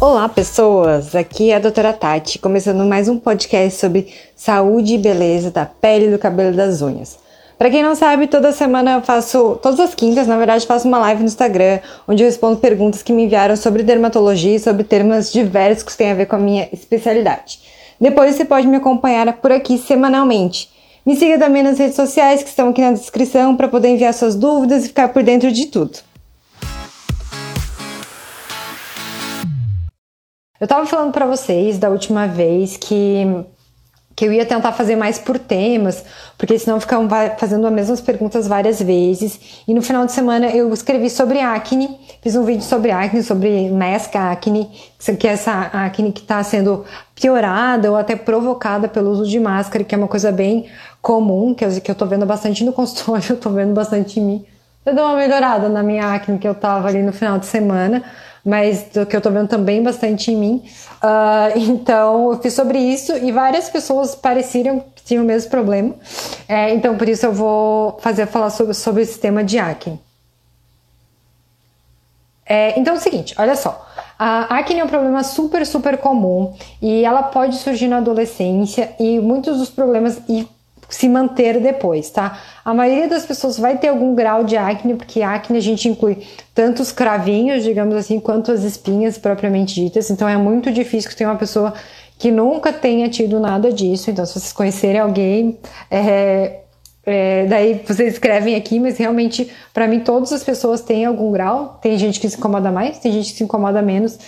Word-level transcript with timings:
Olá, 0.00 0.30
pessoas! 0.30 1.14
Aqui 1.14 1.50
é 1.50 1.56
a 1.56 1.58
doutora 1.58 1.92
Tati, 1.92 2.38
começando 2.38 2.86
mais 2.86 3.06
um 3.06 3.18
podcast 3.18 3.78
sobre 3.78 4.08
saúde 4.34 4.94
e 4.94 4.98
beleza 4.98 5.50
da 5.50 5.66
pele, 5.66 6.10
do 6.10 6.18
cabelo 6.18 6.54
e 6.54 6.56
das 6.56 6.80
unhas. 6.80 7.18
Para 7.58 7.68
quem 7.68 7.82
não 7.82 7.94
sabe, 7.94 8.26
toda 8.26 8.50
semana 8.50 8.92
eu 8.92 9.02
faço, 9.02 9.58
todas 9.62 9.78
as 9.78 9.94
quintas, 9.94 10.26
na 10.26 10.38
verdade, 10.38 10.66
faço 10.66 10.88
uma 10.88 10.96
live 11.00 11.20
no 11.20 11.26
Instagram, 11.26 11.80
onde 12.08 12.22
eu 12.22 12.26
respondo 12.26 12.56
perguntas 12.56 13.02
que 13.02 13.12
me 13.12 13.24
enviaram 13.24 13.54
sobre 13.56 13.82
dermatologia 13.82 14.56
e 14.56 14.58
sobre 14.58 14.84
temas 14.84 15.30
diversos 15.30 15.84
que 15.84 15.98
têm 15.98 16.12
a 16.12 16.14
ver 16.14 16.24
com 16.24 16.36
a 16.36 16.38
minha 16.38 16.66
especialidade. 16.72 17.60
Depois 18.00 18.34
você 18.34 18.46
pode 18.46 18.66
me 18.66 18.78
acompanhar 18.78 19.30
por 19.34 19.52
aqui 19.52 19.76
semanalmente. 19.76 20.70
Me 21.04 21.14
siga 21.14 21.38
também 21.38 21.62
nas 21.62 21.78
redes 21.78 21.96
sociais 21.96 22.42
que 22.42 22.48
estão 22.48 22.70
aqui 22.70 22.80
na 22.80 22.92
descrição 22.92 23.54
para 23.54 23.68
poder 23.68 23.88
enviar 23.88 24.14
suas 24.14 24.34
dúvidas 24.34 24.82
e 24.82 24.88
ficar 24.88 25.08
por 25.08 25.22
dentro 25.22 25.52
de 25.52 25.66
tudo. 25.66 25.98
Eu 30.60 30.66
estava 30.66 30.84
falando 30.84 31.10
para 31.10 31.24
vocês 31.24 31.78
da 31.78 31.88
última 31.88 32.26
vez 32.26 32.76
que 32.76 33.46
que 34.14 34.26
eu 34.26 34.32
ia 34.34 34.44
tentar 34.44 34.72
fazer 34.72 34.96
mais 34.96 35.18
por 35.18 35.38
temas, 35.38 36.04
porque 36.36 36.58
senão 36.58 36.78
ficam 36.78 37.08
fazendo 37.38 37.66
as 37.66 37.72
mesmas 37.72 38.02
perguntas 38.02 38.46
várias 38.46 38.82
vezes. 38.82 39.62
E 39.66 39.72
no 39.72 39.80
final 39.80 40.04
de 40.04 40.12
semana 40.12 40.48
eu 40.48 40.70
escrevi 40.74 41.08
sobre 41.08 41.40
acne, 41.40 41.98
fiz 42.20 42.36
um 42.36 42.44
vídeo 42.44 42.62
sobre 42.62 42.90
acne, 42.90 43.22
sobre 43.22 43.70
mask 43.70 44.14
acne, 44.16 44.70
que 45.18 45.26
é 45.26 45.30
essa 45.30 45.70
acne 45.72 46.12
que 46.12 46.20
está 46.20 46.42
sendo 46.42 46.84
piorada 47.14 47.90
ou 47.90 47.96
até 47.96 48.14
provocada 48.14 48.88
pelo 48.88 49.10
uso 49.10 49.26
de 49.26 49.40
máscara, 49.40 49.84
que 49.84 49.94
é 49.94 49.98
uma 49.98 50.08
coisa 50.08 50.30
bem 50.30 50.66
comum, 51.00 51.54
que 51.54 51.64
eu, 51.64 51.80
que 51.80 51.90
eu 51.90 51.94
tô 51.94 52.04
vendo 52.04 52.26
bastante 52.26 52.62
no 52.62 52.74
consultório, 52.74 53.24
eu 53.30 53.36
tô 53.38 53.48
vendo 53.48 53.72
bastante 53.72 54.20
em 54.20 54.24
mim. 54.24 54.46
Eu 54.84 54.94
dei 54.94 55.02
uma 55.02 55.16
melhorada 55.16 55.66
na 55.70 55.82
minha 55.82 56.14
acne 56.14 56.38
que 56.38 56.46
eu 56.46 56.54
tava 56.54 56.88
ali 56.88 57.02
no 57.02 57.12
final 57.14 57.38
de 57.38 57.46
semana, 57.46 58.04
mas 58.44 58.84
do 58.84 59.06
que 59.06 59.16
eu 59.16 59.20
tô 59.20 59.30
vendo 59.30 59.48
também 59.48 59.82
bastante 59.82 60.30
em 60.30 60.36
mim. 60.36 60.62
Uh, 61.02 61.58
então, 61.58 62.32
eu 62.32 62.40
fiz 62.40 62.54
sobre 62.54 62.78
isso 62.78 63.16
e 63.16 63.32
várias 63.32 63.68
pessoas 63.68 64.14
pareciam 64.14 64.84
que 64.94 65.02
tinham 65.04 65.24
o 65.24 65.26
mesmo 65.26 65.50
problema. 65.50 65.94
É, 66.48 66.72
então, 66.74 66.96
por 66.96 67.08
isso 67.08 67.26
eu 67.26 67.32
vou 67.32 67.98
fazer 68.00 68.26
falar 68.26 68.50
sobre, 68.50 68.74
sobre 68.74 69.02
esse 69.02 69.18
tema 69.18 69.42
de 69.44 69.58
acne. 69.58 70.00
É, 72.50 72.76
então 72.76 72.94
é 72.94 72.96
o 72.96 73.00
seguinte, 73.00 73.32
olha 73.38 73.54
só. 73.54 73.86
A 74.18 74.58
acne 74.58 74.80
é 74.80 74.84
um 74.84 74.88
problema 74.88 75.22
super, 75.22 75.64
super 75.64 75.96
comum 75.98 76.52
e 76.82 77.04
ela 77.04 77.22
pode 77.22 77.56
surgir 77.56 77.86
na 77.86 77.98
adolescência 77.98 78.92
e 78.98 79.20
muitos 79.20 79.58
dos 79.58 79.70
problemas 79.70 80.20
e 80.28 80.48
se 80.90 81.08
manter 81.08 81.60
depois, 81.60 82.10
tá? 82.10 82.38
A 82.64 82.74
maioria 82.74 83.08
das 83.08 83.24
pessoas 83.24 83.58
vai 83.58 83.78
ter 83.78 83.88
algum 83.88 84.14
grau 84.14 84.44
de 84.44 84.56
acne, 84.56 84.94
porque 84.94 85.22
acne 85.22 85.56
a 85.56 85.62
gente 85.62 85.88
inclui 85.88 86.18
tanto 86.54 86.82
os 86.82 86.92
cravinhos, 86.92 87.62
digamos 87.62 87.94
assim, 87.94 88.20
quanto 88.20 88.52
as 88.52 88.62
espinhas 88.62 89.16
propriamente 89.16 89.74
ditas. 89.74 90.10
Então 90.10 90.28
é 90.28 90.36
muito 90.36 90.70
difícil 90.70 91.08
que 91.08 91.16
tenha 91.16 91.30
uma 91.30 91.38
pessoa 91.38 91.72
que 92.18 92.30
nunca 92.30 92.72
tenha 92.72 93.08
tido 93.08 93.40
nada 93.40 93.72
disso. 93.72 94.10
Então, 94.10 94.26
se 94.26 94.34
vocês 94.34 94.52
conhecerem 94.52 95.00
alguém, 95.00 95.58
é, 95.90 96.60
é, 97.06 97.46
daí 97.46 97.82
vocês 97.86 98.12
escrevem 98.12 98.54
aqui, 98.54 98.78
mas 98.78 98.98
realmente, 98.98 99.50
para 99.72 99.88
mim, 99.88 100.00
todas 100.00 100.32
as 100.32 100.44
pessoas 100.44 100.82
têm 100.82 101.06
algum 101.06 101.32
grau. 101.32 101.78
Tem 101.80 101.96
gente 101.96 102.20
que 102.20 102.28
se 102.28 102.36
incomoda 102.36 102.70
mais, 102.70 102.98
tem 102.98 103.10
gente 103.10 103.32
que 103.32 103.38
se 103.38 103.44
incomoda 103.44 103.80
menos, 103.80 104.18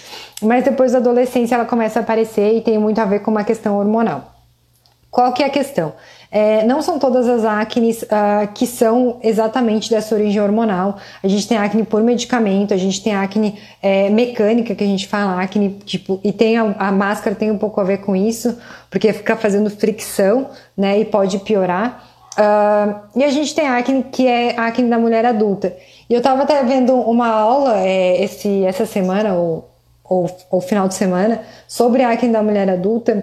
mas 0.40 0.64
depois 0.64 0.92
da 0.92 0.98
adolescência 0.98 1.54
ela 1.54 1.66
começa 1.66 1.98
a 1.98 2.02
aparecer 2.02 2.56
e 2.56 2.60
tem 2.62 2.78
muito 2.78 2.98
a 2.98 3.04
ver 3.04 3.20
com 3.20 3.30
uma 3.30 3.44
questão 3.44 3.78
hormonal. 3.78 4.32
Qual 5.10 5.30
que 5.34 5.42
é 5.42 5.46
a 5.46 5.50
questão? 5.50 5.92
É, 6.34 6.64
não 6.64 6.80
são 6.80 6.98
todas 6.98 7.28
as 7.28 7.44
acnes 7.44 8.00
uh, 8.04 8.50
que 8.54 8.66
são 8.66 9.18
exatamente 9.22 9.90
dessa 9.90 10.14
origem 10.14 10.40
hormonal. 10.40 10.96
A 11.22 11.28
gente 11.28 11.46
tem 11.46 11.58
acne 11.58 11.82
por 11.84 12.02
medicamento, 12.02 12.72
a 12.72 12.76
gente 12.78 13.02
tem 13.02 13.14
acne 13.14 13.58
é, 13.82 14.08
mecânica, 14.08 14.74
que 14.74 14.82
a 14.82 14.86
gente 14.86 15.06
fala 15.06 15.42
acne, 15.42 15.78
tipo, 15.84 16.18
e 16.24 16.32
tem 16.32 16.56
a, 16.56 16.74
a, 16.78 16.90
máscara 16.90 17.36
tem 17.36 17.50
um 17.50 17.58
pouco 17.58 17.78
a 17.82 17.84
ver 17.84 17.98
com 17.98 18.16
isso, 18.16 18.58
porque 18.90 19.12
fica 19.12 19.36
fazendo 19.36 19.68
fricção, 19.68 20.48
né, 20.74 20.98
e 20.98 21.04
pode 21.04 21.38
piorar. 21.40 22.02
Uh, 22.32 23.18
e 23.18 23.24
a 23.24 23.28
gente 23.28 23.54
tem 23.54 23.68
acne 23.68 24.02
que 24.04 24.26
é 24.26 24.58
acne 24.58 24.88
da 24.88 24.98
mulher 24.98 25.26
adulta. 25.26 25.76
E 26.08 26.14
eu 26.14 26.22
tava 26.22 26.44
até 26.44 26.64
vendo 26.64 26.94
uma 26.94 27.28
aula 27.28 27.78
é, 27.80 28.24
esse, 28.24 28.64
essa 28.64 28.86
semana, 28.86 29.34
ou, 29.34 29.68
ou, 30.02 30.34
ou 30.50 30.62
final 30.62 30.88
de 30.88 30.94
semana, 30.94 31.42
sobre 31.68 32.02
acne 32.02 32.32
da 32.32 32.42
mulher 32.42 32.70
adulta 32.70 33.22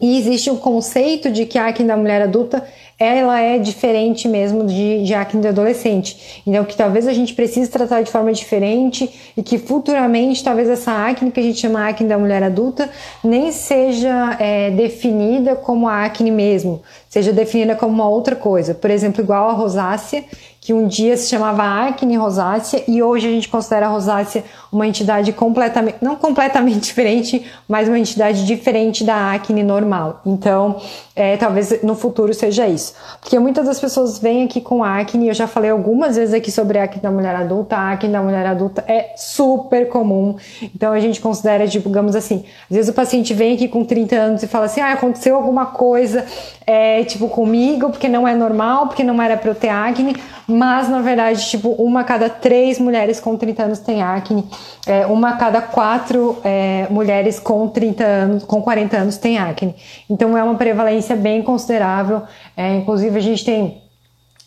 e 0.00 0.18
existe 0.18 0.50
o 0.50 0.56
conceito 0.56 1.30
de 1.30 1.46
que 1.46 1.58
a 1.58 1.68
acne 1.68 1.86
da 1.86 1.96
mulher 1.96 2.20
adulta 2.20 2.62
ela 2.98 3.38
é 3.40 3.58
diferente 3.58 4.26
mesmo 4.26 4.64
de, 4.64 5.04
de 5.04 5.14
acne 5.14 5.42
do 5.42 5.48
adolescente. 5.48 6.42
Então, 6.46 6.64
que 6.64 6.74
talvez 6.74 7.06
a 7.06 7.12
gente 7.12 7.34
precise 7.34 7.70
tratar 7.70 8.02
de 8.02 8.10
forma 8.10 8.32
diferente 8.32 9.32
e 9.36 9.42
que 9.42 9.58
futuramente 9.58 10.42
talvez 10.42 10.68
essa 10.68 10.92
acne 10.92 11.30
que 11.30 11.40
a 11.40 11.42
gente 11.42 11.60
chama 11.60 11.86
acne 11.86 12.08
da 12.08 12.16
mulher 12.16 12.42
adulta 12.42 12.88
nem 13.22 13.52
seja 13.52 14.36
é, 14.38 14.70
definida 14.70 15.54
como 15.54 15.88
a 15.88 16.04
acne 16.04 16.30
mesmo, 16.30 16.82
seja 17.08 17.32
definida 17.32 17.74
como 17.74 17.92
uma 17.92 18.08
outra 18.08 18.34
coisa. 18.34 18.72
Por 18.72 18.90
exemplo, 18.90 19.22
igual 19.22 19.50
a 19.50 19.52
rosácea, 19.52 20.24
que 20.66 20.74
um 20.74 20.88
dia 20.88 21.16
se 21.16 21.28
chamava 21.28 21.62
acne 21.62 22.16
rosácea 22.16 22.82
e 22.88 23.00
hoje 23.00 23.28
a 23.28 23.30
gente 23.30 23.48
considera 23.48 23.86
a 23.86 23.88
rosácea 23.88 24.42
uma 24.72 24.84
entidade 24.84 25.32
completamente, 25.32 25.98
não 26.02 26.16
completamente 26.16 26.80
diferente, 26.82 27.46
mas 27.68 27.86
uma 27.86 27.96
entidade 27.96 28.44
diferente 28.44 29.04
da 29.04 29.32
acne 29.32 29.62
normal. 29.62 30.20
Então, 30.26 30.80
é, 31.14 31.36
talvez 31.36 31.82
no 31.84 31.94
futuro 31.94 32.34
seja 32.34 32.66
isso. 32.66 32.94
Porque 33.20 33.38
muitas 33.38 33.64
das 33.64 33.78
pessoas 33.78 34.18
vêm 34.18 34.42
aqui 34.42 34.60
com 34.60 34.82
acne, 34.82 35.28
eu 35.28 35.34
já 35.34 35.46
falei 35.46 35.70
algumas 35.70 36.16
vezes 36.16 36.34
aqui 36.34 36.50
sobre 36.50 36.80
a 36.80 36.82
acne 36.82 37.00
da 37.00 37.12
mulher 37.12 37.36
adulta, 37.36 37.76
a 37.76 37.92
acne 37.92 38.10
da 38.10 38.20
mulher 38.20 38.44
adulta 38.44 38.84
é 38.88 39.14
super 39.16 39.88
comum. 39.88 40.34
Então 40.74 40.92
a 40.92 40.98
gente 40.98 41.20
considera, 41.20 41.64
digamos 41.64 42.16
assim, 42.16 42.44
às 42.68 42.76
vezes 42.76 42.90
o 42.90 42.92
paciente 42.92 43.32
vem 43.32 43.54
aqui 43.54 43.68
com 43.68 43.84
30 43.84 44.16
anos 44.16 44.42
e 44.42 44.48
fala 44.48 44.64
assim: 44.64 44.80
ah, 44.80 44.94
aconteceu 44.94 45.36
alguma 45.36 45.66
coisa, 45.66 46.26
é, 46.66 47.04
tipo, 47.04 47.28
comigo, 47.28 47.90
porque 47.90 48.08
não 48.08 48.26
é 48.26 48.34
normal, 48.34 48.88
porque 48.88 49.04
não 49.04 49.22
era 49.22 49.36
pra 49.36 49.52
eu 49.52 49.54
ter 49.54 49.68
acne 49.68 50.16
mas 50.56 50.88
na 50.88 51.02
verdade, 51.02 51.48
tipo, 51.48 51.70
uma 51.70 52.00
a 52.00 52.04
cada 52.04 52.30
três 52.30 52.78
mulheres 52.78 53.20
com 53.20 53.36
30 53.36 53.62
anos 53.62 53.78
tem 53.78 54.02
acne, 54.02 54.48
é, 54.86 55.06
uma 55.06 55.30
a 55.30 55.36
cada 55.36 55.60
quatro 55.60 56.38
é, 56.42 56.86
mulheres 56.88 57.38
com 57.38 57.68
30 57.68 58.04
anos, 58.04 58.44
com 58.44 58.62
40 58.62 58.96
anos 58.96 59.18
tem 59.18 59.38
acne. 59.38 59.74
Então 60.08 60.36
é 60.36 60.42
uma 60.42 60.54
prevalência 60.54 61.14
bem 61.14 61.42
considerável. 61.42 62.22
É, 62.56 62.76
inclusive, 62.76 63.18
a 63.18 63.20
gente 63.20 63.44
tem 63.44 63.82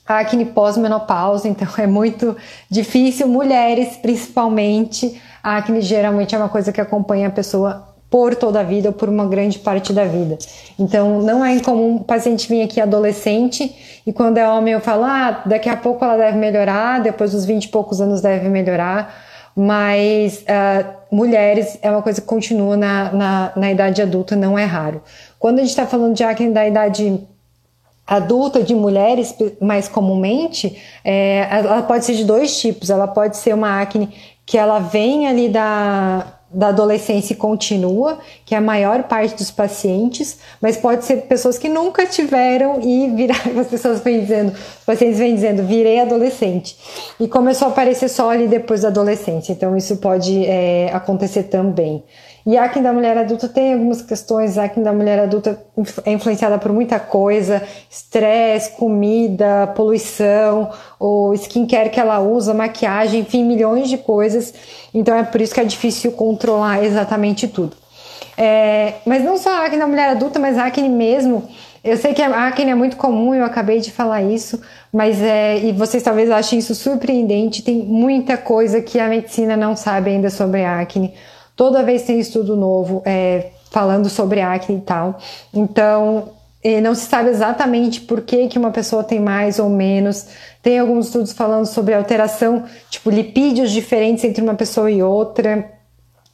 acne 0.07 0.45
pós-menopausa, 0.45 1.47
então 1.47 1.67
é 1.77 1.85
muito 1.85 2.35
difícil. 2.69 3.27
Mulheres, 3.27 3.97
principalmente, 3.97 5.21
a 5.43 5.57
acne 5.57 5.81
geralmente 5.81 6.33
é 6.33 6.37
uma 6.37 6.49
coisa 6.49 6.71
que 6.71 6.81
acompanha 6.81 7.27
a 7.27 7.31
pessoa 7.31 7.88
por 8.09 8.35
toda 8.35 8.61
a 8.61 8.63
vida 8.63 8.89
ou 8.89 8.93
por 8.93 9.07
uma 9.07 9.25
grande 9.25 9.59
parte 9.59 9.93
da 9.93 10.05
vida. 10.05 10.37
Então, 10.79 11.21
não 11.21 11.45
é 11.45 11.53
incomum 11.53 11.97
o 11.97 12.03
paciente 12.03 12.49
vir 12.49 12.63
aqui 12.63 12.81
adolescente 12.81 14.01
e 14.05 14.11
quando 14.11 14.37
é 14.37 14.49
homem 14.49 14.73
eu 14.73 14.79
falo, 14.79 15.03
ah, 15.03 15.43
daqui 15.45 15.69
a 15.69 15.77
pouco 15.77 16.03
ela 16.03 16.17
deve 16.17 16.37
melhorar, 16.37 17.01
depois 17.01 17.31
dos 17.31 17.45
20 17.45 17.65
e 17.65 17.67
poucos 17.67 18.01
anos 18.01 18.21
deve 18.21 18.49
melhorar, 18.49 19.13
mas 19.55 20.39
uh, 20.43 21.15
mulheres 21.15 21.77
é 21.81 21.91
uma 21.91 22.01
coisa 22.01 22.19
que 22.19 22.27
continua 22.27 22.75
na, 22.75 23.11
na, 23.11 23.51
na 23.55 23.71
idade 23.71 24.01
adulta, 24.01 24.35
não 24.35 24.57
é 24.57 24.65
raro. 24.65 25.03
Quando 25.37 25.59
a 25.59 25.61
gente 25.61 25.69
está 25.69 25.85
falando 25.85 26.15
de 26.15 26.23
acne 26.23 26.51
da 26.51 26.67
idade 26.67 27.27
adulta 28.09 28.63
de 28.63 28.73
mulheres, 28.73 29.35
mais 29.61 29.87
comumente, 29.87 30.81
é, 31.05 31.47
ela 31.51 31.83
pode 31.83 32.05
ser 32.05 32.15
de 32.15 32.25
dois 32.25 32.59
tipos. 32.59 32.89
Ela 32.89 33.07
pode 33.07 33.37
ser 33.37 33.53
uma 33.53 33.79
acne 33.79 34.09
que 34.45 34.57
ela 34.57 34.79
vem 34.79 35.27
ali 35.27 35.47
da 35.47 36.38
da 36.51 36.69
adolescência 36.69 37.35
continua, 37.35 38.17
que 38.45 38.55
é 38.55 38.57
a 38.57 38.61
maior 38.61 39.03
parte 39.03 39.35
dos 39.35 39.51
pacientes, 39.51 40.39
mas 40.59 40.77
pode 40.77 41.05
ser 41.05 41.23
pessoas 41.23 41.57
que 41.57 41.69
nunca 41.69 42.05
tiveram 42.05 42.81
e 42.81 43.07
viraram, 43.09 43.57
as 43.61 43.67
pessoas 43.67 43.99
vêm 44.01 44.21
dizendo, 44.21 44.51
os 44.51 44.85
pacientes 44.85 45.19
vêm 45.19 45.35
dizendo, 45.35 45.63
virei 45.63 45.99
adolescente. 45.99 46.75
E 47.19 47.27
começou 47.27 47.67
a 47.67 47.71
aparecer 47.71 48.09
só 48.09 48.29
ali 48.31 48.47
depois 48.47 48.81
da 48.81 48.87
adolescência, 48.87 49.51
então 49.51 49.77
isso 49.77 49.97
pode 49.97 50.45
é, 50.45 50.89
acontecer 50.91 51.43
também. 51.43 52.03
E 52.49 52.57
a 52.57 52.63
acne 52.63 52.81
da 52.81 52.91
mulher 52.91 53.15
adulta 53.15 53.47
tem 53.47 53.73
algumas 53.73 54.01
questões. 54.01 54.57
A 54.57 54.63
acne 54.63 54.83
da 54.83 54.91
mulher 54.91 55.19
adulta 55.19 55.61
é 56.03 56.11
influenciada 56.11 56.57
por 56.57 56.73
muita 56.73 56.99
coisa: 56.99 57.61
estresse, 57.87 58.71
comida, 58.71 59.67
poluição, 59.75 60.71
o 60.99 61.31
skincare 61.35 61.91
que 61.91 61.99
ela 61.99 62.19
usa, 62.19 62.51
maquiagem, 62.51 63.19
enfim, 63.19 63.43
milhões 63.43 63.87
de 63.87 63.99
coisas. 63.99 64.51
Então 64.91 65.15
é 65.15 65.21
por 65.21 65.39
isso 65.39 65.53
que 65.53 65.59
é 65.59 65.63
difícil 65.63 66.11
controlar 66.13 66.83
exatamente 66.83 67.47
tudo. 67.47 67.77
É, 68.35 68.95
mas 69.05 69.23
não 69.23 69.37
só 69.37 69.51
a 69.51 69.65
acne 69.65 69.77
da 69.77 69.85
mulher 69.85 70.09
adulta, 70.09 70.39
mas 70.39 70.57
a 70.57 70.65
acne 70.65 70.89
mesmo. 70.89 71.47
Eu 71.83 71.97
sei 71.97 72.15
que 72.15 72.21
a 72.23 72.47
acne 72.47 72.71
é 72.71 72.75
muito 72.75 72.97
comum, 72.97 73.35
eu 73.35 73.45
acabei 73.45 73.79
de 73.79 73.91
falar 73.91 74.23
isso, 74.23 74.59
mas 74.91 75.21
é, 75.21 75.59
e 75.59 75.71
vocês 75.71 76.01
talvez 76.01 76.31
achem 76.31 76.57
isso 76.57 76.73
surpreendente, 76.73 77.61
tem 77.61 77.77
muita 77.77 78.37
coisa 78.37 78.81
que 78.81 78.99
a 78.99 79.07
medicina 79.07 79.55
não 79.55 79.75
sabe 79.75 80.09
ainda 80.09 80.31
sobre 80.31 80.65
a 80.65 80.79
acne. 80.79 81.13
Toda 81.59 81.83
vez 81.83 82.03
tem 82.03 82.17
estudo 82.21 82.55
novo 82.55 83.01
é, 83.05 83.47
falando 83.69 84.07
sobre 84.07 84.39
acne 84.39 84.77
e 84.77 84.79
tal. 84.79 85.19
Então, 85.53 86.29
não 86.81 86.95
se 86.95 87.05
sabe 87.05 87.31
exatamente 87.31 87.99
por 87.99 88.21
que, 88.21 88.47
que 88.47 88.57
uma 88.57 88.71
pessoa 88.71 89.03
tem 89.03 89.19
mais 89.19 89.59
ou 89.59 89.67
menos. 89.67 90.27
Tem 90.63 90.79
alguns 90.79 91.07
estudos 91.07 91.33
falando 91.33 91.65
sobre 91.65 91.93
alteração, 91.93 92.63
tipo 92.89 93.09
lipídios 93.09 93.71
diferentes 93.71 94.23
entre 94.23 94.41
uma 94.41 94.53
pessoa 94.53 94.89
e 94.89 95.03
outra. 95.03 95.69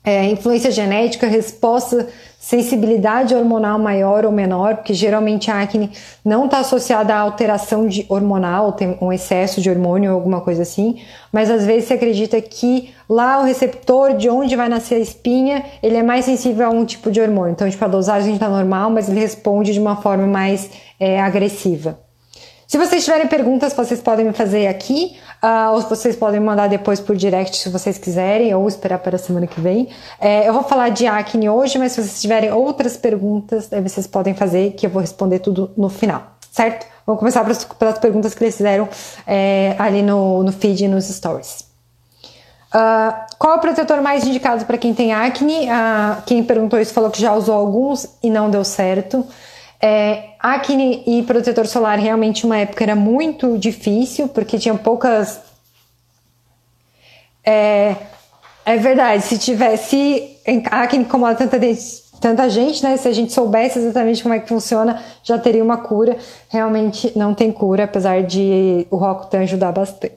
É, 0.05 0.25
influência 0.25 0.69
genética, 0.69 1.25
resposta, 1.25 2.07
sensibilidade 2.39 3.33
hormonal 3.33 3.79
maior 3.79 4.23
ou 4.23 4.31
menor, 4.31 4.75
porque 4.75 4.93
geralmente 4.93 5.49
a 5.49 5.61
acne 5.61 5.89
não 6.23 6.45
está 6.45 6.59
associada 6.59 7.15
à 7.15 7.17
alteração 7.17 7.87
de 7.87 8.05
hormonal, 8.07 8.73
tem 8.73 8.95
um 9.01 9.11
excesso 9.11 9.59
de 9.59 9.67
hormônio 9.67 10.11
ou 10.11 10.15
alguma 10.15 10.39
coisa 10.41 10.61
assim, 10.61 11.01
mas 11.31 11.49
às 11.49 11.65
vezes 11.65 11.85
se 11.85 11.93
acredita 11.93 12.39
que 12.39 12.93
lá 13.09 13.39
o 13.39 13.43
receptor 13.43 14.13
de 14.15 14.29
onde 14.29 14.55
vai 14.55 14.69
nascer 14.69 14.95
a 14.95 14.99
espinha, 14.99 15.65
ele 15.81 15.97
é 15.97 16.03
mais 16.03 16.25
sensível 16.25 16.67
a 16.67 16.69
um 16.69 16.85
tipo 16.85 17.09
de 17.09 17.19
hormônio. 17.19 17.53
Então, 17.53 17.67
tipo, 17.67 17.83
a 17.83 17.87
dosagem 17.87 18.35
está 18.35 18.47
normal, 18.47 18.91
mas 18.91 19.09
ele 19.09 19.19
responde 19.19 19.73
de 19.73 19.79
uma 19.79 19.95
forma 19.95 20.27
mais 20.27 20.69
é, 20.99 21.19
agressiva. 21.19 22.04
Se 22.67 22.79
vocês 22.79 23.05
tiverem 23.05 23.27
perguntas, 23.27 23.73
vocês 23.73 24.01
podem 24.01 24.25
me 24.25 24.33
fazer 24.33 24.67
aqui, 24.67 25.17
uh, 25.43 25.73
ou 25.73 25.81
vocês 25.81 26.15
podem 26.15 26.39
me 26.39 26.45
mandar 26.47 26.67
depois 26.67 26.99
por 26.99 27.15
direct 27.15 27.57
se 27.57 27.69
vocês 27.69 27.97
quiserem, 27.97 28.55
ou 28.55 28.67
esperar 28.67 28.97
para 28.99 29.17
a 29.17 29.19
semana 29.19 29.45
que 29.45 29.61
vem. 29.61 29.89
É, 30.19 30.49
eu 30.49 30.53
vou 30.53 30.63
falar 30.63 30.89
de 30.89 31.05
acne 31.05 31.47
hoje, 31.47 31.77
mas 31.77 31.91
se 31.91 32.01
vocês 32.01 32.19
tiverem 32.19 32.51
outras 32.51 32.97
perguntas, 32.97 33.69
vocês 33.83 34.07
podem 34.07 34.33
fazer, 34.33 34.71
que 34.71 34.87
eu 34.87 34.89
vou 34.89 34.99
responder 34.99 35.39
tudo 35.39 35.71
no 35.77 35.89
final, 35.89 36.23
certo? 36.51 36.87
Vamos 37.05 37.19
começar 37.19 37.43
pelas, 37.43 37.63
pelas 37.63 37.99
perguntas 37.99 38.33
que 38.33 38.43
eles 38.43 38.57
fizeram 38.57 38.89
é, 39.27 39.75
ali 39.77 40.01
no, 40.01 40.41
no 40.41 40.51
feed 40.51 40.85
e 40.85 40.87
nos 40.87 41.05
stories. 41.05 41.65
Uh, 42.73 43.13
qual 43.37 43.53
é 43.53 43.57
o 43.57 43.59
protetor 43.59 44.01
mais 44.01 44.25
indicado 44.25 44.65
para 44.65 44.77
quem 44.77 44.93
tem 44.93 45.13
acne? 45.13 45.65
Uh, 45.65 46.21
quem 46.25 46.43
perguntou 46.43 46.79
isso 46.79 46.93
falou 46.93 47.11
que 47.11 47.21
já 47.21 47.33
usou 47.33 47.55
alguns 47.55 48.07
e 48.23 48.29
não 48.29 48.49
deu 48.49 48.65
certo. 48.65 49.25
É, 49.81 50.29
acne 50.39 51.03
e 51.05 51.23
protetor 51.23 51.67
solar 51.67 51.99
realmente 51.99 52.45
uma 52.45 52.57
época 52.57 52.83
era 52.83 52.95
muito 52.95 53.57
difícil, 53.57 54.27
porque 54.27 54.57
tinha 54.57 54.75
poucas. 54.75 55.39
É, 57.43 57.95
é 58.65 58.77
verdade, 58.77 59.23
se 59.23 59.37
tivesse. 59.37 60.37
Acne 60.71 61.03
incomoda 61.03 61.35
tanta, 61.35 61.59
tanta 62.21 62.49
gente, 62.49 62.83
né? 62.83 62.97
Se 62.97 63.07
a 63.07 63.11
gente 63.11 63.33
soubesse 63.33 63.79
exatamente 63.79 64.23
como 64.23 64.33
é 64.33 64.39
que 64.39 64.47
funciona, 64.47 65.01
já 65.23 65.37
teria 65.37 65.63
uma 65.63 65.77
cura. 65.77 66.17
Realmente 66.49 67.11
não 67.15 67.33
tem 67.33 67.51
cura, 67.51 67.83
apesar 67.83 68.23
de 68.23 68.87
o 68.89 68.95
Rocutan 68.95 69.39
ajudar 69.41 69.71
bastante. 69.71 70.15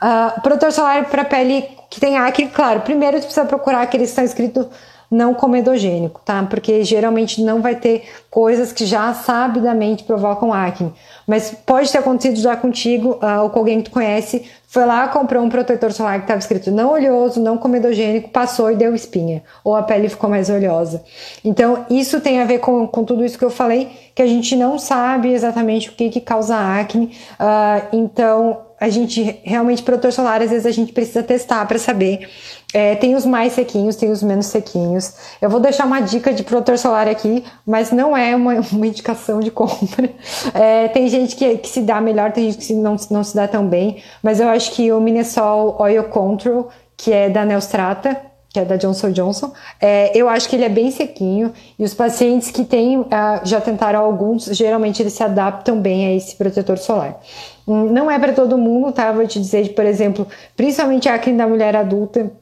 Uh, 0.00 0.40
protetor 0.42 0.72
solar 0.72 1.04
para 1.06 1.24
pele 1.24 1.68
que 1.90 1.98
tem 1.98 2.16
acne, 2.16 2.48
claro, 2.48 2.80
primeiro 2.82 3.16
você 3.16 3.24
precisa 3.24 3.46
procurar 3.46 3.82
aqueles 3.82 4.08
que 4.08 4.10
estão 4.10 4.24
escritos 4.24 4.66
não 5.10 5.32
comedogênico, 5.32 6.20
tá? 6.24 6.42
Porque 6.44 6.84
geralmente 6.84 7.42
não 7.42 7.62
vai 7.62 7.74
ter 7.74 8.04
coisas 8.30 8.72
que 8.72 8.84
já 8.84 9.12
sabidamente 9.14 10.04
provocam 10.04 10.52
acne. 10.52 10.92
Mas 11.26 11.50
pode 11.50 11.90
ter 11.90 11.98
acontecido 11.98 12.40
já 12.40 12.56
contigo 12.56 13.18
uh, 13.22 13.42
ou 13.42 13.50
com 13.50 13.58
alguém 13.58 13.78
que 13.78 13.90
tu 13.90 13.92
conhece, 13.92 14.44
foi 14.66 14.84
lá, 14.84 15.08
comprou 15.08 15.42
um 15.42 15.48
protetor 15.48 15.92
solar 15.92 16.18
que 16.18 16.24
estava 16.24 16.38
escrito 16.38 16.70
não 16.70 16.92
oleoso, 16.92 17.40
não 17.40 17.56
comedogênico, 17.56 18.28
passou 18.28 18.70
e 18.70 18.76
deu 18.76 18.94
espinha, 18.94 19.42
ou 19.64 19.74
a 19.74 19.82
pele 19.82 20.10
ficou 20.10 20.28
mais 20.28 20.50
oleosa. 20.50 21.02
Então, 21.42 21.86
isso 21.88 22.20
tem 22.20 22.40
a 22.42 22.44
ver 22.44 22.58
com, 22.58 22.86
com 22.86 23.02
tudo 23.02 23.24
isso 23.24 23.38
que 23.38 23.44
eu 23.44 23.50
falei, 23.50 23.90
que 24.14 24.20
a 24.20 24.26
gente 24.26 24.54
não 24.56 24.78
sabe 24.78 25.32
exatamente 25.32 25.88
o 25.88 25.92
que, 25.92 26.10
que 26.10 26.20
causa 26.20 26.54
acne. 26.54 27.16
Uh, 27.40 27.96
então, 27.96 28.58
a 28.80 28.88
gente 28.88 29.40
realmente, 29.42 29.82
protetor 29.82 30.12
solar, 30.12 30.42
às 30.42 30.50
vezes 30.50 30.66
a 30.66 30.70
gente 30.70 30.92
precisa 30.92 31.22
testar 31.22 31.66
para 31.66 31.78
saber 31.78 32.28
é, 32.72 32.94
tem 32.96 33.14
os 33.14 33.24
mais 33.24 33.54
sequinhos, 33.54 33.96
tem 33.96 34.10
os 34.10 34.22
menos 34.22 34.46
sequinhos. 34.46 35.14
Eu 35.40 35.48
vou 35.48 35.58
deixar 35.58 35.86
uma 35.86 36.00
dica 36.00 36.32
de 36.32 36.42
protetor 36.42 36.76
solar 36.76 37.08
aqui, 37.08 37.44
mas 37.66 37.90
não 37.90 38.16
é 38.16 38.36
uma, 38.36 38.54
uma 38.72 38.86
indicação 38.86 39.40
de 39.40 39.50
compra. 39.50 40.10
É, 40.54 40.88
tem 40.88 41.08
gente 41.08 41.34
que, 41.34 41.58
que, 41.58 41.68
se 41.68 41.80
dá 41.80 42.00
melhor, 42.00 42.32
tem 42.32 42.50
gente 42.50 42.66
que 42.66 42.74
não, 42.74 42.96
não 43.10 43.24
se 43.24 43.34
dá 43.34 43.48
tão 43.48 43.66
bem, 43.66 44.02
mas 44.22 44.38
eu 44.40 44.48
acho 44.48 44.72
que 44.72 44.92
o 44.92 45.00
Minnesol 45.00 45.76
Oil 45.80 46.04
Control, 46.04 46.68
que 46.96 47.12
é 47.12 47.30
da 47.30 47.44
Neustrata, 47.44 48.28
que 48.50 48.60
é 48.60 48.64
da 48.64 48.76
Johnson 48.76 49.12
Johnson, 49.12 49.52
é, 49.80 50.10
eu 50.16 50.28
acho 50.28 50.48
que 50.48 50.56
ele 50.56 50.64
é 50.64 50.68
bem 50.68 50.90
sequinho 50.90 51.52
e 51.78 51.84
os 51.84 51.94
pacientes 51.94 52.50
que 52.50 52.64
têm, 52.64 52.98
uh, 52.98 53.06
já 53.44 53.60
tentaram 53.60 54.00
alguns, 54.00 54.44
geralmente 54.46 55.02
eles 55.02 55.12
se 55.12 55.22
adaptam 55.22 55.78
bem 55.80 56.06
a 56.06 56.14
esse 56.14 56.34
protetor 56.34 56.78
solar. 56.78 57.20
Hum, 57.66 57.92
não 57.92 58.10
é 58.10 58.18
para 58.18 58.32
todo 58.32 58.56
mundo, 58.56 58.90
tá? 58.90 59.12
Vou 59.12 59.26
te 59.26 59.38
dizer, 59.38 59.74
por 59.74 59.84
exemplo, 59.84 60.26
principalmente 60.56 61.08
a 61.08 61.14
acne 61.14 61.36
da 61.36 61.46
mulher 61.46 61.76
adulta, 61.76 62.32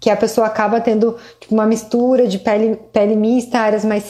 que 0.00 0.08
a 0.08 0.16
pessoa 0.16 0.46
acaba 0.46 0.80
tendo 0.80 1.16
tipo, 1.38 1.54
uma 1.54 1.66
mistura 1.66 2.26
de 2.26 2.38
pele, 2.38 2.76
pele 2.90 3.14
mista, 3.14 3.58
áreas 3.58 3.84
mais 3.84 4.04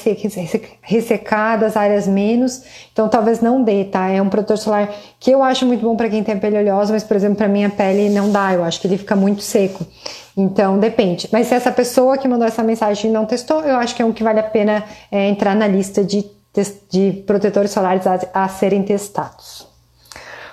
ressecadas, 0.81 1.77
áreas 1.77 2.07
menos. 2.07 2.63
Então 2.93 3.09
talvez 3.09 3.41
não 3.41 3.63
dê, 3.63 3.85
tá? 3.85 4.09
É 4.09 4.23
um 4.23 4.29
protetor 4.29 4.57
solar 4.57 4.89
que 5.19 5.33
eu 5.33 5.43
acho 5.43 5.67
muito 5.67 5.83
bom 5.83 5.97
para 5.97 6.09
quem 6.09 6.23
tem 6.23 6.39
pele 6.39 6.59
oleosa, 6.59 6.93
mas 6.93 7.03
por 7.03 7.17
exemplo, 7.17 7.37
para 7.37 7.49
minha 7.49 7.69
pele 7.69 8.09
não 8.09 8.31
dá, 8.31 8.55
eu 8.55 8.63
acho 8.63 8.81
que 8.81 8.87
ele 8.87 8.97
fica 8.97 9.17
muito 9.17 9.43
seco. 9.43 9.85
Então 10.37 10.79
depende. 10.79 11.29
Mas 11.33 11.49
se 11.49 11.55
essa 11.55 11.73
pessoa 11.73 12.17
que 12.17 12.29
mandou 12.29 12.47
essa 12.47 12.63
mensagem 12.63 13.11
não 13.11 13.27
testou, 13.27 13.63
eu 13.63 13.77
acho 13.77 13.97
que 13.97 14.01
é 14.01 14.05
um 14.05 14.13
que 14.13 14.23
vale 14.23 14.39
a 14.39 14.45
pena 14.45 14.85
é, 15.11 15.29
entrar 15.29 15.57
na 15.57 15.67
lista 15.67 16.05
de, 16.05 16.25
de 16.89 17.25
protetores 17.27 17.73
solares 17.73 18.07
a, 18.07 18.21
a 18.33 18.49
serem 18.49 18.85
testados. 18.85 19.67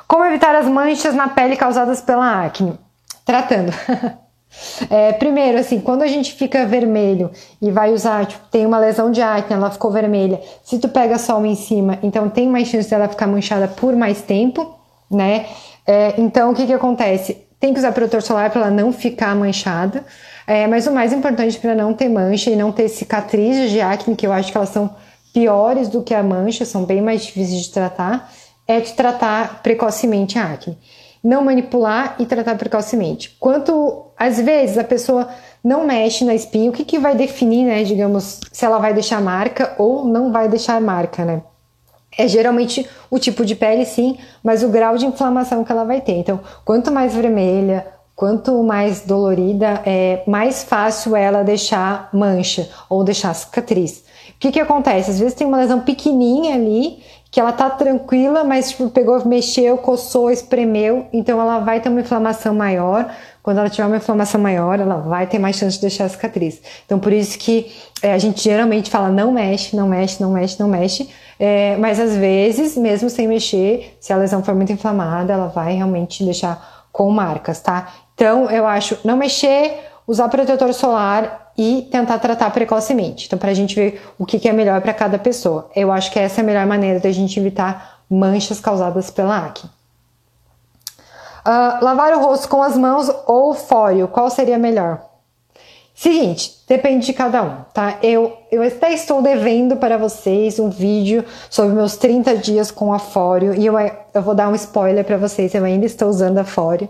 Como 0.08 0.26
evitar 0.26 0.56
as 0.56 0.66
manchas 0.66 1.14
na 1.14 1.28
pele 1.28 1.56
causadas 1.56 2.02
pela 2.02 2.44
acne? 2.44 2.74
Tratando. 3.24 3.72
É, 4.90 5.14
primeiro, 5.14 5.58
assim, 5.58 5.80
quando 5.80 6.02
a 6.02 6.08
gente 6.08 6.34
fica 6.34 6.66
vermelho 6.66 7.32
e 7.62 7.72
vai 7.72 7.94
usar, 7.94 8.26
tipo, 8.26 8.46
tem 8.50 8.66
uma 8.66 8.80
lesão 8.80 9.12
de 9.12 9.22
acne, 9.22 9.56
ela 9.56 9.72
ficou 9.72 9.92
vermelha. 9.92 10.42
Se 10.64 10.80
tu 10.80 10.90
pega 10.90 11.18
sol 11.18 11.46
em 11.46 11.56
cima, 11.56 12.00
então 12.02 12.30
tem 12.30 12.48
mais 12.48 12.68
chance 12.68 12.90
dela 12.90 13.08
ficar 13.08 13.28
manchada 13.28 13.68
por 13.68 13.96
mais 13.96 14.22
tempo, 14.22 14.76
né? 15.10 15.46
É, 15.86 16.16
então, 16.18 16.52
o 16.52 16.56
que 16.56 16.66
que 16.66 16.74
acontece? 16.74 17.46
Tem 17.60 17.74
que 17.74 17.80
usar 17.80 17.92
protetor 17.92 18.22
solar 18.22 18.50
para 18.50 18.62
ela 18.62 18.72
não 18.72 18.92
ficar 18.92 19.36
manchada. 19.36 20.06
É, 20.46 20.68
mas 20.68 20.88
o 20.88 20.92
mais 20.92 21.12
importante 21.12 21.58
para 21.60 21.76
não 21.76 21.94
ter 21.94 22.08
mancha 22.08 22.50
e 22.50 22.56
não 22.56 22.72
ter 22.72 22.88
cicatrizes 22.88 23.72
de 23.72 23.82
acne, 23.82 24.16
que 24.16 24.26
eu 24.26 24.32
acho 24.32 24.52
que 24.52 24.58
elas 24.58 24.70
são 24.70 24.96
piores 25.34 25.88
do 25.90 26.02
que 26.02 26.14
a 26.14 26.24
mancha, 26.24 26.66
são 26.66 26.86
bem 26.86 27.02
mais 27.02 27.26
difíceis 27.26 27.64
de 27.64 27.72
tratar, 27.72 28.32
é 28.68 28.80
de 28.80 28.94
tratar 28.94 29.62
precocemente 29.62 30.40
a 30.40 30.54
acne 30.54 30.78
não 31.24 31.44
manipular 31.44 32.16
e 32.20 32.26
tratar 32.26 32.58
precocemente. 32.58 33.36
Quanto 33.40 34.06
às 34.18 34.40
vezes 34.40 34.78
a 34.78 34.84
pessoa 34.84 35.28
não 35.64 35.86
mexe 35.86 36.24
na 36.24 36.34
espinha, 36.34 36.70
o 36.70 36.74
que, 36.74 36.86
que 36.86 36.98
vai 36.98 37.16
definir, 37.16 37.66
né, 37.66 37.84
digamos, 37.84 38.40
se 38.52 38.66
ela 38.66 38.80
vai 38.80 38.94
deixar 38.94 39.22
marca 39.22 39.76
ou 39.78 40.06
não 40.06 40.32
vai 40.32 40.48
deixar 40.48 40.80
marca, 40.80 41.26
né? 41.26 41.42
É 42.18 42.28
geralmente 42.28 42.88
o 43.12 43.20
tipo 43.20 43.46
de 43.46 43.56
pele, 43.56 43.86
sim, 43.86 44.18
mas 44.44 44.64
o 44.64 44.70
grau 44.70 44.98
de 44.98 45.06
inflamação 45.06 45.64
que 45.64 45.72
ela 45.72 45.84
vai 45.84 46.02
ter. 46.02 46.14
Então, 46.14 46.40
quanto 46.66 46.92
mais 46.92 47.14
vermelha, 47.14 47.86
quanto 48.16 48.64
mais 48.64 49.02
dolorida, 49.02 49.84
é 49.86 50.24
mais 50.26 50.64
fácil 50.64 51.16
ela 51.16 51.44
deixar 51.44 52.10
mancha 52.12 52.68
ou 52.90 53.04
deixar 53.04 53.34
cicatriz. 53.36 54.04
O 54.30 54.40
que, 54.40 54.52
que 54.52 54.60
acontece? 54.60 55.12
Às 55.12 55.20
vezes 55.20 55.36
tem 55.36 55.46
uma 55.46 55.58
lesão 55.58 55.82
pequenininha 55.82 56.56
ali 56.56 57.04
que 57.38 57.42
ela 57.42 57.52
tá 57.52 57.70
tranquila, 57.70 58.44
mas 58.44 58.72
tipo, 58.72 58.90
pegou, 58.90 59.24
mexeu, 59.24 59.78
coçou, 59.78 60.32
espremeu, 60.32 61.06
então 61.14 61.40
ela 61.40 61.60
vai 61.60 61.80
ter 61.80 61.88
uma 61.88 62.02
inflamação 62.02 62.52
maior. 62.52 63.14
Quando 63.44 63.60
ela 63.60 63.70
tiver 63.70 63.86
uma 63.86 63.98
inflamação 63.98 64.42
maior, 64.42 64.80
ela 64.80 64.96
vai 65.02 65.28
ter 65.28 65.38
mais 65.38 65.56
chance 65.56 65.76
de 65.76 65.82
deixar 65.82 66.06
a 66.06 66.10
cicatriz. 66.10 66.60
Então, 66.84 66.98
por 66.98 67.14
isso 67.14 67.38
que 67.38 67.72
é, 68.02 68.12
a 68.12 68.18
gente 68.18 68.42
geralmente 68.42 68.90
fala 68.90 69.10
não 69.10 69.32
mexe, 69.32 69.76
não 69.76 69.88
mexe, 69.88 70.20
não 70.20 70.32
mexe, 70.32 70.60
não 70.60 70.68
mexe. 70.68 71.12
É, 71.40 71.78
mas 71.78 72.00
às 72.00 72.16
vezes, 72.16 72.76
mesmo 72.76 73.08
sem 73.08 73.28
mexer, 73.28 73.96
se 74.00 74.12
a 74.12 74.18
lesão 74.18 74.44
for 74.44 74.56
muito 74.56 74.74
inflamada, 74.74 75.32
ela 75.32 75.48
vai 75.48 75.76
realmente 75.76 76.24
deixar 76.24 76.88
com 76.92 77.08
marcas, 77.12 77.62
tá? 77.62 77.94
Então, 78.16 78.50
eu 78.50 78.66
acho 78.66 78.98
não 79.04 79.16
mexer, 79.16 79.76
usar 80.08 80.28
protetor 80.28 80.74
solar 80.74 81.47
e 81.58 81.88
tentar 81.92 82.20
tratar 82.20 82.52
precocemente. 82.52 83.26
Então, 83.26 83.40
para 83.40 83.50
a 83.50 83.54
gente 83.54 83.76
ver 83.76 84.02
o 84.20 84.26
que, 84.26 84.48
é 84.48 84.54
melhor 84.54 84.80
para 84.82 84.94
cada 84.94 85.18
pessoa. 85.18 85.70
Eu 85.76 85.92
acho 85.92 86.12
que 86.12 86.20
essa 86.20 86.42
é 86.42 86.44
a 86.44 86.46
melhor 86.46 86.68
maneira 86.68 87.00
da 87.00 87.12
gente 87.12 87.40
evitar 87.40 88.04
manchas 88.10 88.60
causadas 88.60 89.10
pela 89.10 89.38
acne. 89.38 89.70
Uh, 91.46 91.84
lavar 91.84 92.14
o 92.14 92.20
rosto 92.20 92.48
com 92.48 92.62
as 92.62 92.78
mãos 92.78 93.10
ou 93.26 93.54
fóreo, 93.54 94.08
qual 94.08 94.30
seria 94.30 94.58
melhor? 94.58 95.02
Seguinte, 95.96 96.64
depende 96.68 97.08
de 97.08 97.14
cada 97.14 97.42
um, 97.42 97.62
tá? 97.74 97.98
Eu, 98.04 98.38
eu 98.52 98.62
até 98.62 98.94
estou 98.94 99.20
devendo 99.20 99.78
para 99.78 99.98
vocês 99.98 100.60
um 100.60 100.70
vídeo 100.70 101.26
sobre 101.50 101.74
meus 101.74 101.98
30 101.98 102.38
dias 102.38 102.70
com 102.70 102.94
a 102.94 103.00
fóreo 103.00 103.56
e 103.56 103.66
eu, 103.66 103.74
eu 104.14 104.22
vou 104.22 104.36
dar 104.36 104.50
um 104.50 104.54
spoiler 104.54 105.04
para 105.04 105.18
vocês, 105.18 105.56
eu 105.56 105.64
ainda 105.64 105.88
estou 105.88 106.08
usando 106.08 106.38
a 106.38 106.44
fóreo 106.44 106.88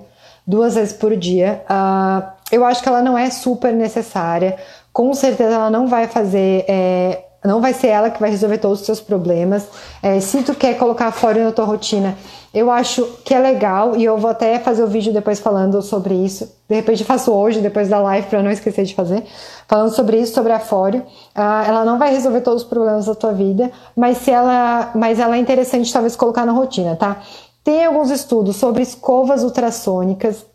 duas 0.48 0.76
vezes 0.76 0.94
por 0.94 1.16
dia. 1.18 1.62
Uh, 1.70 2.38
eu 2.52 2.64
acho 2.64 2.82
que 2.82 2.88
ela 2.88 3.02
não 3.02 3.18
é 3.18 3.30
super 3.30 3.74
necessária. 3.74 4.56
Com 4.94 5.14
certeza 5.14 5.56
ela 5.56 5.70
não 5.70 5.88
vai 5.88 6.08
fazer. 6.08 6.64
É, 6.68 7.24
não 7.44 7.62
vai 7.62 7.74
ser 7.74 7.88
ela 7.88 8.10
que 8.10 8.20
vai 8.20 8.30
resolver 8.30 8.58
todos 8.58 8.80
os 8.80 8.86
seus 8.86 9.02
problemas. 9.02 9.68
É, 10.02 10.20
se 10.20 10.42
tu 10.44 10.56
quer 10.56 10.78
colocar 10.78 11.12
fora 11.12 11.44
na 11.44 11.52
tua 11.52 11.66
rotina, 11.66 12.18
eu 12.54 12.72
acho 12.72 13.06
que 13.24 13.34
é 13.34 13.40
legal 13.40 13.96
e 13.96 14.04
eu 14.04 14.18
vou 14.18 14.30
até 14.30 14.58
fazer 14.60 14.84
o 14.84 14.88
vídeo 14.88 15.14
depois 15.14 15.40
falando 15.40 15.82
sobre 15.82 16.16
isso. 16.16 16.52
De 16.68 16.76
repente 16.76 17.04
faço 17.04 17.32
hoje, 17.32 17.60
depois 17.60 17.88
da 17.90 18.00
live, 18.00 18.28
para 18.28 18.42
não 18.42 18.50
esquecer 18.50 18.84
de 18.84 18.96
fazer. 18.96 19.24
Falando 19.68 19.94
sobre 19.94 20.20
isso, 20.20 20.34
sobre 20.34 20.52
a 20.52 20.60
fóreo. 20.60 21.02
Uh, 21.36 21.68
ela 21.68 21.86
não 21.86 22.00
vai 22.00 22.12
resolver 22.12 22.42
todos 22.42 22.64
os 22.64 22.68
problemas 22.68 23.06
da 23.06 23.14
tua 23.14 23.34
vida, 23.34 23.72
mas 23.96 24.18
se 24.18 24.32
ela, 24.32 24.92
mas 24.96 25.20
ela 25.20 25.36
é 25.36 25.40
interessante 25.40 25.92
talvez 25.94 26.16
colocar 26.16 26.46
na 26.46 26.54
rotina, 26.54 26.96
tá? 26.96 27.18
Tem 27.68 27.84
alguns 27.84 28.12
estudos 28.12 28.56
sobre 28.56 28.82
escovas 28.82 29.44
ultrassônicas 29.44 30.46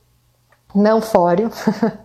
não 0.74 1.00
fóreo. 1.00 1.50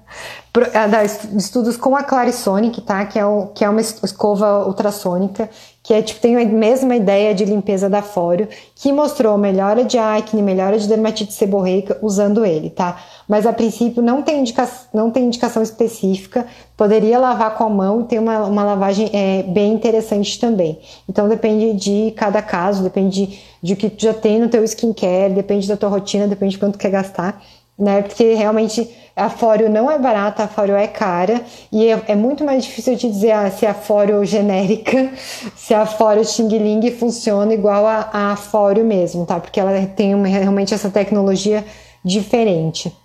estudos 1.36 1.78
com 1.78 1.96
a 1.96 2.04
Clarisonic, 2.04 2.82
tá? 2.82 3.06
Que 3.06 3.20
é, 3.20 3.24
que 3.54 3.64
é 3.64 3.70
uma 3.70 3.82
escova 3.82 4.66
ultrassônica, 4.66 5.50
que 5.84 5.94
é, 5.94 6.02
tipo, 6.02 6.20
tem 6.20 6.36
a 6.36 6.46
mesma 6.46 6.96
ideia 6.96 7.34
de 7.34 7.46
limpeza 7.46 7.90
da 7.90 8.02
fóreo, 8.02 8.48
que 8.76 8.92
mostrou 8.92 9.38
melhora 9.38 9.84
de 9.84 9.98
acne, 9.98 10.42
melhora 10.42 10.78
de 10.78 10.88
dermatite 10.88 11.34
seborreica 11.34 11.98
usando 12.02 12.46
ele, 12.46 12.70
tá? 12.70 13.00
Mas 13.28 13.46
a 13.46 13.54
princípio 13.54 14.02
não 14.02 14.22
tem, 14.22 14.40
indica, 14.40 14.68
não 14.94 15.12
tem 15.12 15.26
indicação 15.26 15.62
específica, 15.62 16.46
poderia 16.76 17.20
lavar 17.20 17.56
com 17.56 17.64
a 17.66 17.70
mão 17.70 18.02
e 18.02 18.04
tem 18.06 18.20
uma, 18.20 18.46
uma 18.46 18.64
lavagem 18.64 19.10
é, 19.14 19.44
bem 19.44 19.74
interessante 19.74 20.40
também. 20.40 20.80
Então 21.08 21.30
depende 21.30 21.74
de 21.74 22.12
cada 22.16 22.42
caso, 22.42 22.84
depende 22.84 23.28
de, 23.28 23.40
de 23.62 23.74
o 23.74 23.76
que 23.76 23.90
tu 23.90 24.04
já 24.04 24.14
tem 24.14 24.40
no 24.40 24.50
teu 24.50 24.64
skincare, 24.64 25.34
depende 25.34 25.68
da 25.68 25.78
tua 25.78 25.90
rotina, 25.90 26.28
depende 26.28 26.54
de 26.54 26.58
quanto 26.58 26.78
quer 26.78 26.90
gastar 26.90 27.42
né? 27.78 28.02
Porque 28.02 28.34
realmente 28.34 28.90
a 29.16 29.30
fóreo 29.30 29.70
não 29.70 29.90
é 29.90 29.98
barata, 29.98 30.44
a 30.44 30.48
fóreo 30.48 30.76
é 30.76 30.88
cara 30.88 31.42
e 31.72 31.88
é, 31.90 32.02
é 32.10 32.16
muito 32.16 32.44
mais 32.44 32.64
difícil 32.64 32.96
de 32.96 33.10
dizer 33.10 33.32
ah, 33.32 33.50
se 33.50 33.66
a 33.66 33.74
fóreo 33.74 34.24
genérica, 34.24 35.12
se 35.56 35.74
a 35.74 35.86
fóreo 35.86 36.24
Xing 36.24 36.48
Ling 36.48 36.92
funciona 36.92 37.54
igual 37.54 37.86
a, 37.86 38.10
a 38.12 38.36
fóreo 38.36 38.86
mesmo, 38.86 39.26
tá? 39.26 39.40
Porque 39.40 39.60
ela 39.60 39.86
tem 39.88 40.14
uma, 40.14 40.28
realmente 40.28 40.74
essa 40.74 40.90
tecnologia 40.90 41.66
diferente. 42.04 42.96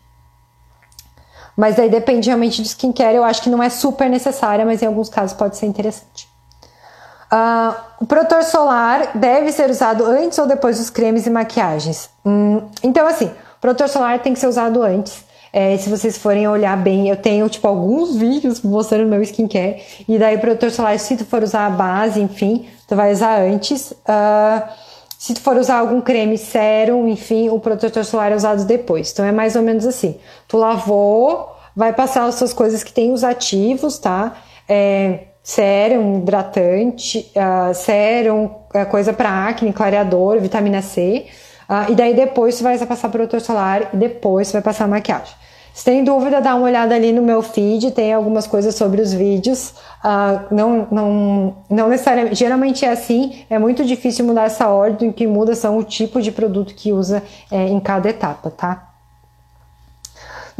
Mas 1.56 1.78
aí 1.78 1.90
depende 1.90 2.28
realmente 2.28 2.62
de 2.62 2.68
skincare, 2.68 3.16
eu 3.16 3.24
acho 3.24 3.42
que 3.42 3.50
não 3.50 3.62
é 3.62 3.68
super 3.68 4.08
necessária, 4.08 4.64
mas 4.64 4.82
em 4.82 4.86
alguns 4.86 5.08
casos 5.08 5.36
pode 5.36 5.56
ser 5.56 5.66
interessante. 5.66 6.32
Uh, 7.32 7.74
o 8.00 8.06
protetor 8.06 8.42
solar 8.42 9.12
deve 9.14 9.52
ser 9.52 9.70
usado 9.70 10.04
antes 10.04 10.36
ou 10.36 10.46
depois 10.46 10.78
dos 10.78 10.90
cremes 10.90 11.26
e 11.26 11.30
maquiagens. 11.30 12.10
Hum, 12.26 12.62
então, 12.82 13.06
assim, 13.06 13.30
Protetor 13.62 13.88
solar 13.88 14.18
tem 14.18 14.34
que 14.34 14.40
ser 14.40 14.48
usado 14.48 14.82
antes. 14.82 15.24
É, 15.52 15.76
se 15.76 15.88
vocês 15.88 16.18
forem 16.18 16.48
olhar 16.48 16.76
bem, 16.76 17.08
eu 17.08 17.16
tenho 17.16 17.48
tipo 17.48 17.68
alguns 17.68 18.16
vídeos 18.18 18.60
mostrando 18.60 19.08
meu 19.08 19.22
skincare. 19.22 19.80
E 20.08 20.18
daí, 20.18 20.36
protetor 20.36 20.72
solar, 20.72 20.98
se 20.98 21.16
tu 21.16 21.24
for 21.24 21.44
usar 21.44 21.66
a 21.66 21.70
base, 21.70 22.20
enfim, 22.20 22.66
tu 22.88 22.96
vai 22.96 23.12
usar 23.12 23.40
antes. 23.40 23.92
Uh, 23.92 24.68
se 25.16 25.34
tu 25.34 25.40
for 25.40 25.56
usar 25.56 25.78
algum 25.78 26.00
creme 26.00 26.36
sérum, 26.36 27.06
enfim, 27.06 27.50
o 27.50 27.60
protetor 27.60 28.04
solar 28.04 28.32
é 28.32 28.34
usado 28.34 28.64
depois. 28.64 29.12
Então 29.12 29.24
é 29.24 29.30
mais 29.30 29.54
ou 29.54 29.62
menos 29.62 29.86
assim. 29.86 30.18
Tu 30.48 30.56
lavou, 30.56 31.54
vai 31.76 31.92
passar 31.92 32.24
as 32.24 32.34
suas 32.34 32.52
coisas 32.52 32.82
que 32.82 32.92
tem 32.92 33.12
os 33.12 33.22
ativos, 33.22 33.96
tá? 33.96 34.38
É, 34.68 35.20
sérum, 35.40 36.18
hidratante, 36.18 37.30
uh, 37.36 37.72
sérum, 37.72 38.50
é 38.74 38.84
coisa 38.84 39.12
para 39.12 39.46
acne, 39.46 39.72
clareador, 39.72 40.40
vitamina 40.40 40.82
C. 40.82 41.26
Uh, 41.72 41.90
e 41.90 41.94
daí 41.94 42.12
depois 42.12 42.56
você 42.56 42.62
vai 42.62 42.76
passar 42.86 43.08
protetor 43.08 43.40
solar 43.40 43.88
e 43.94 43.96
depois 43.96 44.48
você 44.48 44.52
vai 44.52 44.62
passar 44.62 44.86
maquiagem. 44.86 45.34
Se 45.72 45.86
tem 45.86 46.04
dúvida, 46.04 46.38
dá 46.38 46.54
uma 46.54 46.66
olhada 46.66 46.94
ali 46.94 47.12
no 47.12 47.22
meu 47.22 47.40
feed, 47.40 47.92
tem 47.92 48.12
algumas 48.12 48.46
coisas 48.46 48.74
sobre 48.74 49.00
os 49.00 49.14
vídeos. 49.14 49.70
Uh, 50.04 50.54
não, 50.54 50.86
não, 50.90 51.56
não 51.70 51.88
necessariamente, 51.88 52.34
geralmente 52.34 52.84
é 52.84 52.90
assim, 52.90 53.46
é 53.48 53.58
muito 53.58 53.86
difícil 53.86 54.26
mudar 54.26 54.44
essa 54.44 54.68
ordem, 54.68 55.08
o 55.08 55.14
que 55.14 55.26
muda 55.26 55.54
são 55.54 55.78
o 55.78 55.82
tipo 55.82 56.20
de 56.20 56.30
produto 56.30 56.74
que 56.74 56.92
usa 56.92 57.22
é, 57.50 57.68
em 57.68 57.80
cada 57.80 58.10
etapa, 58.10 58.50
tá? 58.50 58.91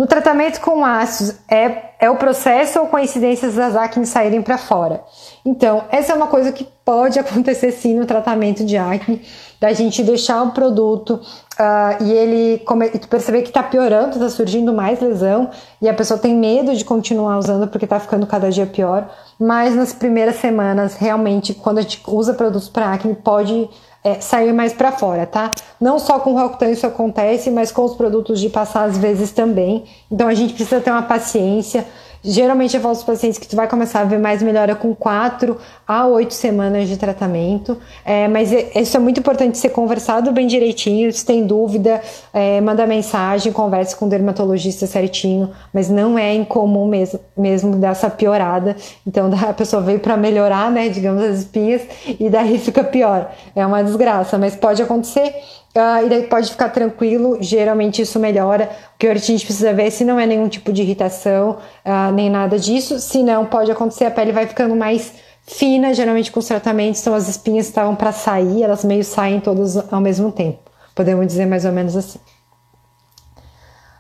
No 0.03 0.09
tratamento 0.09 0.61
com 0.61 0.85
ácidos, 0.85 1.37
é, 1.49 1.91
é 2.01 2.11
o 2.11 2.17
processo 2.17 2.81
ou 2.81 2.89
coincidências 2.89 3.55
das 3.55 3.77
acne 3.77 4.05
saírem 4.05 4.43
para 4.43 4.59
fora? 4.59 5.05
Então, 5.45 5.85
essa 5.93 6.11
é 6.11 6.17
uma 6.17 6.27
coisa 6.27 6.51
que 6.51 6.67
pode 6.85 7.21
acontecer 7.23 7.71
sim 7.71 7.95
no 7.95 8.05
tratamento 8.05 8.65
de 8.65 8.77
acne, 8.77 9.23
da 9.61 9.73
gente 9.73 10.03
deixar 10.03 10.43
o 10.43 10.51
produto 10.51 11.21
uh, 11.21 12.03
e 12.03 12.11
ele 12.11 12.59
come, 12.65 12.91
e 12.93 12.99
perceber 12.99 13.43
que 13.43 13.51
está 13.51 13.63
piorando, 13.63 14.15
está 14.17 14.29
surgindo 14.29 14.73
mais 14.73 15.01
lesão 15.01 15.51
e 15.81 15.89
a 15.89 15.95
pessoa 15.95 16.19
tem 16.19 16.35
medo 16.35 16.75
de 16.75 16.85
continuar 16.85 17.39
usando 17.39 17.69
porque 17.69 17.85
está 17.85 18.01
ficando 18.01 18.27
cada 18.27 18.51
dia 18.51 18.67
pior. 18.67 19.09
Mas 19.39 19.77
nas 19.77 19.93
primeiras 19.93 20.35
semanas, 20.35 20.97
realmente, 20.97 21.55
quando 21.55 21.79
a 21.79 21.83
gente 21.83 22.03
usa 22.09 22.35
produtos 22.35 22.69
para 22.69 22.93
acne, 22.93 23.15
pode 23.15 23.71
é, 24.05 24.21
sair 24.21 24.53
mais 24.53 24.73
para 24.73 24.93
fora, 24.93 25.27
tá? 25.27 25.53
Não 25.81 25.99
só 25.99 26.19
com 26.19 26.33
o 26.33 26.37
Rocutan 26.37 26.71
isso 26.71 26.87
acontece, 26.87 27.51
mas 27.51 27.71
com 27.71 27.85
os 27.85 27.95
produtos 27.95 28.41
de 28.41 28.49
passar 28.49 28.85
às 28.85 28.99
vezes 28.99 29.31
também. 29.33 29.85
Então 30.11 30.29
a 30.29 30.35
gente 30.35 30.55
precisa 30.55 30.81
ter 30.81 30.91
uma 30.91 31.03
paciência. 31.03 31.87
Geralmente 32.25 32.77
eu 32.77 32.81
falo 32.81 32.95
aos 32.95 33.03
pacientes 33.03 33.39
que 33.39 33.49
tu 33.49 33.57
vai 33.57 33.67
começar 33.67 34.01
a 34.01 34.05
ver 34.05 34.19
mais 34.19 34.41
melhora 34.43 34.77
com 34.77 34.95
4 34.95 35.59
a 35.87 36.07
8 36.07 36.33
semanas 36.33 36.89
de 36.89 36.97
tratamento, 36.97 37.77
é, 38.05 38.29
mas 38.29 38.53
isso 38.53 38.97
é 38.97 39.01
muito 39.01 39.19
importante 39.19 39.59
ser 39.59 39.71
conversado 39.71 40.31
bem 40.31 40.47
direitinho, 40.47 41.13
se 41.13 41.27
tem 41.27 41.45
dúvida, 41.45 42.01
é, 42.33 42.61
manda 42.61 42.87
mensagem, 42.87 43.53
converse 43.53 43.97
com 43.97 44.07
o 44.07 44.09
dermatologista 44.09 44.87
certinho, 44.87 45.51
mas 45.75 45.91
não 45.91 46.17
é 46.17 46.33
incomum 46.33 46.87
mesmo, 46.87 47.19
mesmo 47.37 47.77
dessa 47.77 48.09
piorada, 48.09 48.77
então 49.05 49.29
a 49.49 49.53
pessoa 49.53 49.83
veio 49.83 49.99
para 49.99 50.17
melhorar, 50.17 50.71
né, 50.71 50.89
digamos, 50.89 51.25
as 51.25 51.39
espinhas, 51.41 51.83
e 52.21 52.31
daí 52.31 52.57
fica 52.57 52.85
pior, 52.85 53.33
é 53.57 53.67
uma 53.67 53.83
desgraça, 53.83 54.39
mas 54.39 54.55
pode 54.55 54.81
acontecer, 54.81 55.35
Uh, 55.75 56.05
e 56.05 56.09
daí 56.11 56.23
pode 56.25 56.51
ficar 56.51 56.69
tranquilo, 56.69 57.39
geralmente 57.41 58.03
isso 58.03 58.19
melhora. 58.21 58.71
O 58.95 58.99
que 58.99 59.07
a 59.07 59.15
gente 59.15 59.47
precisa 59.47 59.73
ver 59.73 59.87
é 59.87 59.91
se 59.91 60.05
não 60.05 60.21
é 60.21 60.27
nenhum 60.27 60.47
tipo 60.47 60.71
de 60.71 60.83
irritação, 60.83 61.59
uh, 61.85 62.13
nem 62.13 62.29
nada 62.29 62.59
disso. 62.59 62.99
Se 62.99 63.23
não, 63.23 63.47
pode 63.47 63.71
acontecer, 63.71 64.05
a 64.05 64.11
pele 64.11 64.33
vai 64.33 64.47
ficando 64.47 64.77
mais 64.77 65.15
fina, 65.47 65.95
geralmente 65.95 66.31
com 66.31 66.41
os 66.41 66.47
tratamentos, 66.47 67.01
então 67.01 67.15
as 67.15 67.27
espinhas 67.27 67.67
estavam 67.67 67.97
para 67.97 68.13
sair, 68.13 68.63
elas 68.63 68.85
meio 68.85 69.03
saem 69.03 69.41
todas 69.41 69.91
ao 69.93 70.01
mesmo 70.01 70.31
tempo. 70.31 70.59
Podemos 70.95 71.27
dizer 71.27 71.47
mais 71.47 71.65
ou 71.65 71.73
menos 71.73 71.97
assim. 71.97 72.19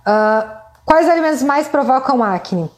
Uh, 0.06 0.46
quais 0.84 1.08
alimentos 1.08 1.42
mais 1.42 1.68
provocam 1.68 2.22
acne? 2.22 2.70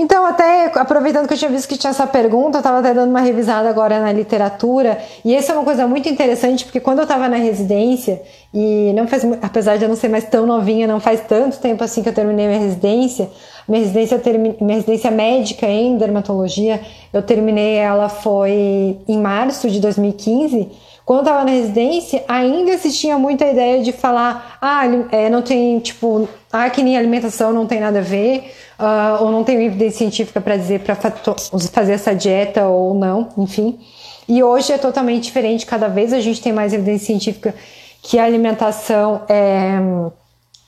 Então, 0.00 0.24
até 0.24 0.66
aproveitando 0.76 1.26
que 1.26 1.34
eu 1.34 1.36
tinha 1.36 1.50
visto 1.50 1.68
que 1.68 1.76
tinha 1.76 1.90
essa 1.90 2.06
pergunta, 2.06 2.58
eu 2.58 2.60
estava 2.60 2.78
até 2.78 2.94
dando 2.94 3.10
uma 3.10 3.20
revisada 3.20 3.68
agora 3.68 3.98
na 3.98 4.12
literatura, 4.12 4.96
e 5.24 5.34
essa 5.34 5.50
é 5.50 5.56
uma 5.56 5.64
coisa 5.64 5.88
muito 5.88 6.08
interessante, 6.08 6.64
porque 6.64 6.78
quando 6.78 6.98
eu 6.98 7.02
estava 7.02 7.28
na 7.28 7.36
residência, 7.36 8.22
e 8.54 8.92
não 8.94 9.08
faz, 9.08 9.24
apesar 9.42 9.76
de 9.76 9.82
eu 9.82 9.88
não 9.88 9.96
ser 9.96 10.06
mais 10.06 10.22
tão 10.22 10.46
novinha, 10.46 10.86
não 10.86 11.00
faz 11.00 11.20
tanto 11.22 11.58
tempo 11.58 11.82
assim 11.82 12.00
que 12.00 12.08
eu 12.08 12.12
terminei 12.12 12.46
minha 12.46 12.60
residência, 12.60 13.28
minha 13.66 13.80
residência, 13.80 14.22
minha 14.60 14.76
residência 14.76 15.10
médica 15.10 15.66
em 15.66 15.98
dermatologia, 15.98 16.80
eu 17.12 17.20
terminei 17.20 17.74
ela 17.74 18.08
foi 18.08 18.98
em 19.08 19.18
março 19.20 19.68
de 19.68 19.80
2015, 19.80 20.68
quando 21.08 21.20
eu 21.20 21.22
estava 21.22 21.44
na 21.46 21.52
residência, 21.52 22.22
ainda 22.28 22.76
se 22.76 22.92
tinha 22.92 23.18
muita 23.18 23.46
ideia 23.46 23.82
de 23.82 23.92
falar, 23.92 24.58
ah, 24.60 24.82
é, 25.10 25.30
não 25.30 25.40
tem, 25.40 25.78
tipo, 25.78 26.28
acne 26.52 26.92
e 26.92 26.96
alimentação 26.98 27.50
não 27.50 27.66
tem 27.66 27.80
nada 27.80 28.00
a 28.00 28.02
ver, 28.02 28.52
uh, 28.78 29.24
ou 29.24 29.32
não 29.32 29.42
tem 29.42 29.64
evidência 29.64 30.00
científica 30.00 30.38
para 30.38 30.58
dizer 30.58 30.80
para 30.80 30.94
fazer 30.94 31.92
essa 31.94 32.14
dieta 32.14 32.66
ou 32.66 32.92
não, 32.92 33.30
enfim. 33.38 33.80
E 34.28 34.42
hoje 34.42 34.70
é 34.70 34.76
totalmente 34.76 35.24
diferente, 35.24 35.64
cada 35.64 35.88
vez 35.88 36.12
a 36.12 36.20
gente 36.20 36.42
tem 36.42 36.52
mais 36.52 36.74
evidência 36.74 37.06
científica 37.06 37.54
que 38.02 38.18
a 38.18 38.24
alimentação 38.24 39.22
é, 39.30 39.78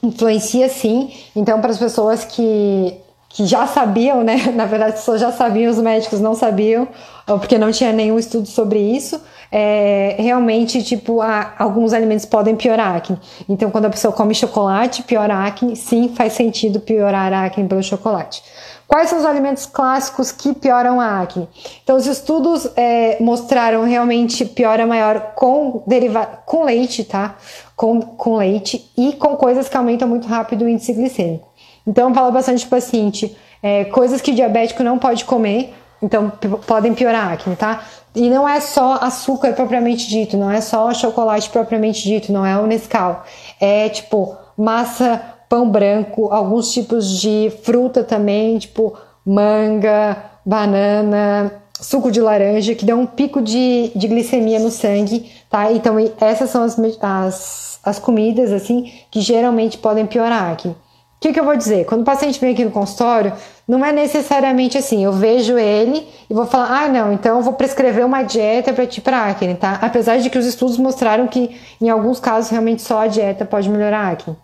influencia 0.03 0.71
sim. 0.71 1.13
Então, 1.37 1.61
para 1.61 1.71
as 1.71 1.79
pessoas 1.79 2.25
que, 2.25 2.95
que 3.31 3.47
já 3.47 3.67
sabiam, 3.67 4.23
né? 4.23 4.37
Na 4.55 4.67
verdade, 4.67 4.93
as 4.93 5.01
pessoas 5.01 5.21
já 5.21 5.33
sabiam, 5.33 5.71
os 5.71 5.79
médicos 5.79 6.21
não 6.21 6.35
sabiam, 6.35 6.87
porque 7.25 7.57
não 7.57 7.73
tinha 7.73 7.93
nenhum 7.93 8.19
estudo 8.19 8.47
sobre 8.47 8.79
isso 8.79 9.19
é, 9.53 10.15
realmente, 10.19 10.83
tipo, 10.83 11.21
alguns 11.59 11.93
alimentos 11.93 12.25
podem 12.25 12.55
piorar 12.55 12.95
a 12.95 12.97
acne. 12.97 13.19
Então, 13.49 13.71
quando 13.71 13.87
a 13.87 13.91
pessoa 13.91 14.13
come 14.13 14.35
chocolate, 14.35 15.03
piora 15.03 15.35
a 15.35 15.47
acne, 15.47 15.75
sim, 15.75 16.13
faz 16.15 16.35
sentido 16.35 16.79
piorar 16.81 17.33
a 17.33 17.47
acne 17.47 17.67
pelo 17.67 17.83
chocolate. 17.83 18.43
Quais 18.87 19.09
são 19.09 19.19
os 19.19 19.25
alimentos 19.25 19.67
clássicos 19.67 20.33
que 20.33 20.53
pioram 20.53 21.01
a 21.01 21.23
acne? 21.23 21.49
Então, 21.83 21.97
os 21.97 22.07
estudos 22.07 22.69
é, 22.77 23.21
mostraram 23.21 23.85
realmente 23.85 24.45
piora 24.45 24.87
maior 24.87 25.33
com 25.35 25.83
derivado, 25.87 26.39
com 26.45 26.65
leite, 26.65 27.05
tá? 27.05 27.37
Com, 27.77 28.01
com 28.01 28.37
leite 28.37 28.91
e 28.97 29.13
com 29.13 29.37
coisas 29.37 29.69
que 29.69 29.77
aumentam 29.77 30.09
muito 30.09 30.27
rápido 30.27 30.65
o 30.65 30.69
índice 30.69 30.93
glicêmico. 30.93 31.50
Então, 31.87 32.15
fala 32.15 32.31
bastante 32.31 32.67
para 32.67 32.79
o 32.79 32.81
paciente, 32.81 33.37
é, 33.63 33.85
coisas 33.87 34.21
que 34.21 34.33
diabético 34.33 34.83
não 34.83 34.99
pode 34.99 35.25
comer, 35.25 35.75
então 36.03 36.33
podem 36.67 36.95
piorar 36.95 37.29
a 37.29 37.33
acne, 37.33 37.57
tá? 37.57 37.85
E 38.15 38.29
não 38.29 38.49
é 38.49 38.61
só 38.61 38.95
açúcar 38.95 39.53
propriamente 39.53 40.09
dito, 40.09 40.37
não 40.37 40.51
é 40.51 40.61
só 40.61 40.93
chocolate 40.93 41.49
propriamente 41.51 42.03
dito, 42.03 42.33
não 42.33 42.45
é 42.45 42.59
o 42.59 42.67
Nescau. 42.67 43.25
É 43.61 43.89
tipo 43.89 44.37
massa, 44.57 45.21
pão 45.49 45.69
branco, 45.69 46.29
alguns 46.33 46.73
tipos 46.73 47.21
de 47.21 47.53
fruta 47.63 48.03
também, 48.03 48.59
tipo 48.59 48.97
manga, 49.25 50.17
banana, 50.45 51.53
suco 51.81 52.11
de 52.11 52.21
laranja, 52.21 52.75
que 52.75 52.85
dão 52.85 53.03
um 53.03 53.07
pico 53.07 53.41
de, 53.41 53.93
de 53.95 54.09
glicemia 54.09 54.59
no 54.59 54.71
sangue, 54.71 55.31
tá? 55.49 55.71
Então 55.71 55.97
essas 56.21 56.51
são 56.51 56.63
as, 56.65 56.79
as, 57.01 57.79
as 57.85 57.99
comidas, 57.99 58.53
assim, 58.53 58.91
que 59.11 59.21
geralmente 59.21 59.79
podem 59.79 60.07
piorar 60.07 60.51
aqui. 60.51 60.75
O 61.21 61.23
que, 61.23 61.35
que 61.35 61.39
eu 61.39 61.45
vou 61.45 61.55
dizer? 61.55 61.85
Quando 61.85 62.01
o 62.01 62.05
paciente 62.05 62.41
vem 62.41 62.55
aqui 62.55 62.65
no 62.65 62.71
consultório, 62.71 63.35
não 63.69 63.85
é 63.85 63.93
necessariamente 63.93 64.79
assim, 64.79 65.05
eu 65.05 65.13
vejo 65.13 65.59
ele 65.59 66.09
e 66.31 66.33
vou 66.33 66.47
falar, 66.47 66.85
ah, 66.85 66.89
não, 66.89 67.13
então 67.13 67.37
eu 67.37 67.43
vou 67.43 67.53
prescrever 67.53 68.07
uma 68.07 68.23
dieta 68.23 68.73
para 68.73 68.87
ti 68.87 69.03
para 69.03 69.27
acne, 69.27 69.55
tá? 69.55 69.79
Apesar 69.83 70.17
de 70.17 70.31
que 70.31 70.39
os 70.39 70.47
estudos 70.47 70.79
mostraram 70.79 71.27
que 71.27 71.55
em 71.79 71.91
alguns 71.91 72.19
casos 72.19 72.51
realmente 72.51 72.81
só 72.81 73.01
a 73.01 73.07
dieta 73.07 73.45
pode 73.45 73.69
melhorar 73.69 73.99
a 73.99 74.11
acne. 74.13 74.35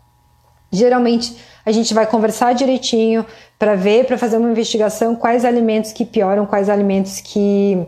Geralmente 0.71 1.35
a 1.64 1.73
gente 1.73 1.95
vai 1.95 2.04
conversar 2.04 2.52
direitinho 2.52 3.25
para 3.59 3.75
ver, 3.75 4.04
para 4.04 4.18
fazer 4.18 4.37
uma 4.37 4.50
investigação 4.50 5.16
quais 5.16 5.47
alimentos 5.47 5.92
que 5.92 6.04
pioram, 6.04 6.45
quais 6.45 6.68
alimentos 6.68 7.21
que 7.23 7.87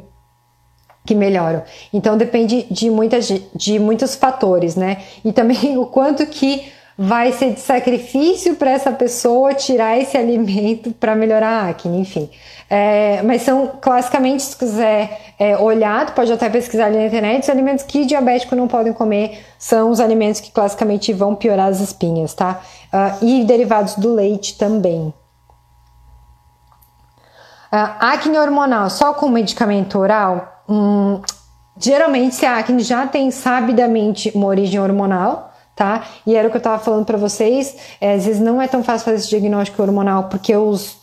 que 1.05 1.15
melhoram. 1.15 1.63
Então 1.93 2.17
depende 2.17 2.67
de 2.71 2.91
muitas 2.91 3.29
de 3.55 3.79
muitos 3.79 4.15
fatores, 4.15 4.77
né? 4.77 5.03
E 5.23 5.31
também 5.31 5.77
o 5.77 5.85
quanto 5.85 6.25
que 6.25 6.73
vai 7.01 7.31
ser 7.31 7.53
de 7.53 7.61
sacrifício 7.61 8.57
para 8.57 8.73
essa 8.73 8.91
pessoa 8.91 9.55
tirar 9.55 9.97
esse 9.97 10.19
alimento 10.19 10.91
para 10.91 11.15
melhorar 11.15 11.67
a 11.67 11.69
acne, 11.69 12.01
enfim. 12.01 12.29
É, 12.69 13.23
mas 13.23 13.43
são 13.43 13.69
classicamente, 13.81 14.43
se 14.43 14.57
quiser 14.57 15.35
é, 15.39 15.57
olhar, 15.57 16.13
pode 16.13 16.33
até 16.33 16.51
pesquisar 16.51 16.87
ali 16.87 16.97
na 16.97 17.07
internet, 17.07 17.45
os 17.45 17.49
alimentos 17.49 17.85
que 17.85 18.05
diabético 18.05 18.57
não 18.57 18.67
podem 18.67 18.93
comer 18.93 19.39
são 19.57 19.91
os 19.91 20.01
alimentos 20.01 20.41
que 20.41 20.51
classicamente 20.51 21.13
vão 21.13 21.37
piorar 21.37 21.69
as 21.69 21.79
espinhas, 21.79 22.35
tá? 22.35 22.61
Uh, 22.93 23.25
e 23.25 23.45
derivados 23.45 23.95
do 23.95 24.13
leite 24.13 24.59
também. 24.59 25.15
Uh, 27.73 27.95
acne 28.01 28.37
hormonal 28.39 28.91
só 28.91 29.15
com 29.15 29.29
medicamento 29.29 29.99
oral? 29.99 30.65
Hum, 30.69 31.21
geralmente, 31.79 32.35
se 32.35 32.45
a 32.45 32.59
acne 32.59 32.83
já 32.83 33.07
tem 33.07 33.31
sabidamente 33.31 34.33
uma 34.35 34.49
origem 34.49 34.81
hormonal, 34.81 35.49
tá? 35.79 36.03
E 36.27 36.35
era 36.35 36.49
o 36.49 36.51
que 36.51 36.57
eu 36.57 36.59
estava 36.59 36.83
falando 36.83 37.07
para 37.07 37.17
vocês, 37.17 37.77
é, 38.01 38.15
às 38.15 38.27
vezes 38.27 38.41
não 38.41 38.61
é 38.61 38.67
tão 38.67 38.83
fácil 38.83 39.05
fazer 39.05 39.19
esse 39.19 39.31
diagnóstico 39.31 39.81
hormonal 39.81 40.25
porque 40.25 40.55
os, 40.57 40.97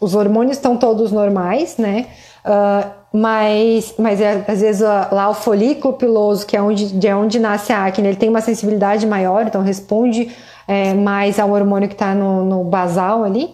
os 0.00 0.16
hormônios 0.16 0.56
estão 0.56 0.76
todos 0.76 1.12
normais, 1.12 1.76
né? 1.76 2.06
Uh, 2.44 2.90
mas, 3.12 3.94
mas 3.96 4.20
é, 4.20 4.44
às 4.48 4.60
vezes 4.60 4.82
lá 4.82 5.28
o 5.30 5.34
folículo 5.34 5.94
piloso, 5.94 6.44
que 6.44 6.56
é 6.56 6.60
onde, 6.60 6.92
de 6.92 7.08
onde 7.14 7.38
nasce 7.38 7.72
a 7.72 7.86
acne, 7.86 8.08
ele 8.08 8.16
tem 8.16 8.28
uma 8.28 8.40
sensibilidade 8.40 9.06
maior, 9.06 9.46
então 9.46 9.62
responde 9.62 10.30
é, 10.66 10.92
mais 10.92 11.38
ao 11.38 11.50
hormônio 11.50 11.88
que 11.88 11.94
está 11.94 12.12
no, 12.12 12.44
no, 12.44 12.64
basal 12.64 13.22
ali. 13.22 13.44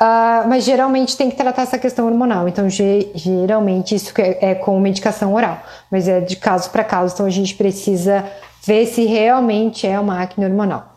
Uh, 0.00 0.48
mas 0.48 0.64
geralmente 0.64 1.16
tem 1.16 1.30
que 1.30 1.36
tratar 1.36 1.62
essa 1.62 1.78
questão 1.78 2.06
hormonal, 2.06 2.48
então 2.48 2.68
ge, 2.68 3.10
geralmente 3.14 3.94
isso 3.94 4.12
é, 4.18 4.50
é 4.50 4.54
com 4.54 4.80
medicação 4.80 5.32
oral, 5.32 5.62
mas 5.90 6.08
é 6.08 6.20
de 6.20 6.34
caso 6.34 6.68
para 6.70 6.82
caso, 6.82 7.14
então 7.14 7.26
a 7.26 7.30
gente 7.30 7.54
precisa 7.54 8.24
ver 8.64 8.86
se 8.86 9.04
realmente 9.04 9.86
é 9.86 9.98
uma 9.98 10.22
acne 10.22 10.44
hormonal. 10.44 10.94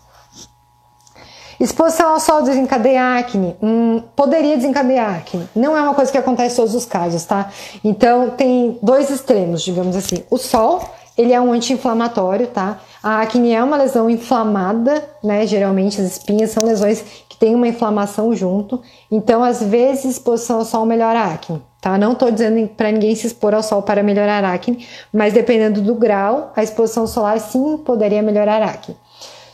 Exposição 1.59 2.11
ao 2.11 2.19
sol 2.19 2.43
desencadeia 2.43 3.17
acne? 3.17 3.55
Hum, 3.61 4.03
poderia 4.15 4.55
desencadear 4.55 5.17
acne. 5.17 5.49
Não 5.55 5.75
é 5.75 5.81
uma 5.81 5.95
coisa 5.95 6.11
que 6.11 6.17
acontece 6.17 6.53
em 6.53 6.57
todos 6.57 6.75
os 6.75 6.85
casos, 6.85 7.25
tá? 7.25 7.49
Então 7.83 8.29
tem 8.29 8.77
dois 8.81 9.09
extremos, 9.09 9.63
digamos 9.63 9.95
assim. 9.95 10.23
O 10.29 10.37
sol, 10.37 10.81
ele 11.17 11.33
é 11.33 11.41
um 11.41 11.51
anti-inflamatório, 11.51 12.45
tá? 12.45 12.79
A 13.01 13.21
acne 13.21 13.53
é 13.53 13.63
uma 13.63 13.75
lesão 13.75 14.07
inflamada, 14.07 15.03
né? 15.23 15.47
Geralmente 15.47 15.99
as 15.99 16.11
espinhas 16.11 16.51
são 16.51 16.63
lesões 16.63 17.03
que 17.27 17.37
têm 17.37 17.55
uma 17.55 17.67
inflamação 17.67 18.35
junto. 18.35 18.79
Então, 19.09 19.43
às 19.43 19.63
vezes, 19.63 20.05
exposição 20.05 20.59
ao 20.59 20.65
sol 20.65 20.85
melhora 20.85 21.21
a 21.21 21.33
acne 21.33 21.59
tá? 21.87 21.97
Não 21.97 22.11
estou 22.11 22.29
dizendo 22.29 22.67
para 22.67 22.91
ninguém 22.91 23.15
se 23.15 23.27
expor 23.27 23.53
ao 23.53 23.63
sol 23.63 23.81
para 23.81 24.03
melhorar 24.03 24.43
a 24.43 24.53
acne, 24.53 24.85
mas 25.13 25.33
dependendo 25.33 25.81
do 25.81 25.95
grau, 25.95 26.51
a 26.53 26.61
exposição 26.61 27.07
solar 27.07 27.39
sim 27.39 27.77
poderia 27.77 28.21
melhorar 28.21 28.61
a 28.61 28.65
acne. 28.65 28.95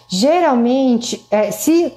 Geralmente, 0.07 1.23
é, 1.29 1.51
se 1.51 1.93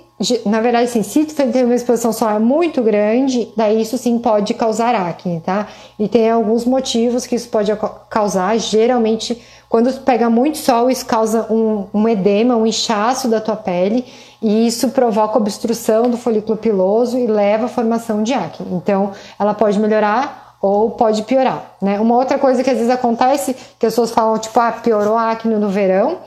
na 0.47 0.63
verdade, 0.63 0.89
sim, 0.89 1.03
se 1.03 1.27
tem 1.27 1.65
uma 1.65 1.75
exposição 1.75 2.11
solar 2.11 2.41
muito 2.41 2.83
grande, 2.83 3.53
daí 3.55 3.83
isso 3.83 3.99
sim 3.99 4.19
pode 4.19 4.55
causar 4.55 4.95
acne, 4.95 5.41
tá? 5.41 5.69
E 5.99 6.09
tem 6.09 6.31
alguns 6.31 6.65
motivos 6.65 7.27
que 7.27 7.35
isso 7.35 7.51
pode 7.51 7.71
causar. 8.09 8.57
Geralmente, 8.59 9.39
quando 9.69 9.93
pega 10.01 10.31
muito 10.31 10.57
sol, 10.57 10.89
isso 10.89 11.05
causa 11.05 11.47
um, 11.53 11.85
um 11.93 12.09
edema, 12.09 12.57
um 12.57 12.67
inchaço 12.67 13.29
da 13.29 13.43
tua 13.43 13.57
pele 13.57 14.07
e 14.41 14.67
isso 14.67 14.91
provoca 14.91 15.39
obstrução 15.39 16.11
do 16.11 16.17
folículo 16.17 16.57
piloso 16.57 17.19
e 17.19 17.27
leva 17.27 17.67
à 17.67 17.69
formação 17.69 18.23
de 18.23 18.35
acne. 18.35 18.67
Então, 18.73 19.13
ela 19.39 19.55
pode 19.55 19.79
melhorar 19.79 20.57
ou 20.61 20.91
pode 20.91 21.23
piorar, 21.23 21.77
né? 21.81 22.01
Uma 22.01 22.17
outra 22.17 22.39
coisa 22.39 22.63
que 22.63 22.71
às 22.71 22.77
vezes 22.77 22.91
acontece, 22.91 23.55
que 23.79 23.87
as 23.87 23.93
pessoas 23.93 24.11
falam 24.11 24.39
tipo, 24.39 24.59
ah, 24.59 24.73
piorou 24.73 25.17
a 25.17 25.31
acne 25.31 25.55
no 25.55 25.69
verão, 25.69 26.19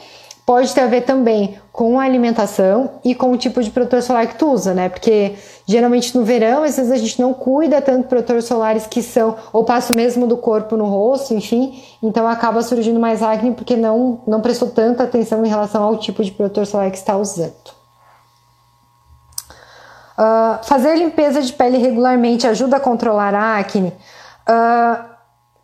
pode 0.45 0.73
ter 0.73 0.81
a 0.81 0.87
ver 0.87 1.01
também 1.01 1.59
com 1.71 1.99
a 1.99 2.03
alimentação 2.03 2.89
e 3.05 3.13
com 3.13 3.31
o 3.31 3.37
tipo 3.37 3.61
de 3.61 3.69
protetor 3.69 4.01
solar 4.01 4.27
que 4.27 4.35
tu 4.35 4.51
usa, 4.51 4.73
né? 4.73 4.89
Porque 4.89 5.35
geralmente 5.67 6.17
no 6.17 6.23
verão, 6.23 6.63
às 6.63 6.75
vezes 6.75 6.91
a 6.91 6.97
gente 6.97 7.21
não 7.21 7.33
cuida 7.33 7.81
tanto 7.81 8.03
de 8.03 8.07
protetores 8.07 8.45
solares 8.45 8.87
que 8.87 9.03
são, 9.03 9.35
ou 9.53 9.63
passa 9.63 9.93
o 9.93 9.95
mesmo 9.95 10.25
do 10.25 10.37
corpo 10.37 10.75
no 10.75 10.85
rosto, 10.85 11.33
enfim, 11.33 11.83
então 12.01 12.27
acaba 12.27 12.61
surgindo 12.63 12.99
mais 12.99 13.21
acne 13.21 13.51
porque 13.51 13.75
não, 13.75 14.21
não 14.25 14.41
prestou 14.41 14.69
tanta 14.69 15.03
atenção 15.03 15.45
em 15.45 15.49
relação 15.49 15.83
ao 15.83 15.97
tipo 15.97 16.23
de 16.23 16.31
protetor 16.31 16.65
solar 16.65 16.89
que 16.89 16.97
está 16.97 17.15
usando. 17.15 17.78
Uh, 20.19 20.61
fazer 20.65 20.95
limpeza 20.95 21.41
de 21.41 21.53
pele 21.53 21.77
regularmente 21.77 22.45
ajuda 22.45 22.75
a 22.75 22.79
controlar 22.79 23.33
a 23.33 23.57
acne? 23.57 23.87
O 23.87 23.93
ah, 24.51 25.05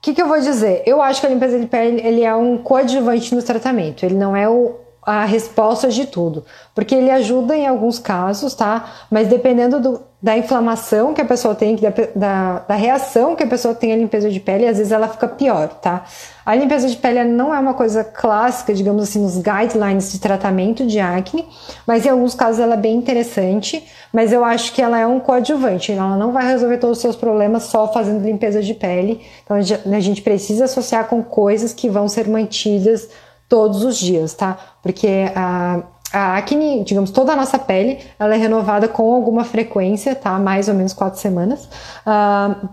que, 0.01 0.13
que 0.13 0.21
eu 0.21 0.27
vou 0.27 0.39
dizer? 0.39 0.81
Eu 0.85 1.01
acho 1.01 1.19
que 1.19 1.27
a 1.27 1.29
limpeza 1.29 1.59
de 1.59 1.65
pele 1.65 1.99
ele 2.01 2.23
é 2.23 2.33
um 2.33 2.57
coadjuvante 2.57 3.35
no 3.35 3.43
tratamento, 3.43 4.05
ele 4.05 4.15
não 4.15 4.33
é 4.33 4.47
o, 4.47 4.75
a 5.01 5.25
resposta 5.25 5.89
de 5.89 6.05
tudo, 6.05 6.45
porque 6.73 6.95
ele 6.95 7.11
ajuda 7.11 7.55
em 7.57 7.67
alguns 7.67 7.99
casos, 7.99 8.55
tá? 8.55 8.85
Mas 9.11 9.27
dependendo 9.27 9.79
do, 9.79 10.01
da 10.25 10.35
inflamação 10.35 11.13
que 11.13 11.21
a 11.21 11.25
pessoa 11.25 11.53
tem, 11.53 11.75
da, 11.75 11.93
da, 12.15 12.59
da, 12.67 12.73
reação 12.73 13.35
que 13.35 13.43
a 13.43 13.47
pessoa 13.47 13.75
tem 13.75 13.93
à 13.93 13.95
limpeza 13.95 14.27
de 14.27 14.39
pele, 14.39 14.67
às 14.67 14.79
vezes 14.79 14.91
ela 14.91 15.07
fica 15.07 15.27
pior, 15.27 15.67
tá? 15.67 16.03
A 16.43 16.55
limpeza 16.55 16.89
de 16.89 16.97
pele 16.97 17.23
não 17.25 17.53
é 17.53 17.59
uma 17.59 17.75
coisa 17.75 18.03
clássica, 18.03 18.73
digamos 18.73 19.03
assim, 19.03 19.21
nos 19.21 19.38
guidelines 19.38 20.11
de 20.11 20.17
tratamento 20.17 20.83
de 20.83 20.99
acne, 20.99 21.47
mas 21.85 22.07
em 22.07 22.09
alguns 22.09 22.33
casos 22.33 22.59
ela 22.59 22.73
é 22.73 22.77
bem 22.77 22.95
interessante, 22.95 23.88
mas 24.11 24.33
eu 24.33 24.43
acho 24.43 24.73
que 24.73 24.81
ela 24.81 24.97
é 24.97 25.05
um 25.05 25.19
coadjuvante, 25.19 25.91
ela 25.91 26.17
não 26.17 26.31
vai 26.31 26.47
resolver 26.47 26.79
todos 26.79 26.97
os 26.97 27.01
seus 27.03 27.15
problemas 27.15 27.61
só 27.65 27.93
fazendo 27.93 28.25
limpeza 28.25 28.63
de 28.63 28.73
pele, 28.73 29.21
então 29.43 29.55
a 29.55 29.99
gente 29.99 30.23
precisa 30.23 30.65
associar 30.65 31.05
com 31.05 31.21
coisas 31.21 31.71
que 31.71 31.88
vão 31.88 32.07
ser 32.07 32.27
mantidas 32.27 33.07
todos 33.47 33.83
os 33.83 33.95
dias, 33.95 34.33
tá? 34.33 34.57
Porque 34.81 35.31
a 35.35 35.83
a 36.11 36.37
acne, 36.37 36.83
digamos, 36.83 37.11
toda 37.11 37.33
a 37.33 37.35
nossa 37.35 37.59
pele, 37.59 37.99
ela 38.17 38.35
é 38.35 38.37
renovada 38.37 38.87
com 38.87 39.13
alguma 39.13 39.43
frequência, 39.43 40.15
tá? 40.15 40.37
Mais 40.39 40.67
ou 40.67 40.73
menos 40.73 40.93
quatro 40.93 41.19
semanas. 41.19 41.65
Uh, 42.05 42.69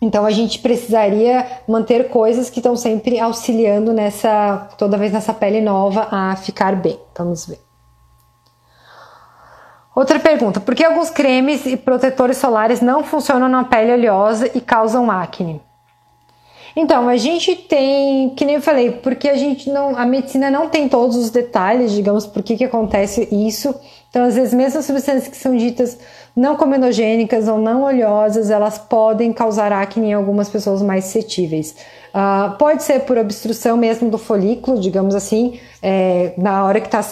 então 0.00 0.26
a 0.26 0.30
gente 0.30 0.58
precisaria 0.58 1.46
manter 1.66 2.08
coisas 2.08 2.50
que 2.50 2.58
estão 2.58 2.76
sempre 2.76 3.18
auxiliando 3.18 3.92
nessa, 3.92 4.68
toda 4.76 4.98
vez 4.98 5.12
nessa 5.12 5.32
pele 5.32 5.60
nova 5.60 6.08
a 6.10 6.36
ficar 6.36 6.76
bem. 6.76 6.98
Vamos 7.16 7.46
ver. 7.46 7.60
Outra 9.94 10.18
pergunta: 10.18 10.60
por 10.60 10.74
que 10.74 10.84
alguns 10.84 11.10
cremes 11.10 11.64
e 11.66 11.76
protetores 11.76 12.36
solares 12.36 12.80
não 12.80 13.04
funcionam 13.04 13.48
na 13.48 13.64
pele 13.64 13.92
oleosa 13.92 14.50
e 14.54 14.60
causam 14.60 15.10
acne? 15.10 15.62
Então, 16.76 17.08
a 17.08 17.16
gente 17.16 17.54
tem, 17.54 18.30
que 18.30 18.44
nem 18.44 18.56
eu 18.56 18.60
falei, 18.60 18.90
porque 18.90 19.28
a 19.28 19.36
gente 19.36 19.70
não, 19.70 19.96
a 19.96 20.04
medicina 20.04 20.50
não 20.50 20.68
tem 20.68 20.88
todos 20.88 21.16
os 21.16 21.30
detalhes, 21.30 21.92
digamos, 21.92 22.26
por 22.26 22.42
que 22.42 22.56
que 22.56 22.64
acontece 22.64 23.28
isso. 23.30 23.74
Então, 24.10 24.24
às 24.24 24.34
vezes, 24.34 24.52
mesmo 24.52 24.78
as 24.78 24.84
substâncias 24.84 25.28
que 25.28 25.36
são 25.36 25.56
ditas 25.56 25.98
não 26.36 26.56
cominogênicas 26.56 27.46
ou 27.46 27.58
não 27.58 27.84
oleosas, 27.84 28.50
elas 28.50 28.76
podem 28.76 29.32
causar 29.32 29.72
acne 29.72 30.08
em 30.08 30.12
algumas 30.12 30.48
pessoas 30.48 30.82
mais 30.82 31.04
suscetíveis. 31.04 31.76
Uh, 32.12 32.56
pode 32.58 32.82
ser 32.82 33.00
por 33.00 33.18
obstrução 33.18 33.76
mesmo 33.76 34.10
do 34.10 34.18
folículo, 34.18 34.80
digamos 34.80 35.14
assim, 35.14 35.58
é, 35.82 36.32
na 36.36 36.64
hora 36.64 36.80
que 36.80 36.86
está 36.86 37.02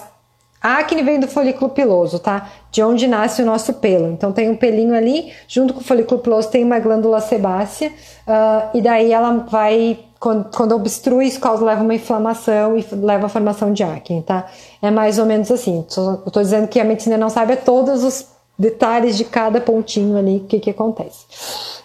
a 0.63 0.79
acne 0.79 1.03
vem 1.03 1.19
do 1.19 1.27
folículo 1.27 1.71
piloso, 1.71 2.19
tá? 2.19 2.49
De 2.71 2.83
onde 2.83 3.09
nasce 3.09 3.43
o 3.43 3.47
nosso 3.47 3.75
pelo. 3.75 4.09
Então 4.09 4.33
tem 4.33 4.49
um 4.49 4.57
pelinho 4.57 4.95
ali, 4.95 5.33
junto 5.49 5.75
com 5.75 5.81
o 5.81 5.85
folículo 5.85 6.21
piloso 6.21 6.49
tem 6.49 6.63
uma 6.63 6.79
glândula 6.79 7.21
sebácea, 7.21 7.89
uh, 7.89 8.77
e 8.77 8.81
daí 8.81 9.13
ela 9.13 9.45
vai, 9.51 9.99
quando, 10.21 10.51
quando 10.55 10.77
obstrui, 10.77 11.27
isso 11.27 11.41
causa, 11.41 11.65
leva 11.65 11.83
uma 11.83 11.95
inflamação 11.95 12.77
e 12.77 12.87
leva 12.93 13.27
à 13.27 13.29
formação 13.29 13.73
de 13.73 13.83
acne, 13.83 14.23
tá? 14.23 14.47
É 14.81 14.91
mais 14.91 15.19
ou 15.19 15.27
menos 15.27 15.51
assim. 15.51 15.85
Eu 15.97 16.31
tô 16.31 16.41
dizendo 16.41 16.69
que 16.69 16.79
a 16.79 16.85
medicina 16.85 17.17
não 17.17 17.29
sabe 17.29 17.57
todos 17.57 18.05
os 18.05 18.29
detalhes 18.57 19.17
de 19.17 19.25
cada 19.25 19.61
pontinho 19.61 20.17
ali, 20.17 20.37
o 20.37 20.45
que 20.45 20.61
que 20.61 20.71
acontece. 20.71 21.27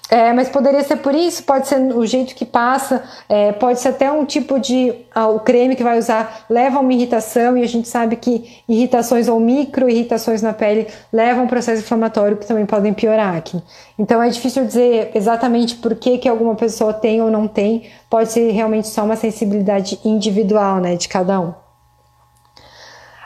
É, 0.09 0.31
mas 0.31 0.47
poderia 0.47 0.81
ser 0.83 0.97
por 0.97 1.13
isso, 1.13 1.43
pode 1.43 1.67
ser 1.67 1.79
o 1.93 2.05
jeito 2.05 2.33
que 2.33 2.45
passa, 2.45 3.03
é, 3.27 3.51
pode 3.51 3.79
ser 3.81 3.89
até 3.89 4.09
um 4.09 4.23
tipo 4.23 4.57
de. 4.57 4.93
Ah, 5.13 5.27
o 5.27 5.41
creme 5.41 5.75
que 5.75 5.83
vai 5.83 5.99
usar 5.99 6.45
leva 6.49 6.77
a 6.77 6.79
uma 6.79 6.93
irritação, 6.93 7.57
e 7.57 7.63
a 7.63 7.67
gente 7.67 7.89
sabe 7.89 8.15
que 8.15 8.61
irritações 8.69 9.27
ou 9.27 9.37
micro 9.37 9.89
irritações 9.89 10.41
na 10.41 10.53
pele 10.53 10.87
levam 11.11 11.41
a 11.41 11.43
um 11.43 11.47
processo 11.47 11.81
inflamatório 11.81 12.37
que 12.37 12.45
também 12.45 12.65
podem 12.65 12.93
piorar 12.93 13.35
acne. 13.35 13.61
Então 13.99 14.23
é 14.23 14.29
difícil 14.29 14.65
dizer 14.65 15.11
exatamente 15.13 15.75
por 15.75 15.93
que, 15.95 16.17
que 16.17 16.29
alguma 16.29 16.55
pessoa 16.55 16.93
tem 16.93 17.21
ou 17.21 17.29
não 17.29 17.45
tem, 17.45 17.89
pode 18.09 18.31
ser 18.31 18.51
realmente 18.51 18.87
só 18.87 19.03
uma 19.03 19.17
sensibilidade 19.17 19.99
individual 20.05 20.79
né, 20.79 20.95
de 20.95 21.09
cada 21.09 21.39
um. 21.41 21.53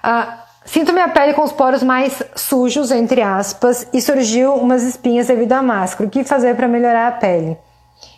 Ah, 0.01 0.40
Sinto 0.63 0.93
minha 0.93 1.09
pele 1.09 1.33
com 1.33 1.43
os 1.43 1.51
poros 1.51 1.81
mais 1.81 2.21
sujos, 2.35 2.91
entre 2.91 3.21
aspas, 3.21 3.87
e 3.91 3.99
surgiu 3.99 4.53
umas 4.53 4.83
espinhas 4.83 5.27
devido 5.27 5.53
à 5.53 5.61
máscara. 5.61 6.07
O 6.07 6.09
que 6.09 6.23
fazer 6.23 6.55
para 6.55 6.67
melhorar 6.67 7.07
a 7.07 7.11
pele? 7.11 7.57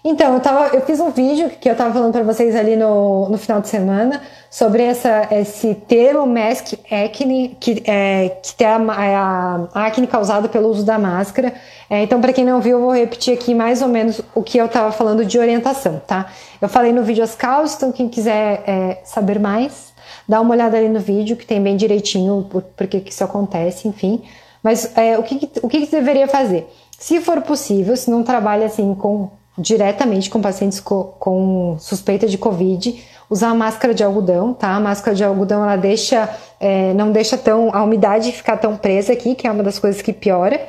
Então, 0.06 0.34
eu, 0.34 0.40
tava, 0.42 0.76
eu 0.76 0.82
fiz 0.82 1.00
um 1.00 1.12
vídeo 1.12 1.50
que 1.50 1.70
eu 1.70 1.76
tava 1.76 1.94
falando 1.94 2.12
para 2.12 2.24
vocês 2.24 2.56
ali 2.58 2.76
no, 2.76 3.30
no 3.30 3.38
final 3.38 3.62
de 3.62 3.70
semana 3.70 4.22
sobre 4.50 4.84
essa, 4.84 5.30
esse 5.32 5.76
termo 5.76 6.28
mask 6.28 6.74
acne, 6.92 7.56
que, 7.58 7.82
é, 7.86 8.38
que 8.42 8.64
é 8.64 8.68
a, 8.68 8.78
a, 8.78 9.68
a 9.74 9.86
acne 9.86 10.06
causada 10.06 10.50
pelo 10.50 10.68
uso 10.68 10.86
da 10.86 11.00
máscara. 11.00 11.54
É, 11.90 12.04
então, 12.04 12.20
para 12.20 12.34
quem 12.34 12.44
não 12.44 12.60
viu, 12.60 12.80
eu 12.80 12.84
vou 12.84 12.94
repetir 12.94 13.34
aqui 13.34 13.56
mais 13.56 13.82
ou 13.82 13.88
menos 13.88 14.20
o 14.36 14.44
que 14.44 14.58
eu 14.58 14.68
tava 14.68 14.92
falando 14.92 15.24
de 15.24 15.40
orientação, 15.40 16.02
tá? 16.06 16.26
Eu 16.62 16.68
falei 16.68 16.92
no 16.92 17.04
vídeo 17.04 17.24
as 17.24 17.36
causas, 17.36 17.78
então 17.78 17.92
quem 17.94 18.10
quiser 18.10 18.62
é, 18.68 18.98
saber 19.06 19.40
mais, 19.40 19.93
dá 20.28 20.40
uma 20.42 20.54
olhada 20.54 20.78
ali 20.78 20.90
no 20.90 21.00
vídeo 21.00 21.36
que 21.36 21.46
tem 21.46 21.62
bem 21.62 21.76
direitinho 21.76 22.48
por, 22.50 22.88
que, 22.88 23.04
isso 23.06 23.24
acontece, 23.24 23.88
enfim. 23.88 24.22
Mas 24.62 24.96
é, 24.98 25.18
o, 25.18 25.24
que, 25.24 25.50
o 25.62 25.68
que, 25.68 25.86
deveria 25.88 26.28
fazer? 26.28 26.68
Se 26.98 27.20
for 27.20 27.42
possível, 27.42 27.98
se 27.98 28.10
não 28.10 28.24
trabalha 28.24 28.66
assim 28.66 28.96
com 28.96 29.30
diretamente 29.58 30.30
com 30.30 30.42
pacientes 30.42 30.80
com, 30.80 31.04
com 31.20 31.78
suspeita 31.80 32.28
de 32.28 32.38
Covid, 32.38 33.04
usar 33.30 33.54
máscara 33.54 33.94
de 33.94 34.04
algodão, 34.04 34.54
tá? 34.54 34.76
A 34.76 34.80
máscara 34.80 35.16
de 35.16 35.24
algodão 35.24 35.64
ela 35.64 35.76
deixa, 35.76 36.30
é, 36.60 36.94
não 36.94 37.12
deixa 37.12 37.38
tão 37.38 37.70
a 37.74 37.84
umidade 37.84 38.32
ficar 38.32 38.58
tão 38.58 38.76
presa 38.76 39.14
aqui, 39.14 39.36
que 39.36 39.48
é 39.48 39.52
uma 39.52 39.64
das 39.64 39.80
coisas 39.80 40.02
que 40.02 40.14
piora. 40.14 40.60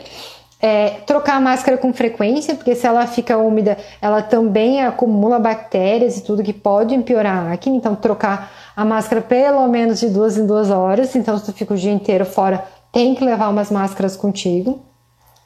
É, 0.60 0.90
trocar 1.06 1.36
a 1.36 1.40
máscara 1.40 1.76
com 1.76 1.92
frequência, 1.92 2.54
porque 2.54 2.74
se 2.74 2.86
ela 2.86 3.06
fica 3.06 3.36
úmida, 3.36 3.76
ela 4.00 4.22
também 4.22 4.82
acumula 4.82 5.38
bactérias 5.38 6.16
e 6.16 6.22
tudo 6.22 6.42
que 6.42 6.54
pode 6.54 6.96
piorar 7.00 7.48
a 7.48 7.52
acne. 7.52 7.76
Então, 7.76 7.94
trocar 7.94 8.50
a 8.76 8.84
máscara 8.84 9.20
pelo 9.20 9.66
menos 9.68 10.00
de 10.00 10.08
duas 10.08 10.36
em 10.36 10.46
duas 10.46 10.70
horas. 10.70 11.14
Então, 11.14 11.38
se 11.38 11.44
tu 11.44 11.52
fica 11.52 11.74
o 11.74 11.76
dia 11.76 11.92
inteiro 11.92 12.24
fora, 12.24 12.64
tem 12.92 13.14
que 13.14 13.24
levar 13.24 13.48
umas 13.48 13.70
máscaras 13.70 14.16
contigo. 14.16 14.82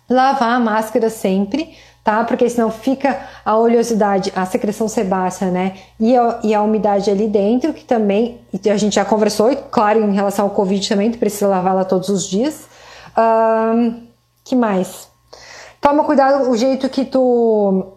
Lavar 0.09 0.55
a 0.55 0.61
máscara 0.61 1.11
sempre 1.11 1.75
tá? 2.09 2.25
Porque 2.25 2.49
senão 2.49 2.71
fica 2.71 3.21
a 3.45 3.55
oleosidade, 3.59 4.33
a 4.35 4.47
secreção 4.47 4.88
sebácea, 4.88 5.51
né? 5.51 5.77
E 6.01 6.17
a, 6.17 6.41
e 6.43 6.55
a 6.55 6.62
umidade 6.62 7.11
ali 7.11 7.29
dentro, 7.29 7.75
que 7.75 7.85
também 7.85 8.41
a 8.64 8.77
gente 8.79 8.95
já 8.95 9.05
conversou, 9.05 9.53
e 9.53 9.57
claro, 9.57 10.01
em 10.03 10.14
relação 10.14 10.47
ao 10.47 10.51
Covid 10.53 10.88
também, 10.88 11.11
tu 11.11 11.19
precisa 11.19 11.47
lavar 11.47 11.75
ela 11.75 11.85
todos 11.85 12.09
os 12.09 12.27
dias. 12.27 12.67
Um, 13.14 14.07
que 14.43 14.57
mais? 14.57 15.11
Toma 15.83 16.03
cuidado 16.03 16.51
o 16.51 16.57
jeito 16.57 16.88
que 16.88 17.05
tu. 17.05 17.93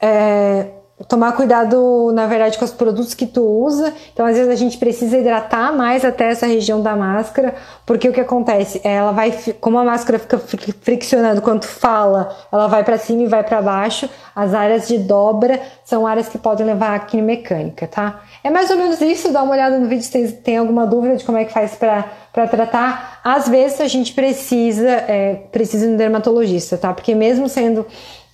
É, 0.00 0.66
tomar 1.08 1.32
cuidado, 1.32 2.12
na 2.12 2.26
verdade, 2.26 2.58
com 2.58 2.64
os 2.64 2.72
produtos 2.72 3.14
que 3.14 3.26
tu 3.26 3.42
usa. 3.42 3.92
Então, 4.12 4.26
às 4.26 4.36
vezes 4.36 4.50
a 4.50 4.56
gente 4.56 4.78
precisa 4.78 5.18
hidratar 5.18 5.72
mais 5.72 6.04
até 6.04 6.30
essa 6.30 6.46
região 6.46 6.80
da 6.80 6.94
máscara, 6.94 7.54
porque 7.86 8.08
o 8.08 8.12
que 8.12 8.20
acontece? 8.20 8.80
Ela 8.84 9.12
vai, 9.12 9.32
como 9.60 9.78
a 9.78 9.84
máscara 9.84 10.18
fica 10.18 10.38
friccionando 10.38 11.42
quando 11.42 11.64
fala, 11.64 12.34
ela 12.50 12.66
vai 12.66 12.84
para 12.84 12.98
cima 12.98 13.22
e 13.22 13.26
vai 13.26 13.42
para 13.42 13.60
baixo. 13.62 14.08
As 14.34 14.54
áreas 14.54 14.88
de 14.88 14.98
dobra 14.98 15.60
são 15.84 16.06
áreas 16.06 16.28
que 16.28 16.38
podem 16.38 16.64
levar 16.66 16.90
a 16.90 16.94
acne 16.96 17.20
mecânica, 17.20 17.86
tá? 17.86 18.22
É 18.42 18.50
mais 18.50 18.70
ou 18.70 18.76
menos 18.76 19.00
isso. 19.00 19.32
Dá 19.32 19.42
uma 19.42 19.52
olhada 19.52 19.78
no 19.78 19.86
vídeo 19.86 20.02
se 20.02 20.10
tem, 20.10 20.26
tem 20.30 20.56
alguma 20.56 20.86
dúvida 20.86 21.16
de 21.16 21.24
como 21.24 21.38
é 21.38 21.44
que 21.44 21.52
faz 21.52 21.74
para 21.74 22.46
tratar. 22.48 23.20
Às 23.22 23.48
vezes 23.48 23.80
a 23.80 23.88
gente 23.88 24.12
precisa, 24.14 24.88
é, 24.88 25.34
precisa 25.52 25.86
um 25.86 25.96
dermatologista, 25.96 26.78
tá? 26.78 26.92
Porque 26.92 27.14
mesmo 27.14 27.48
sendo 27.48 27.86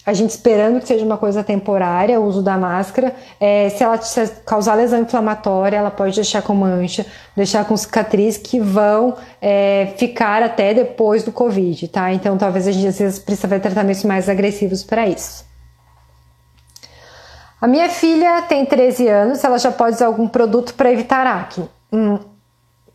a 0.08 0.14
gente 0.14 0.30
esperando 0.30 0.80
que 0.80 0.88
seja 0.88 1.04
uma 1.04 1.18
coisa 1.18 1.44
temporária, 1.44 2.18
o 2.18 2.24
uso 2.24 2.40
da 2.40 2.56
máscara. 2.56 3.14
É, 3.38 3.68
se 3.68 3.84
ela 3.84 4.00
causar 4.46 4.74
lesão 4.74 5.02
inflamatória, 5.02 5.76
ela 5.76 5.90
pode 5.90 6.14
deixar 6.14 6.40
com 6.40 6.54
mancha, 6.54 7.04
deixar 7.36 7.66
com 7.66 7.76
cicatriz 7.76 8.38
que 8.38 8.58
vão 8.58 9.14
é, 9.38 9.92
ficar 9.98 10.42
até 10.42 10.72
depois 10.72 11.22
do 11.24 11.30
Covid, 11.30 11.88
tá? 11.88 12.10
Então 12.10 12.38
talvez 12.38 12.66
a 12.66 12.72
gente 12.72 12.86
às 12.86 12.98
vezes 12.98 13.18
precisa 13.18 13.46
ver 13.46 13.60
tratamentos 13.60 14.02
mais 14.02 14.30
agressivos 14.30 14.82
para 14.82 15.06
isso. 15.06 15.44
A 17.60 17.66
minha 17.66 17.90
filha 17.90 18.40
tem 18.48 18.64
13 18.64 19.08
anos, 19.08 19.44
ela 19.44 19.58
já 19.58 19.70
pode 19.70 19.96
usar 19.96 20.06
algum 20.06 20.26
produto 20.26 20.72
para 20.72 20.90
evitar 20.90 21.26
acne. 21.26 21.68
Hum, 21.92 22.14
o 22.14 22.20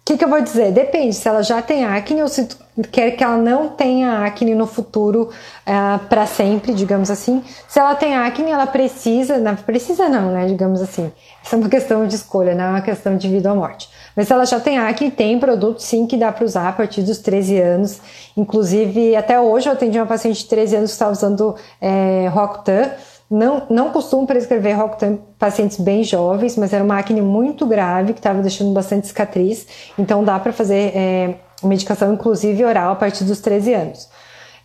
que, 0.03 0.17
que, 0.17 0.25
eu 0.25 0.29
vou 0.29 0.41
dizer? 0.41 0.71
Depende 0.71 1.13
se 1.13 1.27
ela 1.27 1.43
já 1.43 1.61
tem 1.61 1.85
acne 1.85 2.23
ou 2.23 2.27
se 2.27 2.47
quer 2.91 3.11
que 3.11 3.23
ela 3.23 3.37
não 3.37 3.69
tenha 3.69 4.23
acne 4.23 4.55
no 4.55 4.65
futuro 4.65 5.23
uh, 5.23 5.29
eh, 5.65 5.99
para 6.09 6.25
sempre, 6.25 6.73
digamos 6.73 7.11
assim. 7.11 7.43
Se 7.67 7.79
ela 7.79 7.93
tem 7.95 8.15
acne, 8.15 8.49
ela 8.49 8.65
precisa, 8.65 9.37
não 9.37 9.55
precisa 9.55 10.09
não, 10.09 10.31
né? 10.31 10.45
Digamos 10.45 10.81
assim. 10.81 11.11
Isso 11.43 11.53
é 11.53 11.57
uma 11.57 11.69
questão 11.69 12.07
de 12.07 12.15
escolha, 12.15 12.55
não 12.55 12.65
é 12.65 12.69
uma 12.69 12.81
questão 12.81 13.15
de 13.15 13.27
vida 13.27 13.51
ou 13.51 13.57
morte. 13.57 13.89
Mas 14.15 14.27
se 14.27 14.33
ela 14.33 14.45
já 14.45 14.59
tem 14.59 14.77
acne, 14.77 15.11
tem 15.11 15.39
produto 15.39 15.81
sim 15.81 16.07
que 16.07 16.17
dá 16.17 16.31
para 16.31 16.45
usar 16.45 16.69
a 16.69 16.71
partir 16.71 17.03
dos 17.03 17.19
13 17.19 17.59
anos. 17.59 18.01
Inclusive, 18.35 19.15
até 19.15 19.39
hoje 19.39 19.67
eu 19.67 19.73
atendi 19.73 19.99
uma 19.99 20.07
paciente 20.07 20.39
de 20.39 20.45
13 20.45 20.75
anos 20.77 20.91
que 20.91 20.95
estava 20.95 21.11
usando 21.11 21.55
é, 21.79 22.27
Roacutan 22.29 22.91
não, 23.33 23.63
não 23.67 23.89
costumo 23.89 24.27
prescrever 24.27 24.77
Roacutan 24.77 25.17
pacientes 25.39 25.79
bem 25.79 26.03
jovens, 26.03 26.55
mas 26.55 26.71
era 26.71 26.83
uma 26.83 26.99
acne 26.99 27.19
muito 27.19 27.65
grave 27.65 28.13
que 28.13 28.19
estava 28.19 28.41
deixando 28.41 28.71
bastante 28.73 29.07
cicatriz. 29.07 29.65
Então 29.97 30.23
dá 30.23 30.39
para 30.39 30.53
fazer 30.53 30.91
é, 30.95 31.35
medicação, 31.61 32.13
inclusive 32.13 32.63
oral, 32.63 32.93
a 32.93 32.95
partir 32.95 33.23
dos 33.23 33.39
13 33.39 33.73
anos. 33.73 34.03
O 34.03 34.09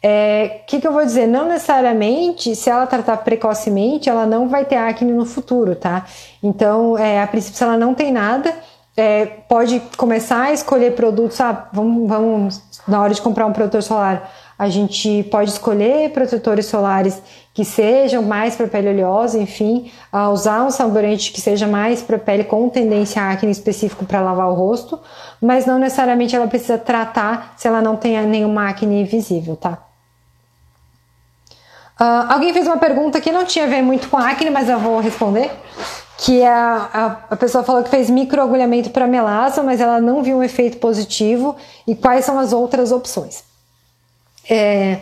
é, 0.01 0.63
que, 0.67 0.81
que 0.81 0.87
eu 0.87 0.93
vou 0.93 1.05
dizer? 1.05 1.27
Não 1.27 1.49
necessariamente, 1.49 2.55
se 2.55 2.71
ela 2.71 2.87
tratar 2.87 3.17
precocemente, 3.19 4.09
ela 4.09 4.27
não 4.27 4.49
vai 4.49 4.65
ter 4.65 4.77
acne 4.77 5.13
no 5.13 5.27
futuro, 5.27 5.75
tá? 5.75 6.07
Então, 6.41 6.97
é, 6.97 7.21
a 7.21 7.27
princípio, 7.27 7.59
se 7.59 7.65
ela 7.65 7.77
não 7.77 7.95
tem 7.95 8.13
nada, 8.13 8.55
é, 8.97 9.27
pode 9.27 9.81
começar 9.97 10.43
a 10.45 10.53
escolher 10.53 10.95
produtos. 10.95 11.41
Ah, 11.41 11.69
vamos, 11.73 12.09
vamos, 12.09 12.63
na 12.87 13.03
hora 13.03 13.13
de 13.13 13.21
comprar 13.21 13.47
um 13.47 13.53
protetor 13.53 13.83
solar, 13.83 14.31
a 14.57 14.69
gente 14.69 15.23
pode 15.31 15.51
escolher 15.51 16.11
protetores 16.11 16.67
solares 16.67 17.21
que 17.59 17.65
sejam 17.65 18.23
mais 18.23 18.55
para 18.55 18.69
pele 18.69 18.89
oleosa, 18.89 19.37
enfim, 19.37 19.91
usar 20.33 20.63
um 20.63 20.71
sabonete 20.71 21.33
que 21.33 21.41
seja 21.41 21.67
mais 21.67 22.01
para 22.01 22.17
pele 22.17 22.45
com 22.45 22.69
tendência 22.69 23.21
a 23.21 23.33
acne 23.33 23.51
específico 23.51 24.05
para 24.05 24.21
lavar 24.21 24.49
o 24.49 24.55
rosto, 24.55 24.97
mas 25.43 25.67
não 25.67 25.77
necessariamente 25.77 26.37
ela 26.37 26.47
precisa 26.47 26.79
tratar 26.79 27.55
se 27.57 27.67
ela 27.67 27.83
não 27.83 27.97
tem 27.97 28.25
nenhuma 28.29 28.69
acne 28.69 29.03
visível, 29.03 29.57
tá? 29.57 29.73
Uh, 32.01 32.31
alguém 32.33 32.53
fez 32.53 32.65
uma 32.65 32.79
pergunta 32.79 33.21
que 33.21 33.33
não 33.33 33.45
tinha 33.45 33.65
a 33.65 33.69
ver 33.69 33.83
muito 33.83 34.09
com 34.09 34.17
acne, 34.17 34.51
mas 34.51 34.69
eu 34.69 34.79
vou 34.79 35.01
responder. 35.01 35.51
Que 36.17 36.43
é 36.43 36.49
a, 36.49 36.89
a, 36.95 37.07
a 37.35 37.37
pessoa 37.37 37.65
falou 37.65 37.83
que 37.83 37.91
fez 37.91 38.09
microagulhamento 38.09 38.91
para 38.91 39.05
melasma, 39.09 39.65
mas 39.65 39.81
ela 39.81 40.01
não 40.01 40.23
viu 40.23 40.37
um 40.37 40.45
efeito 40.45 40.77
positivo. 40.77 41.57
E 41.89 41.97
quais 41.97 42.25
são 42.25 42.39
as 42.39 42.53
outras 42.53 42.93
opções? 42.93 43.43
É, 44.49 44.99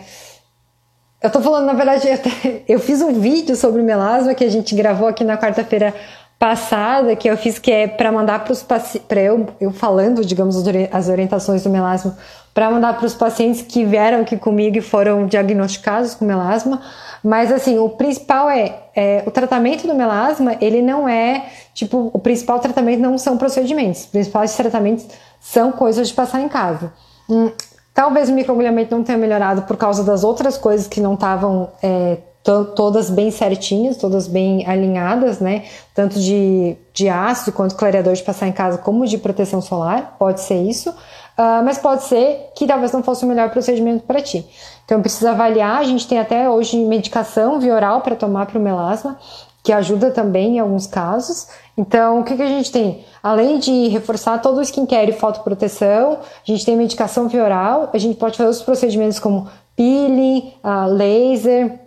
eu 1.26 1.30
tô 1.30 1.40
falando, 1.40 1.66
na 1.66 1.72
verdade, 1.72 2.08
eu, 2.44 2.62
eu 2.68 2.80
fiz 2.80 3.02
um 3.02 3.12
vídeo 3.20 3.56
sobre 3.56 3.82
melasma 3.82 4.34
que 4.34 4.44
a 4.44 4.50
gente 4.50 4.74
gravou 4.74 5.08
aqui 5.08 5.24
na 5.24 5.36
quarta-feira 5.36 5.94
passada, 6.38 7.16
que 7.16 7.28
eu 7.28 7.36
fiz 7.36 7.58
que 7.58 7.72
é 7.72 7.88
para 7.88 8.12
mandar 8.12 8.44
para 8.44 8.52
os 8.52 8.62
pacientes, 8.62 9.08
para 9.08 9.20
eu, 9.20 9.46
eu 9.60 9.72
falando, 9.72 10.24
digamos, 10.24 10.56
as 10.92 11.08
orientações 11.08 11.62
do 11.64 11.70
melasma, 11.70 12.16
para 12.52 12.70
mandar 12.70 12.96
para 12.96 13.06
os 13.06 13.14
pacientes 13.14 13.62
que 13.62 13.84
vieram 13.84 14.20
aqui 14.20 14.36
comigo 14.36 14.76
e 14.76 14.80
foram 14.80 15.26
diagnosticados 15.26 16.14
com 16.14 16.24
melasma. 16.24 16.80
Mas 17.24 17.50
assim, 17.50 17.78
o 17.78 17.88
principal 17.88 18.48
é, 18.48 18.82
é, 18.94 19.22
o 19.26 19.30
tratamento 19.30 19.86
do 19.86 19.94
melasma, 19.94 20.56
ele 20.60 20.80
não 20.80 21.08
é, 21.08 21.46
tipo, 21.74 22.10
o 22.12 22.18
principal 22.18 22.60
tratamento 22.60 23.00
não 23.00 23.18
são 23.18 23.36
procedimentos. 23.36 24.02
Os 24.02 24.06
principais 24.06 24.54
tratamentos 24.54 25.06
são 25.40 25.72
coisas 25.72 26.08
de 26.08 26.14
passar 26.14 26.40
em 26.40 26.48
casa. 26.48 26.92
Hum, 27.28 27.50
Talvez 27.96 28.28
o 28.28 28.32
microagulhamento 28.34 28.94
não 28.94 29.02
tenha 29.02 29.16
melhorado 29.16 29.62
por 29.62 29.74
causa 29.74 30.04
das 30.04 30.22
outras 30.22 30.58
coisas 30.58 30.86
que 30.86 31.00
não 31.00 31.14
estavam 31.14 31.70
é, 31.82 32.18
todas 32.42 33.08
bem 33.08 33.30
certinhas, 33.30 33.96
todas 33.96 34.28
bem 34.28 34.68
alinhadas, 34.68 35.40
né? 35.40 35.64
Tanto 35.94 36.20
de, 36.20 36.76
de 36.92 37.08
ácido 37.08 37.52
quanto 37.52 37.74
clareador 37.74 38.12
de 38.12 38.22
passar 38.22 38.48
em 38.48 38.52
casa, 38.52 38.76
como 38.76 39.06
de 39.06 39.16
proteção 39.16 39.62
solar, 39.62 40.14
pode 40.18 40.42
ser 40.42 40.62
isso. 40.62 40.90
Uh, 40.90 41.64
mas 41.64 41.78
pode 41.78 42.02
ser 42.02 42.50
que 42.54 42.66
talvez 42.66 42.92
não 42.92 43.02
fosse 43.02 43.24
o 43.24 43.28
melhor 43.28 43.48
procedimento 43.48 44.04
para 44.04 44.20
ti. 44.20 44.46
Então 44.84 45.00
precisa 45.00 45.30
avaliar. 45.30 45.80
A 45.80 45.84
gente 45.84 46.06
tem 46.06 46.18
até 46.18 46.50
hoje 46.50 46.76
medicação 46.76 47.58
via 47.58 47.74
oral 47.74 48.02
para 48.02 48.14
tomar 48.14 48.44
para 48.44 48.58
o 48.58 48.62
melasma, 48.62 49.18
que 49.66 49.72
ajuda 49.72 50.12
também 50.12 50.58
em 50.58 50.60
alguns 50.60 50.86
casos. 50.86 51.48
Então, 51.76 52.20
o 52.20 52.24
que, 52.24 52.36
que 52.36 52.42
a 52.42 52.46
gente 52.46 52.70
tem? 52.70 53.04
Além 53.20 53.58
de 53.58 53.88
reforçar 53.88 54.40
todo 54.40 54.58
o 54.58 54.62
skincare 54.62 55.10
e 55.10 55.12
fotoproteção, 55.12 56.20
a 56.20 56.50
gente 56.52 56.64
tem 56.64 56.76
medicação 56.76 57.26
via 57.26 57.42
oral, 57.42 57.90
a 57.92 57.98
gente 57.98 58.16
pode 58.16 58.38
fazer 58.38 58.48
os 58.48 58.62
procedimentos 58.62 59.18
como 59.18 59.48
peeling, 59.74 60.54
uh, 60.62 60.88
laser, 60.88 61.66
uh, 61.66 61.78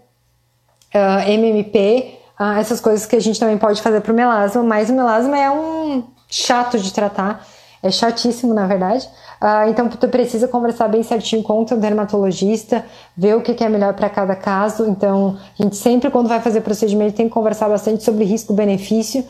ah, 0.94 1.30
MMP, 1.30 1.78
uh, 1.78 2.18
ah, 2.38 2.60
essas 2.60 2.82
coisas 2.82 3.06
que 3.06 3.16
a 3.16 3.22
gente 3.22 3.40
também 3.40 3.58
pode 3.58 3.82
fazer 3.82 4.02
para 4.02 4.12
o 4.12 4.16
melasma, 4.16 4.62
mas 4.62 4.90
o 4.90 4.94
melasma 4.94 5.40
é 5.40 5.50
um 5.50 6.04
chato 6.30 6.78
de 6.78 6.92
tratar, 6.92 7.48
é 7.82 7.90
chatíssimo 7.92 8.54
na 8.54 8.68
verdade. 8.68 9.08
Uh, 9.42 9.70
então 9.70 9.88
tu 9.88 10.08
precisa 10.08 10.48
conversar 10.48 10.88
bem 10.90 11.02
certinho 11.02 11.42
com 11.42 11.62
o 11.62 11.66
teu 11.66 11.78
dermatologista, 11.78 12.86
ver 13.16 13.36
o 13.36 13.42
que, 13.42 13.54
que 13.54 13.64
é 13.64 13.70
melhor 13.70 13.94
para 13.94 14.10
cada 14.10 14.36
caso. 14.36 14.86
Então 14.86 15.38
a 15.58 15.64
gente 15.64 15.76
sempre 15.76 16.12
quando 16.12 16.28
vai 16.28 16.42
fazer 16.42 16.62
procedimento 16.62 17.16
tem 17.16 17.28
que 17.28 17.34
conversar 17.34 17.70
bastante 17.70 18.04
sobre 18.04 18.26
risco-benefício. 18.26 19.22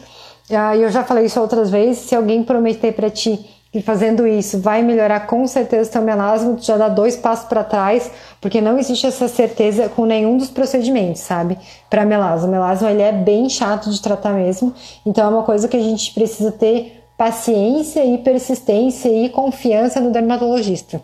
Uh, 0.50 0.76
eu 0.76 0.90
já 0.90 1.04
falei 1.04 1.26
isso 1.26 1.40
outras 1.40 1.70
vezes. 1.70 2.00
Se 2.00 2.16
alguém 2.16 2.44
prometer 2.44 2.94
para 2.94 3.10
ti 3.10 3.46
que 3.72 3.82
fazendo 3.82 4.26
isso 4.26 4.60
vai 4.60 4.82
melhorar 4.82 5.28
com 5.28 5.46
certeza 5.46 5.90
o 5.90 5.94
teu 5.94 6.02
melasma, 6.02 6.56
tu 6.56 6.66
já 6.66 6.76
dá 6.76 6.90
dois 6.90 7.16
passos 7.16 7.48
para 7.48 7.64
trás, 7.64 8.10
porque 8.42 8.60
não 8.60 8.80
existe 8.80 9.06
essa 9.06 9.28
certeza 9.28 9.88
com 9.90 10.06
nenhum 10.06 10.38
dos 10.38 10.50
procedimentos, 10.50 11.22
sabe? 11.22 11.58
Para 11.88 12.04
melasma. 12.04 12.48
O 12.48 12.52
melasma 12.52 12.90
ele 12.90 13.04
é 13.04 13.12
bem 13.12 13.48
chato 13.48 13.92
de 13.92 14.02
tratar 14.02 14.34
mesmo, 14.34 14.74
então 15.06 15.24
é 15.24 15.30
uma 15.30 15.44
coisa 15.44 15.68
que 15.68 15.78
a 15.78 15.82
gente 15.82 16.14
precisa 16.14 16.52
ter 16.52 16.99
paciência 17.20 18.06
e 18.06 18.18
persistência 18.20 19.10
e 19.10 19.28
confiança 19.28 20.00
no 20.00 20.10
dermatologista, 20.10 21.02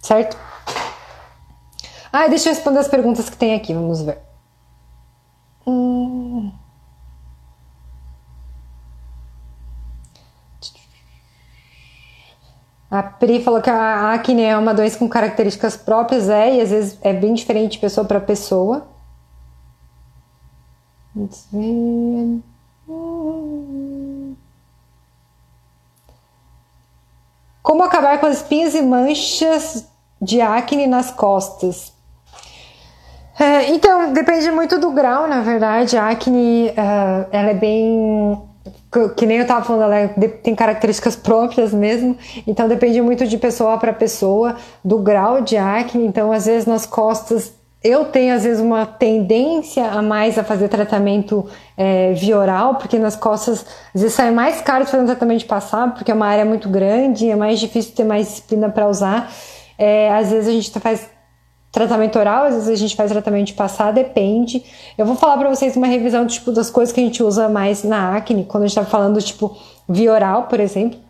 certo? 0.00 0.36
Ah, 2.12 2.26
deixa 2.26 2.48
eu 2.48 2.54
responder 2.54 2.80
as 2.80 2.88
perguntas 2.88 3.30
que 3.30 3.36
tem 3.36 3.54
aqui, 3.54 3.72
vamos 3.72 4.02
ver. 4.02 4.18
Hum... 5.64 6.50
A 12.90 13.04
Pri 13.04 13.40
falou 13.40 13.62
que 13.62 13.70
a 13.70 14.14
acne 14.14 14.42
é 14.42 14.56
uma 14.56 14.74
doença 14.74 14.98
com 14.98 15.08
características 15.08 15.76
próprias, 15.76 16.28
é, 16.28 16.56
e 16.56 16.60
às 16.60 16.70
vezes 16.70 16.98
é 17.02 17.12
bem 17.12 17.34
diferente 17.34 17.72
de 17.72 17.78
pessoa 17.78 18.04
para 18.04 18.18
pessoa. 18.18 18.88
Como 27.66 27.82
acabar 27.82 28.20
com 28.20 28.26
as 28.26 28.36
espinhas 28.36 28.76
e 28.76 28.80
manchas 28.80 29.88
de 30.22 30.40
acne 30.40 30.86
nas 30.86 31.10
costas? 31.10 31.92
É, 33.36 33.70
então, 33.70 34.12
depende 34.12 34.48
muito 34.52 34.78
do 34.78 34.92
grau, 34.92 35.26
na 35.26 35.40
verdade. 35.40 35.96
A 35.96 36.10
acne, 36.10 36.68
uh, 36.68 37.26
ela 37.32 37.50
é 37.50 37.54
bem 37.54 38.40
que 39.16 39.26
nem 39.26 39.38
eu 39.38 39.46
tava 39.48 39.64
falando, 39.64 39.82
ela 39.82 39.96
é, 39.96 40.06
tem 40.06 40.54
características 40.54 41.16
próprias 41.16 41.74
mesmo, 41.74 42.16
então 42.46 42.68
depende 42.68 43.00
muito 43.02 43.26
de 43.26 43.36
pessoa 43.36 43.76
para 43.78 43.92
pessoa, 43.92 44.56
do 44.84 44.98
grau 44.98 45.40
de 45.40 45.56
acne. 45.56 46.06
Então, 46.06 46.30
às 46.30 46.46
vezes 46.46 46.66
nas 46.66 46.86
costas 46.86 47.52
eu 47.86 48.06
tenho 48.06 48.34
às 48.34 48.44
vezes 48.44 48.60
uma 48.60 48.84
tendência 48.84 49.86
a 49.86 50.02
mais 50.02 50.38
a 50.38 50.44
fazer 50.44 50.68
tratamento 50.68 51.46
é, 51.76 52.12
via 52.12 52.38
oral, 52.38 52.76
porque 52.76 52.98
nas 52.98 53.16
costas 53.16 53.64
às 53.94 54.02
vezes 54.02 54.16
sai 54.16 54.30
mais 54.30 54.60
caro 54.60 54.84
de 54.84 54.90
fazer 54.90 55.02
um 55.02 55.06
tratamento 55.06 55.40
de 55.40 55.44
passado, 55.44 55.94
porque 55.94 56.10
é 56.10 56.14
uma 56.14 56.26
área 56.26 56.44
muito 56.44 56.68
grande, 56.68 57.30
é 57.30 57.36
mais 57.36 57.60
difícil 57.60 57.94
ter 57.94 58.04
mais 58.04 58.26
disciplina 58.26 58.68
para 58.68 58.88
usar. 58.88 59.32
É, 59.78 60.12
às 60.12 60.30
vezes 60.30 60.48
a 60.48 60.52
gente 60.52 60.70
faz 60.80 61.08
tratamento 61.70 62.18
oral, 62.18 62.44
às 62.46 62.54
vezes 62.54 62.70
a 62.70 62.76
gente 62.76 62.96
faz 62.96 63.10
tratamento 63.10 63.48
de 63.48 63.54
passar, 63.54 63.92
depende. 63.92 64.64
Eu 64.96 65.04
vou 65.04 65.14
falar 65.14 65.36
para 65.36 65.50
vocês 65.50 65.76
uma 65.76 65.86
revisão 65.86 66.26
tipo 66.26 66.50
das 66.50 66.70
coisas 66.70 66.92
que 66.92 67.00
a 67.00 67.04
gente 67.04 67.22
usa 67.22 67.48
mais 67.48 67.84
na 67.84 68.16
acne, 68.16 68.44
quando 68.44 68.64
a 68.64 68.66
gente 68.66 68.76
tá 68.76 68.84
falando 68.84 69.20
tipo 69.20 69.56
via 69.88 70.12
oral, 70.12 70.44
por 70.44 70.58
exemplo. 70.58 71.05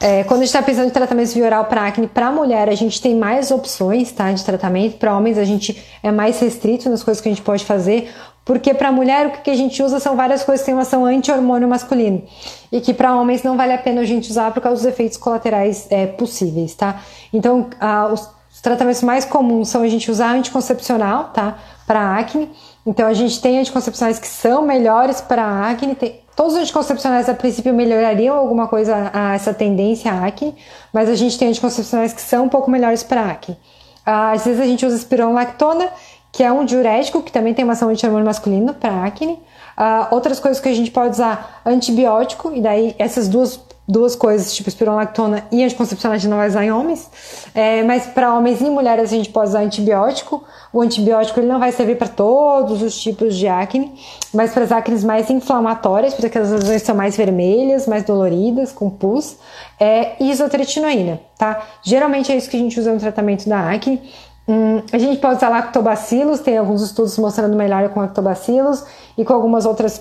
É, 0.00 0.24
quando 0.24 0.40
a 0.40 0.44
gente 0.44 0.54
está 0.54 0.62
pensando 0.62 0.88
em 0.88 0.90
tratamento 0.90 1.32
via 1.32 1.44
oral 1.44 1.64
para 1.64 1.86
acne, 1.86 2.06
para 2.06 2.30
mulher 2.30 2.68
a 2.68 2.74
gente 2.74 3.00
tem 3.00 3.14
mais 3.14 3.50
opções 3.50 4.12
tá, 4.12 4.30
de 4.32 4.44
tratamento, 4.44 4.98
para 4.98 5.16
homens 5.16 5.38
a 5.38 5.44
gente 5.44 5.82
é 6.02 6.10
mais 6.10 6.38
restrito 6.38 6.88
nas 6.90 7.02
coisas 7.02 7.20
que 7.20 7.28
a 7.28 7.32
gente 7.32 7.42
pode 7.42 7.64
fazer, 7.64 8.12
porque 8.44 8.74
para 8.74 8.92
mulher 8.92 9.26
o 9.26 9.30
que 9.42 9.50
a 9.50 9.56
gente 9.56 9.82
usa 9.82 9.98
são 9.98 10.14
várias 10.14 10.44
coisas 10.44 10.62
que 10.62 10.66
têm 10.66 10.74
uma 10.74 10.82
ação 10.82 11.04
anti-hormônio 11.04 11.66
masculino 11.66 12.22
e 12.70 12.80
que 12.80 12.92
para 12.92 13.14
homens 13.14 13.42
não 13.42 13.56
vale 13.56 13.72
a 13.72 13.78
pena 13.78 14.02
a 14.02 14.04
gente 14.04 14.30
usar 14.30 14.52
por 14.52 14.62
causa 14.62 14.82
dos 14.82 14.92
efeitos 14.92 15.16
colaterais 15.16 15.86
é, 15.90 16.06
possíveis, 16.06 16.74
tá? 16.74 17.00
Então, 17.32 17.68
os 18.12 18.36
os 18.56 18.62
tratamentos 18.62 19.02
mais 19.02 19.26
comuns 19.26 19.68
são 19.68 19.82
a 19.82 19.88
gente 19.88 20.10
usar 20.10 20.34
anticoncepcional, 20.34 21.24
tá? 21.24 21.58
Para 21.86 22.16
acne. 22.16 22.50
Então 22.84 23.06
a 23.06 23.14
gente 23.14 23.40
tem 23.40 23.58
anticoncepcionais 23.58 24.18
que 24.18 24.26
são 24.26 24.62
melhores 24.62 25.20
para 25.20 25.68
acne. 25.68 25.94
Tem, 25.94 26.20
todos 26.34 26.54
os 26.54 26.60
anticoncepcionais 26.60 27.28
a 27.28 27.34
princípio 27.34 27.72
melhorariam 27.72 28.36
alguma 28.36 28.68
coisa 28.68 29.10
a 29.12 29.34
essa 29.34 29.54
tendência 29.54 30.12
à 30.12 30.26
acne, 30.26 30.54
mas 30.92 31.08
a 31.08 31.14
gente 31.14 31.38
tem 31.38 31.48
anticoncepcionais 31.48 32.12
que 32.12 32.20
são 32.20 32.46
um 32.46 32.48
pouco 32.48 32.70
melhores 32.70 33.02
para 33.02 33.30
acne. 33.30 33.56
Ah, 34.04 34.32
às 34.32 34.44
vezes 34.44 34.60
a 34.60 34.66
gente 34.66 34.84
usa 34.84 34.96
espironolactona, 34.96 35.88
que 36.30 36.42
é 36.42 36.52
um 36.52 36.64
diurético 36.64 37.22
que 37.22 37.32
também 37.32 37.54
tem 37.54 37.64
uma 37.64 37.72
ação 37.72 37.88
anti-hormônio 37.88 38.26
masculino 38.26 38.74
para 38.74 39.04
acne. 39.04 39.32
Uh, 39.76 40.14
outras 40.14 40.40
coisas 40.40 40.60
que 40.60 40.68
a 40.68 40.74
gente 40.74 40.90
pode 40.90 41.10
usar, 41.10 41.60
antibiótico, 41.64 42.50
e 42.54 42.62
daí 42.62 42.94
essas 42.98 43.28
duas 43.28 43.60
duas 43.88 44.16
coisas, 44.16 44.52
tipo 44.52 44.68
espironolactona 44.68 45.44
e 45.52 45.62
anticoncepcional 45.62 46.14
a 46.14 46.18
gente 46.18 46.28
não 46.28 46.38
vai 46.38 46.48
usar 46.48 46.64
em 46.64 46.72
homens, 46.72 47.08
é, 47.54 47.82
mas 47.84 48.06
para 48.06 48.34
homens 48.34 48.60
e 48.60 48.64
mulheres 48.64 49.12
a 49.12 49.16
gente 49.16 49.30
pode 49.30 49.50
usar 49.50 49.60
antibiótico. 49.60 50.42
O 50.72 50.80
antibiótico 50.80 51.38
ele 51.38 51.46
não 51.46 51.60
vai 51.60 51.72
servir 51.72 51.96
para 51.96 52.08
todos 52.08 52.82
os 52.82 52.98
tipos 53.00 53.36
de 53.36 53.46
acne, 53.46 53.94
mas 54.34 54.52
para 54.52 54.64
as 54.64 54.72
acnes 54.72 55.04
mais 55.04 55.30
inflamatórias, 55.30 56.14
porque 56.14 56.26
aquelas 56.26 56.50
lesões 56.50 56.82
são 56.82 56.94
mais 56.94 57.16
vermelhas, 57.16 57.86
mais 57.86 58.04
doloridas, 58.04 58.72
com 58.72 58.90
pus, 58.90 59.36
é 59.78 60.22
isotretinoína, 60.22 61.20
tá? 61.38 61.62
Geralmente 61.82 62.32
é 62.32 62.36
isso 62.36 62.50
que 62.50 62.56
a 62.56 62.60
gente 62.60 62.78
usa 62.78 62.92
no 62.92 62.98
tratamento 62.98 63.48
da 63.48 63.70
acne. 63.70 64.02
Hum, 64.48 64.82
a 64.92 64.98
gente 64.98 65.18
pode 65.20 65.36
usar 65.36 65.48
lactobacilos, 65.48 66.40
tem 66.40 66.56
alguns 66.58 66.82
estudos 66.82 67.16
mostrando 67.18 67.56
melhor 67.56 67.88
com 67.88 68.00
lactobacilos 68.00 68.84
e 69.16 69.24
com 69.24 69.32
algumas 69.32 69.64
outras 69.64 70.00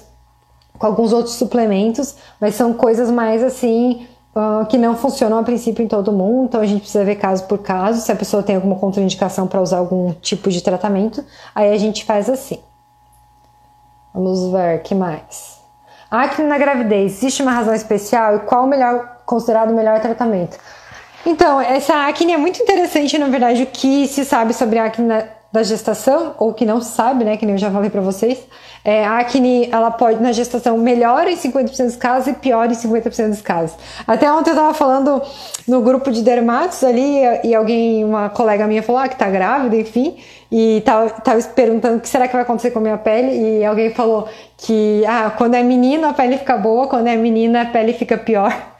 com 0.77 0.85
alguns 0.85 1.13
outros 1.13 1.35
suplementos, 1.35 2.15
mas 2.39 2.55
são 2.55 2.73
coisas 2.73 3.09
mais 3.09 3.43
assim 3.43 4.07
uh, 4.35 4.65
que 4.65 4.77
não 4.77 4.95
funcionam 4.95 5.37
a 5.37 5.43
princípio 5.43 5.83
em 5.83 5.87
todo 5.87 6.11
mundo, 6.11 6.45
então 6.45 6.61
a 6.61 6.65
gente 6.65 6.81
precisa 6.81 7.03
ver 7.03 7.15
caso 7.15 7.45
por 7.45 7.59
caso. 7.59 8.01
Se 8.01 8.11
a 8.11 8.15
pessoa 8.15 8.43
tem 8.43 8.55
alguma 8.55 8.75
contraindicação 8.75 9.47
para 9.47 9.61
usar 9.61 9.77
algum 9.77 10.13
tipo 10.13 10.49
de 10.49 10.61
tratamento, 10.61 11.23
aí 11.53 11.73
a 11.73 11.77
gente 11.77 12.03
faz 12.03 12.29
assim. 12.29 12.59
Vamos 14.13 14.51
ver 14.51 14.81
que 14.81 14.95
mais. 14.95 15.59
Acne 16.09 16.47
na 16.47 16.57
gravidez, 16.57 17.13
existe 17.13 17.41
uma 17.41 17.51
razão 17.51 17.73
especial 17.73 18.37
e 18.37 18.39
qual 18.39 18.63
o 18.63 18.67
melhor 18.67 19.21
considerado 19.25 19.71
o 19.71 19.75
melhor 19.75 19.99
tratamento? 19.99 20.57
Então, 21.25 21.59
essa 21.59 22.07
acne 22.07 22.33
é 22.33 22.37
muito 22.37 22.61
interessante, 22.61 23.17
na 23.17 23.27
verdade, 23.27 23.63
o 23.63 23.65
que 23.65 24.07
se 24.07 24.23
sabe 24.23 24.53
sobre 24.53 24.77
acne 24.77 25.07
na, 25.07 25.23
da 25.55 25.63
gestação, 25.63 26.35
ou 26.37 26.53
que 26.53 26.65
não 26.65 26.81
sabe, 26.81 27.23
né, 27.23 27.37
que 27.37 27.45
nem 27.45 27.55
eu 27.55 27.59
já 27.59 27.71
falei 27.71 27.89
para 27.89 28.01
vocês, 28.01 28.37
é, 28.83 29.03
a 29.03 29.19
acne, 29.19 29.67
ela 29.71 29.89
pode, 29.89 30.21
na 30.21 30.31
gestação, 30.31 30.77
melhora 30.77 31.31
em 31.31 31.37
50% 31.37 31.85
dos 31.85 31.95
casos 31.95 32.27
e 32.27 32.33
piora 32.33 32.71
em 32.71 32.75
50% 32.75 33.29
dos 33.29 33.41
casos. 33.41 33.75
Até 34.05 34.31
ontem 34.31 34.51
eu 34.51 34.55
tava 34.55 34.73
falando 34.73 35.21
no 35.67 35.81
grupo 35.81 36.11
de 36.11 36.21
dermatos 36.21 36.83
ali, 36.83 37.21
e 37.43 37.55
alguém, 37.55 38.03
uma 38.03 38.29
colega 38.29 38.67
minha 38.67 38.83
falou 38.83 39.01
ah, 39.01 39.07
que 39.07 39.15
tá 39.15 39.29
grávida, 39.29 39.75
enfim, 39.77 40.17
e 40.51 40.81
tava, 40.85 41.09
tava 41.09 41.41
perguntando 41.41 41.97
o 41.97 41.99
que 41.99 42.09
será 42.09 42.27
que 42.27 42.33
vai 42.33 42.43
acontecer 42.43 42.71
com 42.71 42.79
a 42.79 42.81
minha 42.81 42.97
pele, 42.97 43.59
e 43.59 43.65
alguém 43.65 43.91
falou 43.91 44.27
que, 44.57 45.03
ah, 45.07 45.31
quando 45.35 45.55
é 45.55 45.63
menino 45.63 46.07
a 46.07 46.13
pele 46.13 46.37
fica 46.37 46.57
boa, 46.57 46.87
quando 46.87 47.07
é 47.07 47.15
menina 47.15 47.61
a 47.61 47.65
pele 47.65 47.93
fica 47.93 48.17
pior. 48.17 48.55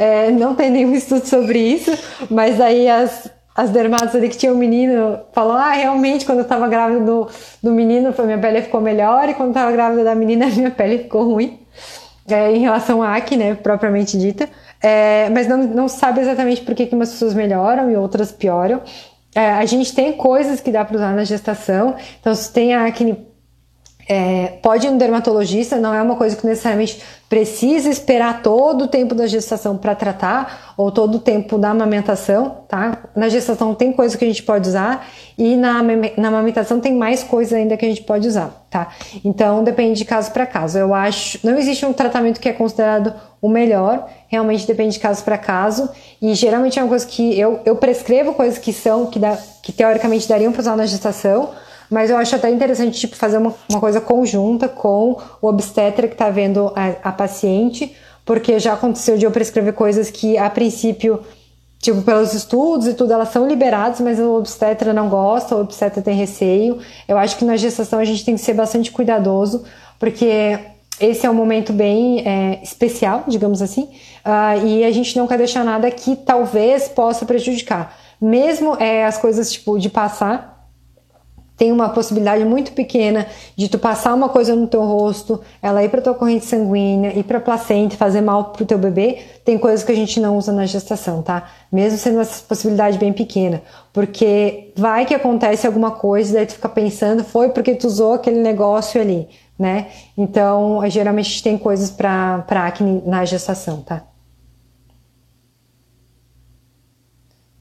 É, 0.00 0.32
não 0.32 0.56
tem 0.56 0.68
nenhum 0.68 0.92
estudo 0.94 1.24
sobre 1.26 1.60
isso, 1.60 1.96
mas 2.28 2.60
aí 2.60 2.88
as, 2.88 3.30
as 3.54 3.70
dermatos 3.70 4.14
ali 4.16 4.28
que 4.28 4.36
tinha 4.36 4.52
um 4.52 4.56
menino 4.56 5.20
falou: 5.32 5.52
Ah, 5.52 5.72
realmente, 5.72 6.26
quando 6.26 6.40
eu 6.40 6.44
tava 6.44 6.66
grávida 6.66 7.04
do, 7.04 7.28
do 7.62 7.70
menino, 7.70 8.12
minha 8.24 8.38
pele 8.38 8.62
ficou 8.62 8.80
melhor, 8.80 9.28
e 9.28 9.34
quando 9.34 9.50
eu 9.50 9.54
tava 9.54 9.70
grávida 9.70 10.04
da 10.04 10.14
menina, 10.14 10.46
minha 10.54 10.70
pele 10.70 10.98
ficou 10.98 11.24
ruim. 11.24 11.60
É, 12.26 12.50
em 12.50 12.60
relação 12.60 13.02
à 13.02 13.16
acne, 13.16 13.36
né, 13.36 13.54
propriamente 13.54 14.16
dita. 14.16 14.48
É, 14.82 15.28
mas 15.30 15.46
não, 15.46 15.58
não 15.58 15.88
sabe 15.88 16.20
exatamente 16.20 16.62
por 16.62 16.74
que, 16.74 16.86
que 16.86 16.94
umas 16.94 17.10
pessoas 17.10 17.34
melhoram 17.34 17.90
e 17.90 17.96
outras 17.96 18.32
pioram. 18.32 18.80
É, 19.34 19.50
a 19.52 19.64
gente 19.66 19.94
tem 19.94 20.12
coisas 20.12 20.60
que 20.60 20.70
dá 20.70 20.84
para 20.84 20.96
usar 20.96 21.12
na 21.12 21.24
gestação. 21.24 21.94
Então, 22.20 22.34
se 22.34 22.50
tem 22.50 22.74
acne 22.74 23.26
é, 24.08 24.58
pode 24.62 24.86
ir 24.86 24.90
no 24.90 24.98
dermatologista, 24.98 25.76
não 25.76 25.94
é 25.94 26.02
uma 26.02 26.16
coisa 26.16 26.36
que 26.36 26.46
necessariamente 26.46 27.00
precisa 27.28 27.88
esperar 27.88 28.42
todo 28.42 28.84
o 28.84 28.88
tempo 28.88 29.14
da 29.14 29.26
gestação 29.26 29.76
para 29.76 29.94
tratar, 29.94 30.74
ou 30.76 30.92
todo 30.92 31.16
o 31.16 31.18
tempo 31.18 31.58
da 31.58 31.70
amamentação, 31.70 32.58
tá? 32.68 32.98
Na 33.16 33.28
gestação 33.28 33.74
tem 33.74 33.92
coisa 33.92 34.16
que 34.16 34.24
a 34.24 34.28
gente 34.28 34.42
pode 34.42 34.68
usar, 34.68 35.06
e 35.36 35.56
na, 35.56 35.82
na 36.16 36.28
amamentação 36.28 36.80
tem 36.80 36.94
mais 36.94 37.24
coisa 37.24 37.56
ainda 37.56 37.76
que 37.76 37.84
a 37.84 37.88
gente 37.88 38.02
pode 38.02 38.28
usar, 38.28 38.66
tá? 38.70 38.88
Então 39.24 39.64
depende 39.64 39.98
de 39.98 40.04
caso 40.04 40.30
para 40.30 40.46
caso. 40.46 40.78
Eu 40.78 40.94
acho, 40.94 41.38
não 41.42 41.56
existe 41.58 41.84
um 41.84 41.92
tratamento 41.92 42.38
que 42.38 42.48
é 42.48 42.52
considerado 42.52 43.14
o 43.40 43.48
melhor, 43.48 44.08
realmente 44.28 44.66
depende 44.66 44.94
de 44.94 45.00
caso 45.00 45.24
para 45.24 45.38
caso, 45.38 45.88
e 46.20 46.34
geralmente 46.34 46.78
é 46.78 46.82
uma 46.82 46.88
coisa 46.88 47.06
que 47.06 47.38
eu, 47.38 47.60
eu 47.64 47.76
prescrevo 47.76 48.34
coisas 48.34 48.58
que 48.58 48.72
são, 48.72 49.06
que, 49.06 49.18
que 49.62 49.72
teoricamente 49.72 50.28
dariam 50.28 50.52
para 50.52 50.60
usar 50.60 50.76
na 50.76 50.86
gestação, 50.86 51.50
mas 51.90 52.10
eu 52.10 52.16
acho 52.16 52.34
até 52.34 52.50
interessante 52.50 53.00
tipo, 53.00 53.16
fazer 53.16 53.38
uma, 53.38 53.54
uma 53.68 53.80
coisa 53.80 54.00
conjunta 54.00 54.68
com 54.68 55.16
o 55.40 55.46
obstetra 55.48 56.08
que 56.08 56.14
está 56.14 56.30
vendo 56.30 56.72
a, 56.74 57.08
a, 57.08 57.12
paciente, 57.12 57.94
porque 58.24 58.58
já 58.58 58.72
aconteceu 58.72 59.18
de 59.18 59.24
eu 59.24 59.30
prescrever 59.30 59.74
coisas 59.74 60.10
que 60.10 60.38
a 60.38 60.48
princípio, 60.48 61.20
tipo, 61.78 62.02
pelos 62.02 62.32
estudos 62.32 62.86
e 62.86 62.94
tudo, 62.94 63.12
elas 63.12 63.28
são 63.28 63.46
liberadas, 63.46 64.00
mas 64.00 64.18
o 64.18 64.36
obstetra 64.36 64.92
não 64.92 65.08
gosta, 65.08 65.56
o 65.56 65.60
obstetra 65.60 66.02
tem 66.02 66.14
receio. 66.16 66.78
Eu 67.06 67.18
acho 67.18 67.36
que 67.36 67.44
na 67.44 67.56
gestação 67.56 67.98
a 67.98 68.04
gente 68.04 68.24
tem 68.24 68.34
que 68.34 68.40
ser 68.40 68.54
bastante 68.54 68.90
cuidadoso, 68.90 69.64
porque 69.98 70.58
esse 71.00 71.26
é 71.26 71.30
um 71.30 71.34
momento 71.34 71.72
bem 71.72 72.26
é, 72.26 72.60
especial, 72.62 73.24
digamos 73.26 73.60
assim, 73.60 73.90
uh, 74.24 74.66
e 74.66 74.84
a 74.84 74.92
gente 74.92 75.16
não 75.16 75.26
quer 75.26 75.38
deixar 75.38 75.64
nada 75.64 75.90
que 75.90 76.14
talvez 76.16 76.88
possa 76.88 77.26
prejudicar. 77.26 77.96
Mesmo 78.20 78.76
é, 78.76 79.04
as 79.04 79.18
coisas 79.18 79.52
tipo 79.52 79.78
de 79.78 79.90
passar 79.90 80.53
tem 81.56 81.70
uma 81.70 81.88
possibilidade 81.88 82.44
muito 82.44 82.72
pequena 82.72 83.26
de 83.56 83.68
tu 83.68 83.78
passar 83.78 84.12
uma 84.14 84.28
coisa 84.28 84.56
no 84.56 84.66
teu 84.66 84.82
rosto, 84.82 85.40
ela 85.62 85.84
ir 85.84 85.88
para 85.88 86.02
tua 86.02 86.14
corrente 86.14 86.44
sanguínea, 86.44 87.16
ir 87.16 87.22
para 87.22 87.40
placenta, 87.40 87.96
fazer 87.96 88.20
mal 88.20 88.46
pro 88.46 88.66
teu 88.66 88.78
bebê. 88.78 89.22
Tem 89.44 89.56
coisas 89.56 89.84
que 89.84 89.92
a 89.92 89.94
gente 89.94 90.18
não 90.20 90.36
usa 90.36 90.52
na 90.52 90.66
gestação, 90.66 91.22
tá? 91.22 91.48
Mesmo 91.70 91.98
sendo 91.98 92.18
uma 92.18 92.26
possibilidade 92.26 92.98
bem 92.98 93.12
pequena, 93.12 93.62
porque 93.92 94.72
vai 94.76 95.06
que 95.06 95.14
acontece 95.14 95.66
alguma 95.66 95.92
coisa, 95.92 96.34
daí 96.34 96.46
tu 96.46 96.54
fica 96.54 96.68
pensando, 96.68 97.22
foi 97.22 97.50
porque 97.50 97.74
tu 97.74 97.86
usou 97.86 98.14
aquele 98.14 98.40
negócio 98.40 99.00
ali, 99.00 99.28
né? 99.58 99.88
Então, 100.16 100.80
geralmente 100.90 101.42
tem 101.42 101.56
coisas 101.56 101.90
para 101.90 102.44
acne 102.48 103.02
na 103.06 103.24
gestação, 103.24 103.80
tá? 103.82 104.02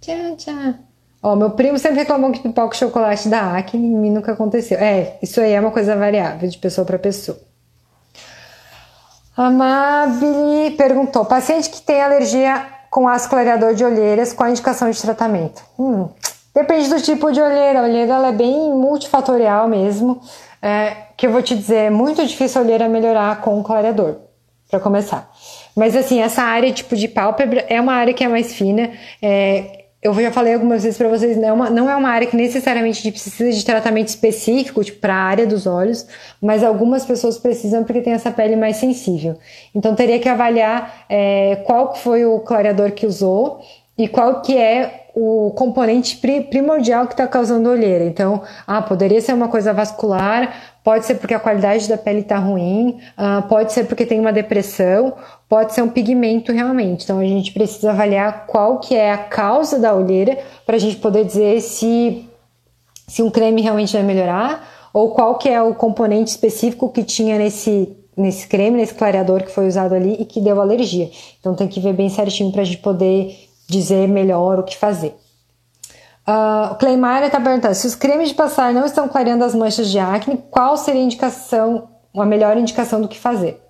Tchau, 0.01 0.35
tchau. 0.35 0.92
Ó, 1.23 1.37
meu 1.37 1.51
primo 1.51 1.79
sempre 1.79 1.99
reclamou 1.99 2.31
que 2.31 2.41
pipoca 2.41 2.75
e 2.75 2.77
chocolate 2.77 3.29
dá 3.29 3.57
acne, 3.57 3.87
em 3.87 3.95
mim 3.95 4.11
nunca 4.11 4.33
aconteceu. 4.33 4.77
É, 4.77 5.17
isso 5.21 5.39
aí 5.39 5.53
é 5.53 5.59
uma 5.59 5.71
coisa 5.71 5.95
variável 5.95 6.49
de 6.49 6.57
pessoa 6.57 6.83
para 6.83 6.99
pessoa. 6.99 7.39
Amabile 9.35 10.71
perguntou: 10.77 11.23
paciente 11.23 11.69
que 11.69 11.81
tem 11.81 12.01
alergia 12.01 12.67
com 12.91 13.07
ácido 13.07 13.29
clareador 13.29 13.73
de 13.73 13.85
olheiras, 13.85 14.33
qual 14.33 14.47
a 14.47 14.51
indicação 14.51 14.91
de 14.91 15.01
tratamento? 15.01 15.63
Hum, 15.79 16.09
depende 16.53 16.89
do 16.89 17.01
tipo 17.01 17.31
de 17.31 17.41
olheira. 17.41 17.79
A 17.79 17.83
olheira 17.83 18.13
ela 18.15 18.27
é 18.27 18.33
bem 18.33 18.73
multifatorial 18.73 19.67
mesmo. 19.69 20.21
É, 20.61 20.95
que 21.15 21.27
eu 21.27 21.31
vou 21.31 21.41
te 21.41 21.55
dizer, 21.55 21.85
é 21.85 21.89
muito 21.89 22.25
difícil 22.25 22.61
a 22.61 22.63
olheira 22.63 22.87
melhorar 22.89 23.41
com 23.41 23.59
o 23.59 23.63
clareador, 23.63 24.15
para 24.69 24.79
começar. 24.79 25.29
Mas 25.75 25.95
assim, 25.95 26.21
essa 26.21 26.41
área 26.41 26.71
tipo 26.71 26.95
de 26.95 27.07
pálpebra 27.07 27.65
é 27.67 27.79
uma 27.79 27.93
área 27.93 28.13
que 28.13 28.23
é 28.23 28.27
mais 28.27 28.53
fina. 28.53 28.91
É, 29.21 29.82
eu 30.03 30.13
já 30.13 30.31
falei 30.31 30.53
algumas 30.53 30.83
vezes 30.83 30.97
para 30.97 31.07
vocês, 31.07 31.37
não 31.37 31.47
é, 31.47 31.53
uma, 31.53 31.69
não 31.69 31.89
é 31.89 31.95
uma 31.95 32.09
área 32.09 32.27
que 32.27 32.35
necessariamente 32.35 33.09
precisa 33.09 33.51
de 33.51 33.65
tratamento 33.65 34.09
específico, 34.09 34.83
tipo, 34.83 34.99
para 34.99 35.15
a 35.15 35.23
área 35.23 35.47
dos 35.47 35.65
olhos, 35.65 36.05
mas 36.41 36.63
algumas 36.63 37.05
pessoas 37.05 37.37
precisam 37.37 37.83
porque 37.83 38.01
tem 38.01 38.13
essa 38.13 38.29
pele 38.29 38.55
mais 38.55 38.77
sensível. 38.77 39.37
Então 39.73 39.95
teria 39.95 40.19
que 40.19 40.27
avaliar 40.27 41.05
é, 41.09 41.61
qual 41.65 41.95
foi 41.95 42.25
o 42.25 42.39
clareador 42.39 42.91
que 42.91 43.05
usou 43.05 43.61
e 43.97 44.07
qual 44.07 44.41
que 44.41 44.57
é 44.57 45.02
o 45.15 45.51
componente 45.51 46.17
primordial 46.17 47.05
que 47.05 47.13
está 47.13 47.27
causando 47.27 47.69
olheira. 47.69 48.03
Então, 48.03 48.41
ah, 48.65 48.81
poderia 48.81 49.21
ser 49.21 49.33
uma 49.33 49.47
coisa 49.47 49.71
vascular, 49.71 50.79
pode 50.83 51.05
ser 51.05 51.15
porque 51.15 51.35
a 51.35 51.39
qualidade 51.39 51.87
da 51.87 51.97
pele 51.97 52.21
está 52.21 52.37
ruim, 52.37 52.99
ah, 53.15 53.43
pode 53.47 53.71
ser 53.71 53.85
porque 53.85 54.05
tem 54.05 54.19
uma 54.19 54.33
depressão, 54.33 55.13
pode 55.47 55.73
ser 55.73 55.83
um 55.83 55.89
pigmento 55.89 56.51
realmente. 56.51 57.03
Então, 57.03 57.19
a 57.19 57.25
gente 57.25 57.51
precisa 57.51 57.91
avaliar 57.91 58.47
qual 58.47 58.79
que 58.79 58.95
é 58.95 59.11
a 59.11 59.17
causa 59.17 59.77
da 59.77 59.93
olheira 59.93 60.39
para 60.65 60.77
a 60.77 60.79
gente 60.79 60.95
poder 60.95 61.23
dizer 61.25 61.61
se, 61.61 62.27
se 63.07 63.21
um 63.21 63.29
creme 63.29 63.61
realmente 63.61 63.93
vai 63.93 64.03
melhorar 64.03 64.67
ou 64.91 65.11
qual 65.11 65.37
que 65.37 65.47
é 65.47 65.61
o 65.61 65.75
componente 65.75 66.31
específico 66.31 66.89
que 66.89 67.03
tinha 67.03 67.37
nesse 67.37 67.97
nesse 68.15 68.47
creme, 68.47 68.77
nesse 68.77 68.93
clareador 68.93 69.43
que 69.43 69.49
foi 69.49 69.67
usado 69.67 69.95
ali 69.95 70.15
e 70.19 70.25
que 70.25 70.39
deu 70.39 70.61
alergia. 70.61 71.09
Então 71.39 71.55
tem 71.55 71.67
que 71.67 71.79
ver 71.79 71.93
bem 71.93 72.09
certinho 72.09 72.51
para 72.51 72.61
a 72.61 72.63
gente 72.63 72.77
poder 72.77 73.35
dizer 73.73 74.07
melhor 74.07 74.59
o 74.59 74.63
que 74.63 74.77
fazer. 74.77 75.15
Uh, 76.25 76.71
o 76.71 77.25
está 77.25 77.39
perguntando: 77.39 77.75
se 77.75 77.85
os 77.85 77.95
cremes 77.95 78.29
de 78.29 78.35
passar 78.35 78.73
não 78.73 78.85
estão 78.85 79.09
clareando 79.09 79.43
as 79.43 79.53
manchas 79.53 79.91
de 79.91 79.99
acne, 79.99 80.41
qual 80.49 80.77
seria 80.77 81.01
a 81.01 81.03
indicação, 81.03 81.89
a 82.15 82.25
melhor 82.25 82.55
indicação 82.55 83.01
do 83.01 83.09
que 83.09 83.19
fazer? 83.19 83.61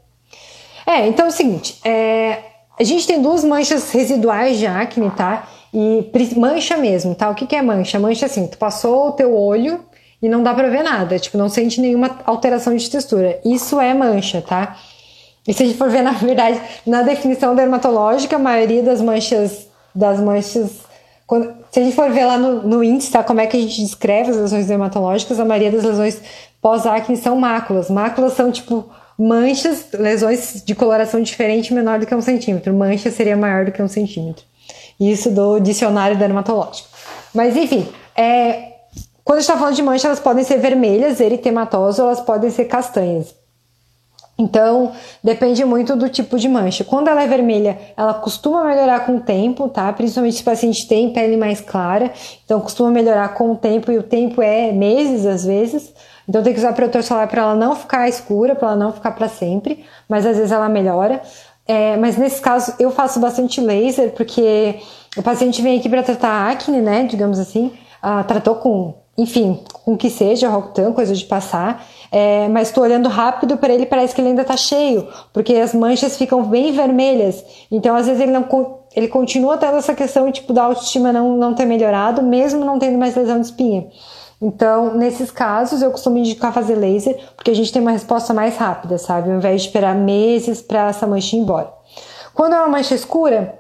É, 0.86 1.08
então 1.08 1.26
é 1.26 1.30
o 1.30 1.32
seguinte: 1.32 1.80
é, 1.84 2.40
a 2.80 2.84
gente 2.84 3.08
tem 3.08 3.22
duas 3.22 3.44
manchas 3.44 3.92
residuais 3.92 4.60
de 4.60 4.68
acne, 4.68 5.10
tá? 5.12 5.48
E 5.74 6.08
mancha 6.38 6.78
mesmo, 6.78 7.16
tá? 7.16 7.30
O 7.30 7.36
que, 7.36 7.48
que 7.48 7.56
é 7.56 7.62
mancha? 7.62 8.00
Mancha 8.00 8.28
assim, 8.28 8.46
tu 8.46 8.60
passou 8.60 9.08
o 9.08 9.12
teu 9.14 9.36
olho 9.36 9.84
e 10.22 10.30
não 10.30 10.44
dá 10.44 10.54
pra 10.54 10.70
ver 10.70 10.84
nada, 10.84 11.18
tipo, 11.18 11.38
não 11.38 11.50
sente 11.50 11.82
nenhuma 11.82 12.20
alteração 12.26 12.76
de 12.76 12.88
textura. 12.88 13.40
Isso 13.44 13.82
é 13.82 13.94
mancha, 13.96 14.42
tá? 14.42 14.78
E 15.48 15.54
se 15.54 15.64
a 15.64 15.66
gente 15.66 15.78
for 15.78 15.90
ver, 15.90 16.02
na 16.04 16.12
verdade, 16.12 16.62
na 16.86 17.02
definição 17.02 17.56
dermatológica, 17.56 18.36
a 18.36 18.40
maioria 18.40 18.84
das 18.84 19.02
manchas 19.02 19.68
das 19.94 20.20
manchas. 20.20 20.72
Quando, 21.26 21.54
se 21.72 21.80
a 21.80 21.84
gente 21.84 21.96
for 21.96 22.10
ver 22.12 22.26
lá 22.26 22.38
no, 22.38 22.64
no 22.64 22.84
índice, 22.84 23.12
tá, 23.12 23.24
como 23.24 23.42
é 23.42 23.48
que 23.48 23.58
a 23.58 23.60
gente 23.60 23.82
descreve 23.82 24.32
as 24.32 24.38
lesões 24.38 24.68
dermatológicas, 24.68 25.40
a 25.40 25.46
maioria 25.46 25.72
das 25.72 25.84
lesões 25.84 26.22
pós-acne 26.62 27.18
são 27.18 27.36
máculas. 27.36 27.90
Máculas 27.90 28.34
são 28.34 28.52
tipo 28.52 28.90
manchas, 29.18 29.88
lesões 29.94 30.64
de 30.66 30.74
coloração 30.74 31.22
diferente 31.22 31.74
menor 31.74 32.00
do 32.00 32.06
que 32.06 32.16
um 32.16 32.22
centímetro. 32.22 32.74
Mancha 32.74 33.12
seria 33.12 33.38
maior 33.38 33.66
do 33.66 33.72
que 33.72 33.82
um 33.82 33.88
centímetro. 33.88 34.44
Isso 35.00 35.30
do 35.30 35.60
dicionário 35.60 36.18
dermatológico. 36.18 36.90
Mas 37.34 37.56
enfim, 37.56 37.88
é, 38.16 38.74
quando 39.24 39.38
a 39.38 39.42
gente 39.42 39.50
está 39.50 39.58
falando 39.58 39.76
de 39.76 39.82
mancha, 39.82 40.08
elas 40.08 40.20
podem 40.20 40.44
ser 40.44 40.58
vermelhas, 40.60 41.20
eritematosas, 41.20 42.00
ou 42.00 42.06
elas 42.08 42.22
podem 42.22 42.50
ser 42.50 42.66
castanhas. 42.66 43.34
Então, 44.44 44.92
depende 45.24 45.64
muito 45.64 45.96
do 45.96 46.10
tipo 46.10 46.38
de 46.38 46.50
mancha. 46.50 46.84
Quando 46.84 47.08
ela 47.08 47.24
é 47.24 47.28
vermelha, 47.28 47.78
ela 47.96 48.14
costuma 48.14 48.66
melhorar 48.66 49.06
com 49.06 49.16
o 49.16 49.20
tempo, 49.22 49.70
tá? 49.70 49.92
Principalmente 49.94 50.36
se 50.36 50.42
o 50.42 50.46
paciente 50.46 50.86
tem 50.86 51.14
pele 51.14 51.38
mais 51.38 51.62
clara. 51.62 52.12
Então, 52.44 52.60
costuma 52.60 52.92
melhorar 52.92 53.30
com 53.36 53.52
o 53.52 53.56
tempo 53.56 53.90
e 53.90 53.98
o 53.98 54.04
tempo 54.04 54.42
é 54.42 54.74
meses 54.74 55.26
às 55.26 55.46
vezes. 55.46 55.94
Então, 56.28 56.44
tem 56.44 56.54
que 56.54 56.60
usar 56.60 56.74
protetor 56.74 57.04
solar 57.04 57.28
para 57.28 57.42
ela 57.42 57.56
não 57.56 57.74
ficar 57.74 58.10
escura, 58.10 58.54
para 58.54 58.70
ela 58.70 58.78
não 58.78 58.92
ficar 58.92 59.12
para 59.12 59.30
sempre. 59.30 59.86
Mas 60.10 60.26
às 60.26 60.36
vezes 60.36 60.52
ela 60.52 60.68
melhora. 60.68 61.22
É, 61.66 61.96
mas 61.96 62.18
nesse 62.18 62.42
caso, 62.42 62.74
eu 62.78 62.92
faço 62.92 63.22
bastante 63.22 63.62
laser 63.62 64.12
porque 64.12 64.80
o 65.16 65.24
paciente 65.24 65.62
vem 65.62 65.80
aqui 65.80 65.88
para 65.88 66.04
tratar 66.04 66.52
acne, 66.52 66.82
né? 66.82 67.04
Digamos 67.04 67.40
assim. 67.40 67.72
Ah, 68.02 68.22
tratou 68.24 68.56
com 68.56 69.03
enfim, 69.18 69.60
com 69.84 69.96
que 69.96 70.10
seja, 70.10 70.50
Rocutan, 70.50 70.92
coisa 70.92 71.14
de 71.14 71.24
passar, 71.26 71.86
é, 72.12 72.48
mas 72.48 72.70
estou 72.70 72.84
olhando 72.84 73.08
rápido 73.10 73.58
para 73.58 73.74
ele, 73.74 73.86
parece 73.86 74.16
que 74.16 74.22
ele 74.22 74.30
ainda 74.30 74.42
está 74.42 74.58
cheio, 74.58 75.08
porque 75.32 75.54
as 75.56 75.74
manchas 75.74 76.18
ficam 76.18 76.44
bem 76.46 76.72
vermelhas. 76.72 77.44
Então, 77.72 77.96
às 77.96 78.08
vezes, 78.08 78.22
ele 78.22 78.32
não 78.32 78.44
ele 78.96 79.08
continua 79.08 79.58
tendo 79.58 79.78
essa 79.78 79.94
questão 79.96 80.32
tipo, 80.32 80.54
da 80.54 80.64
autoestima 80.64 81.12
não, 81.12 81.36
não 81.36 81.54
ter 81.54 81.66
melhorado, 81.66 82.22
mesmo 82.22 82.64
não 82.64 82.78
tendo 82.78 82.98
mais 82.98 83.16
lesão 83.16 83.40
de 83.40 83.48
espinha. 83.48 83.88
Então, 84.42 84.96
nesses 84.96 85.32
casos, 85.32 85.82
eu 85.82 85.90
costumo 85.90 86.18
indicar 86.18 86.54
fazer 86.54 86.76
laser, 86.76 87.18
porque 87.36 87.50
a 87.50 87.56
gente 87.56 87.72
tem 87.72 87.82
uma 87.82 87.92
resposta 87.92 88.34
mais 88.34 88.58
rápida, 88.58 88.98
sabe? 88.98 89.32
Ao 89.32 89.38
invés 89.38 89.62
de 89.62 89.68
esperar 89.68 89.96
meses 89.96 90.62
para 90.62 90.90
essa 90.90 91.08
mancha 91.08 91.36
ir 91.36 91.40
embora. 91.40 91.72
Quando 92.34 92.54
é 92.54 92.60
uma 92.60 92.68
mancha 92.68 92.94
escura, 92.94 93.58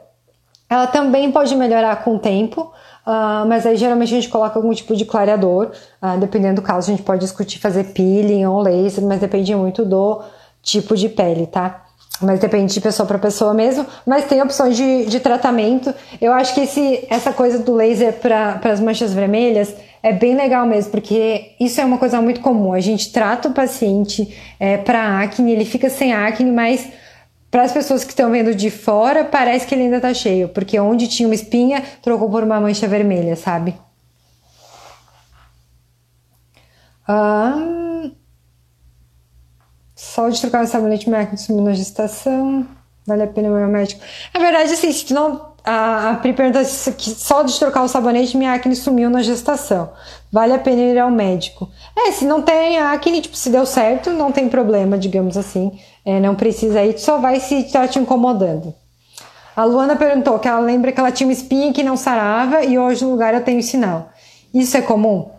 ela 0.70 0.88
também 0.88 1.32
pode 1.32 1.56
melhorar 1.56 2.04
com 2.04 2.16
o 2.16 2.20
tempo, 2.20 2.72
Uh, 3.06 3.46
mas 3.48 3.66
aí 3.66 3.76
geralmente 3.76 4.14
a 4.14 4.16
gente 4.16 4.30
coloca 4.30 4.58
algum 4.58 4.74
tipo 4.74 4.96
de 4.96 5.04
clareador, 5.04 5.72
uh, 6.02 6.18
dependendo 6.18 6.62
do 6.62 6.62
caso, 6.62 6.90
a 6.90 6.96
gente 6.96 7.04
pode 7.04 7.20
discutir 7.20 7.60
fazer 7.60 7.86
peeling 7.94 8.46
ou 8.46 8.62
laser, 8.62 9.04
mas 9.04 9.20
depende 9.20 9.54
muito 9.56 9.84
do 9.84 10.22
tipo 10.62 10.96
de 10.96 11.10
pele, 11.10 11.46
tá? 11.46 11.84
Mas 12.22 12.40
depende 12.40 12.74
de 12.74 12.80
pessoa 12.80 13.06
para 13.06 13.20
pessoa 13.20 13.54
mesmo, 13.54 13.86
mas 14.06 14.26
tem 14.26 14.42
opções 14.42 14.78
de, 14.78 15.06
de 15.06 15.20
tratamento. 15.20 15.94
Eu 16.22 16.32
acho 16.32 16.54
que 16.54 16.62
esse, 16.62 17.06
essa 17.10 17.34
coisa 17.34 17.60
do 17.60 17.74
laser 17.74 18.14
para 18.14 18.60
as 18.64 18.80
manchas 18.80 19.14
vermelhas 19.14 19.76
é 20.02 20.14
bem 20.14 20.36
legal 20.36 20.66
mesmo, 20.66 20.92
porque 20.92 21.52
isso 21.60 21.82
é 21.82 21.86
uma 21.86 21.98
coisa 21.98 22.22
muito 22.22 22.40
comum. 22.40 22.72
A 22.72 22.80
gente 22.80 23.12
trata 23.12 23.50
o 23.50 23.54
paciente 23.54 24.34
é, 24.60 24.78
para 24.78 25.22
acne, 25.22 25.52
ele 25.52 25.66
fica 25.66 25.90
sem 25.90 26.14
acne, 26.14 26.52
mas 26.52 26.88
para 27.54 27.66
as 27.66 27.72
pessoas 27.72 28.04
que 28.04 28.10
estão 28.10 28.32
vendo 28.32 28.56
de 28.56 28.72
fora, 28.72 29.24
parece 29.24 29.68
que 29.68 29.76
ele 29.76 29.84
ainda 29.84 30.02
tá 30.02 30.12
cheio, 30.12 30.50
porque 30.50 30.80
onde 30.80 31.08
tinha 31.08 31.30
uma 31.30 31.36
espinha, 31.36 31.84
trocou 32.02 32.28
por 32.28 32.42
uma 32.42 32.60
mancha 32.60 32.88
vermelha, 32.88 33.36
sabe? 33.36 33.80
Ah, 37.08 38.10
só 39.96 40.30
de 40.30 40.42
trocar 40.42 40.64
o 40.64 40.68
sabonete 40.68 41.08
médico 41.08 41.38
sumiu 41.38 41.64
na 41.64 41.74
gestação. 41.74 42.66
Vale 43.06 43.22
a 43.22 43.28
pena 43.28 43.50
o 43.50 43.68
médico. 43.68 44.02
Na 44.34 44.40
verdade, 44.40 44.74
assim, 44.74 44.92
se 44.92 45.14
não. 45.14 45.53
A, 45.66 46.18
Pri 46.22 46.34
pergunta 46.34 46.60
que 46.98 47.10
só 47.12 47.42
de 47.42 47.58
trocar 47.58 47.84
o 47.84 47.88
sabonete 47.88 48.36
minha 48.36 48.54
acne 48.54 48.76
sumiu 48.76 49.10
na 49.10 49.22
gestação. 49.22 49.92
Vale 50.32 50.54
a 50.54 50.60
pena 50.60 50.82
ir 50.82 51.00
ao 51.00 51.10
médico. 51.10 51.70
É, 51.96 52.12
se 52.12 52.26
não 52.26 52.42
tem 52.42 52.78
acne, 52.78 53.22
tipo, 53.22 53.38
se 53.38 53.50
deu 53.50 53.66
certo, 53.66 54.10
não 54.10 54.32
tem 54.32 54.50
problema, 54.50 54.98
digamos 54.98 55.38
assim. 55.38 55.72
É, 56.06 56.20
não 56.20 56.36
precisa 56.36 56.84
ir, 56.84 57.00
só 57.00 57.18
vai 57.18 57.40
se 57.40 57.56
está 57.56 57.88
te 57.88 57.98
incomodando. 57.98 58.74
A 59.56 59.64
Luana 59.64 59.96
perguntou 59.96 60.40
que 60.40 60.48
ela 60.48 60.60
lembra 60.60 60.92
que 60.92 61.00
ela 61.00 61.12
tinha 61.12 61.28
uma 61.28 61.34
espinha 61.34 61.72
que 61.72 61.84
não 61.84 61.96
sarava 61.96 62.64
e 62.64 62.78
hoje 62.78 63.06
no 63.06 63.12
lugar 63.12 63.34
eu 63.34 63.44
tenho 63.44 63.62
sinal. 63.62 64.10
Isso 64.54 64.76
é 64.76 64.82
comum? 64.82 65.30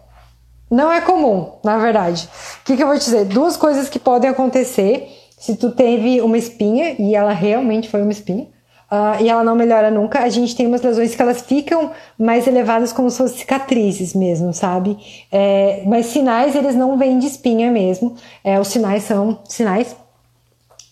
Não 0.71 0.91
é 0.91 1.01
comum, 1.01 1.53
na 1.63 1.77
verdade. 1.79 2.29
O 2.63 2.65
que, 2.65 2.77
que 2.77 2.83
eu 2.83 2.87
vou 2.87 2.97
te 2.97 3.05
dizer? 3.05 3.27
Duas 3.27 3.57
coisas 3.57 3.89
que 3.89 3.99
podem 3.99 4.31
acontecer 4.31 5.09
se 5.39 5.57
tu 5.57 5.71
teve 5.71 6.21
uma 6.23 6.39
espinha 6.39 6.95
e 6.99 7.15
ela 7.15 7.33
realmente 7.33 7.89
foi 7.89 8.01
uma 8.01 8.13
espinha. 8.13 8.54
Uh, 8.91 9.23
e 9.23 9.29
ela 9.29 9.43
não 9.43 9.57
melhora 9.57 9.91
nunca. 9.91 10.21
A 10.21 10.29
gente 10.29 10.55
tem 10.55 10.67
umas 10.67 10.83
lesões 10.83 11.15
que 11.15 11.23
elas 11.23 11.41
ficam 11.43 11.91
mais 12.19 12.47
elevadas 12.47 12.93
como 12.93 13.11
se 13.11 13.19
fossem 13.19 13.39
cicatrizes 13.39 14.15
mesmo, 14.15 14.53
sabe? 14.53 14.97
É, 15.33 15.83
mas 15.87 16.07
sinais 16.07 16.55
eles 16.55 16.77
não 16.77 16.97
vêm 16.97 17.19
de 17.19 17.27
espinha 17.27 17.71
mesmo. 17.71 18.15
É, 18.45 18.61
os 18.61 18.69
sinais 18.69 19.03
são 19.05 19.39
sinais 19.49 19.97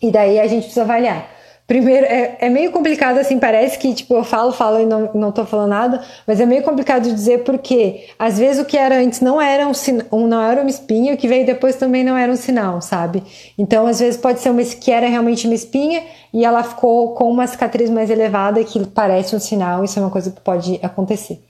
e 0.03 0.11
daí 0.11 0.41
a 0.41 0.47
gente 0.49 0.63
precisa 0.65 0.83
avaliar. 0.83 1.32
Primeiro, 1.67 2.05
é, 2.07 2.37
é, 2.41 2.49
meio 2.51 2.73
complicado 2.73 3.19
assim, 3.19 3.39
parece 3.39 3.79
que 3.79 3.95
tipo, 3.95 4.15
eu 4.15 4.25
falo, 4.25 4.53
falo 4.53 4.81
e 4.81 4.85
não, 4.85 5.09
não 5.15 5.33
tô 5.33 5.47
falando 5.47 5.71
nada, 5.71 6.03
mas 6.27 6.41
é 6.41 6.45
meio 6.45 6.63
complicado 6.63 7.05
dizer 7.05 7.45
porque 7.45 8.09
às 8.19 8.37
vezes 8.39 8.61
o 8.61 8.67
que 8.67 8.77
era 8.77 8.99
antes 8.99 9.21
não 9.21 9.41
era 9.41 9.67
um, 9.67 9.73
um 10.11 10.27
não 10.27 10.43
era 10.43 10.61
uma 10.61 10.69
espinha, 10.69 11.15
o 11.15 11.17
que 11.17 11.29
veio 11.29 11.47
depois 11.47 11.77
também 11.77 12.03
não 12.03 12.17
era 12.17 12.31
um 12.31 12.37
sinal, 12.37 12.81
sabe? 12.83 13.23
Então, 13.57 13.87
às 13.87 14.01
vezes 14.01 14.21
pode 14.21 14.41
ser 14.41 14.51
uma 14.51 14.63
que 14.63 14.91
era 14.91 15.07
realmente 15.07 15.47
uma 15.47 15.55
espinha 15.55 16.03
e 16.35 16.45
ela 16.45 16.63
ficou 16.65 17.15
com 17.15 17.31
uma 17.31 17.47
cicatriz 17.47 17.89
mais 17.89 18.11
elevada 18.11 18.63
que 18.65 18.85
parece 18.87 19.35
um 19.37 19.41
sinal, 19.41 19.85
isso 19.85 19.99
é 19.99 20.03
uma 20.03 20.11
coisa 20.11 20.31
que 20.31 20.41
pode 20.41 20.81
acontecer. 20.83 21.43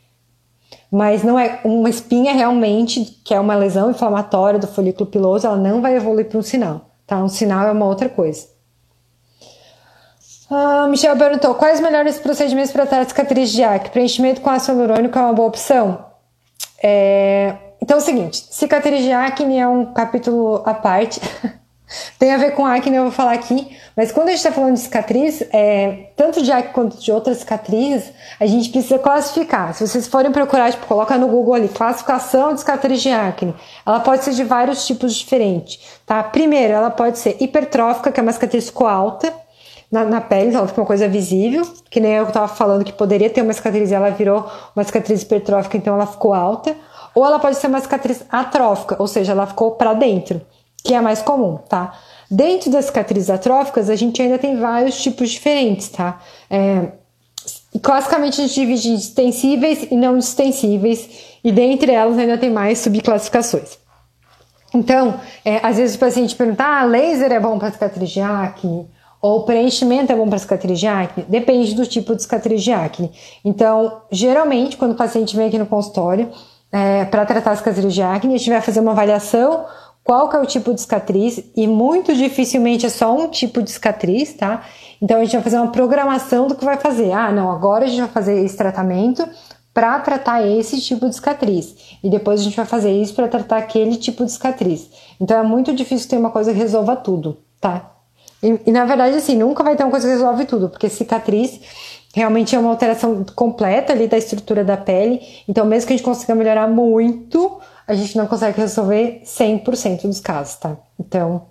Mas 0.91 1.25
não 1.25 1.39
é 1.39 1.59
uma 1.65 1.89
espinha 1.89 2.35
realmente, 2.35 3.19
que 3.25 3.33
é 3.33 3.41
uma 3.41 3.57
lesão 3.57 3.91
inflamatória 3.91 4.61
do 4.61 4.67
folículo 4.67 5.07
piloso, 5.07 5.47
ela 5.47 5.57
não 5.57 5.81
vai 5.81 5.97
evoluir 5.97 6.29
para 6.29 6.39
um 6.39 6.43
sinal, 6.43 6.91
tá? 7.07 7.17
Um 7.17 7.29
sinal 7.29 7.67
é 7.67 7.73
uma 7.73 7.87
outra 7.87 8.11
coisa. 8.11 8.52
Ah, 10.55 10.87
Michel 10.87 11.17
perguntou: 11.17 11.55
quais 11.55 11.79
os 11.79 11.81
melhores 11.81 12.19
procedimentos 12.19 12.71
para 12.73 12.85
tratar 12.85 13.09
cicatriz 13.09 13.51
de 13.51 13.63
acne? 13.63 13.89
Preenchimento 13.89 14.43
com 14.43 14.51
ácido 14.51 14.79
hialurônico 14.79 15.19
é 15.19 15.23
uma 15.23 15.33
boa 15.33 15.49
opção? 15.49 16.05
É... 16.83 17.55
Então 17.81 17.97
é 17.97 18.01
o 18.01 18.05
seguinte: 18.05 18.47
cicatriz 18.51 19.03
de 19.03 19.13
acne 19.13 19.59
é 19.59 19.67
um 19.67 19.95
capítulo 19.95 20.63
à 20.67 20.75
parte. 20.75 21.23
Tem 22.19 22.33
a 22.33 22.39
ver 22.39 22.53
com 22.53 22.67
acne, 22.67 22.97
eu 22.97 23.05
vou 23.05 23.13
falar 23.13 23.33
aqui. 23.33 23.77
Mas 23.97 24.13
quando 24.13 24.29
a 24.29 24.31
gente 24.31 24.39
está 24.39 24.53
falando 24.53 24.75
de 24.75 24.81
cicatriz, 24.81 25.43
é, 25.53 26.11
tanto 26.17 26.43
de 26.43 26.51
acne 26.51 26.73
quanto 26.73 26.97
de 26.97 27.13
outras 27.13 27.39
cicatrizes, 27.39 28.11
a 28.41 28.47
gente 28.47 28.71
precisa 28.71 28.99
classificar. 28.99 29.75
Se 29.75 29.87
vocês 29.87 30.07
forem 30.07 30.33
procurar, 30.33 30.71
tipo, 30.71 30.87
coloca 30.87 31.19
no 31.19 31.29
Google 31.29 31.53
ali, 31.53 31.69
classificação 31.69 32.55
de 32.55 32.61
cicatriz 32.61 33.03
de 33.03 33.11
acne. 33.11 33.55
Ela 33.85 34.01
pode 34.01 34.25
ser 34.25 34.33
de 34.33 34.45
vários 34.45 34.87
tipos 34.87 35.15
diferentes, 35.15 35.79
tá? 36.07 36.23
Primeiro, 36.23 36.73
ela 36.73 36.91
pode 36.91 37.19
ser 37.19 37.37
hipertrófica, 37.41 38.11
que 38.11 38.21
é 38.21 38.23
uma 38.23 38.33
cicatriz 38.33 38.67
ficou 38.67 38.87
alta 38.87 39.42
na, 39.93 40.07
na 40.07 40.21
pele, 40.23 40.57
ela 40.57 40.67
fica 40.67 40.81
uma 40.81 40.87
coisa 40.87 41.07
visível, 41.07 41.71
que 41.91 42.01
nem 42.01 42.15
eu 42.15 42.27
estava 42.27 42.49
falando 42.49 42.83
que 42.83 42.95
poderia 42.95 43.29
ter 43.29 43.43
uma 43.43 43.53
cicatriz 43.53 43.93
ela 43.93 44.09
virou 44.09 44.51
uma 44.75 44.83
cicatriz 44.83 45.21
hipertrófica, 45.21 45.77
então 45.77 45.95
ela 45.95 46.07
ficou 46.07 46.33
alta. 46.33 46.75
Ou 47.15 47.27
ela 47.27 47.39
pode 47.39 47.59
ser 47.59 47.67
uma 47.67 47.79
cicatriz 47.79 48.25
atrófica, 48.31 48.97
ou 48.99 49.07
seja, 49.07 49.33
ela 49.33 49.47
ficou 49.47 49.73
para 49.73 49.93
dentro, 49.93 50.41
que 50.83 50.95
é 50.95 51.01
mais 51.03 51.21
comum, 51.21 51.59
tá? 51.69 51.93
Dentro 52.31 52.71
das 52.71 52.87
cicatrizes 52.87 53.29
atróficas, 53.29 53.91
a 53.91 53.95
gente 53.95 54.23
ainda 54.23 54.39
tem 54.39 54.57
vários 54.57 54.99
tipos 54.99 55.29
diferentes, 55.29 55.91
tá? 55.91 56.19
É, 56.49 56.93
classicamente 57.83 58.41
a 58.41 58.47
gente 58.47 58.55
divide 58.55 58.89
em 58.89 58.95
extensíveis 58.95 59.89
e 59.91 59.95
não 59.95 60.17
extensíveis, 60.17 61.37
e 61.45 61.53
dentre 61.53 61.93
elas 61.93 62.17
ainda 62.17 62.39
tem 62.39 62.51
mais 62.51 62.79
subclassificações. 62.79 63.77
Então, 64.73 65.21
é, 65.45 65.61
às 65.63 65.77
vezes 65.77 65.97
o 65.97 65.99
paciente 65.99 66.35
pergunta: 66.35 66.65
ah, 66.65 66.83
laser 66.85 67.31
é 67.31 67.39
bom 67.39 67.59
para 67.59 67.71
cicatriz 67.71 68.09
de 68.09 68.23
acne? 68.23 68.89
Ou 69.23 69.45
preenchimento 69.45 70.11
é 70.11 70.17
bom 70.17 70.29
para 70.29 70.39
cicatriz 70.39 70.81
de 70.81 70.89
acne? 70.89 71.25
Depende 71.29 71.75
do 71.75 71.87
tipo 71.87 72.17
de 72.17 72.23
cicatriz 72.23 72.61
de 72.61 72.73
acne. 72.73 73.13
Então, 73.45 74.03
geralmente, 74.11 74.77
quando 74.77 74.93
o 74.93 74.97
paciente 74.97 75.37
vem 75.37 75.47
aqui 75.47 75.59
no 75.59 75.67
consultório 75.67 76.29
é, 76.73 77.05
para 77.05 77.25
tratar 77.25 77.53
a 77.53 77.57
cicatriz 77.57 77.95
de 77.95 78.03
acne, 78.03 78.35
a 78.35 78.39
gente 78.39 78.51
vai 78.51 78.61
fazer 78.61 78.81
uma 78.81 78.91
avaliação 78.91 79.65
qual 80.05 80.29
que 80.29 80.37
é 80.37 80.41
o 80.41 80.47
tipo 80.47 80.75
de 80.75 80.81
cicatriz 80.81 81.43
e 81.57 81.67
muito 81.67 82.15
dificilmente 82.15 82.85
é 82.85 82.89
só 82.89 83.15
um 83.17 83.29
tipo 83.29 83.63
de 83.63 83.71
cicatriz, 83.71 84.33
tá? 84.35 84.65
Então 85.01 85.19
a 85.19 85.21
gente 85.25 85.33
vai 85.35 85.43
fazer 85.43 85.57
uma 85.59 85.71
programação 85.71 86.49
do 86.49 86.57
que 86.57 86.65
vai 86.65 86.77
fazer. 86.77 87.13
Ah, 87.13 87.31
não, 87.31 87.51
agora 87.51 87.85
a 87.85 87.89
gente 87.89 88.01
vai 88.01 88.11
fazer 88.11 88.45
esse 88.45 88.57
tratamento 88.57 89.25
para 89.73 90.01
tratar 90.01 90.47
esse 90.47 90.81
tipo 90.81 91.09
de 91.09 91.15
cicatriz 91.15 91.97
e 92.03 92.11
depois 92.11 92.41
a 92.41 92.45
gente 92.45 92.57
vai 92.57 92.67
fazer 92.67 92.91
isso 92.91 93.15
para 93.15 93.29
tratar 93.29 93.59
aquele 93.59 93.97
tipo 93.97 94.25
de 94.25 94.33
cicatriz. 94.33 94.91
Então 95.21 95.39
é 95.39 95.43
muito 95.43 95.73
difícil 95.73 96.11
ter 96.11 96.17
uma 96.17 96.31
coisa 96.31 96.53
que 96.53 96.59
resolva 96.59 96.97
tudo, 96.97 97.39
tá? 97.61 97.91
E, 98.43 98.61
e, 98.67 98.73
na 98.73 98.85
verdade, 98.85 99.17
assim, 99.17 99.37
nunca 99.37 99.63
vai 99.63 99.77
ter 99.77 99.85
uma 99.85 99.91
coisa 99.91 100.07
que 100.07 100.13
resolve 100.13 100.45
tudo, 100.45 100.69
porque 100.69 100.89
cicatriz 100.89 101.61
realmente 102.15 102.55
é 102.55 102.59
uma 102.59 102.71
alteração 102.71 103.25
completa 103.35 103.93
ali 103.93 104.07
da 104.07 104.19
estrutura 104.19 104.65
da 104.65 104.77
pele. 104.77 105.21
Então, 105.49 105.65
mesmo 105.65 105.87
que 105.87 105.95
a 105.95 105.97
gente 105.97 106.05
consiga 106.05 106.35
melhorar 106.35 106.69
muito, 106.69 107.61
a 107.87 107.95
gente 107.95 108.17
não 108.17 108.27
consegue 108.27 108.61
resolver 108.61 109.23
100% 109.25 110.03
dos 110.03 110.21
casos, 110.21 110.57
tá? 110.57 110.77
Então, 110.99 111.47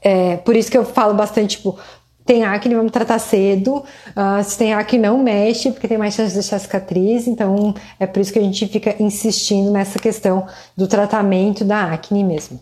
é 0.00 0.36
por 0.38 0.56
isso 0.56 0.70
que 0.70 0.76
eu 0.76 0.84
falo 0.84 1.14
bastante, 1.14 1.58
tipo, 1.58 1.78
tem 2.24 2.44
acne, 2.44 2.74
vamos 2.74 2.92
tratar 2.92 3.18
cedo. 3.18 3.76
Uh, 3.76 4.42
se 4.44 4.56
tem 4.56 4.72
acne, 4.74 4.98
não 4.98 5.18
mexe, 5.18 5.70
porque 5.70 5.88
tem 5.88 5.98
mais 5.98 6.14
chance 6.14 6.30
de 6.30 6.34
deixar 6.34 6.58
cicatriz. 6.58 7.26
Então, 7.26 7.74
é 7.98 8.06
por 8.06 8.20
isso 8.20 8.32
que 8.32 8.38
a 8.38 8.42
gente 8.42 8.66
fica 8.68 8.94
insistindo 9.02 9.70
nessa 9.70 9.98
questão 9.98 10.46
do 10.76 10.86
tratamento 10.86 11.64
da 11.64 11.92
acne 11.92 12.24
mesmo. 12.24 12.60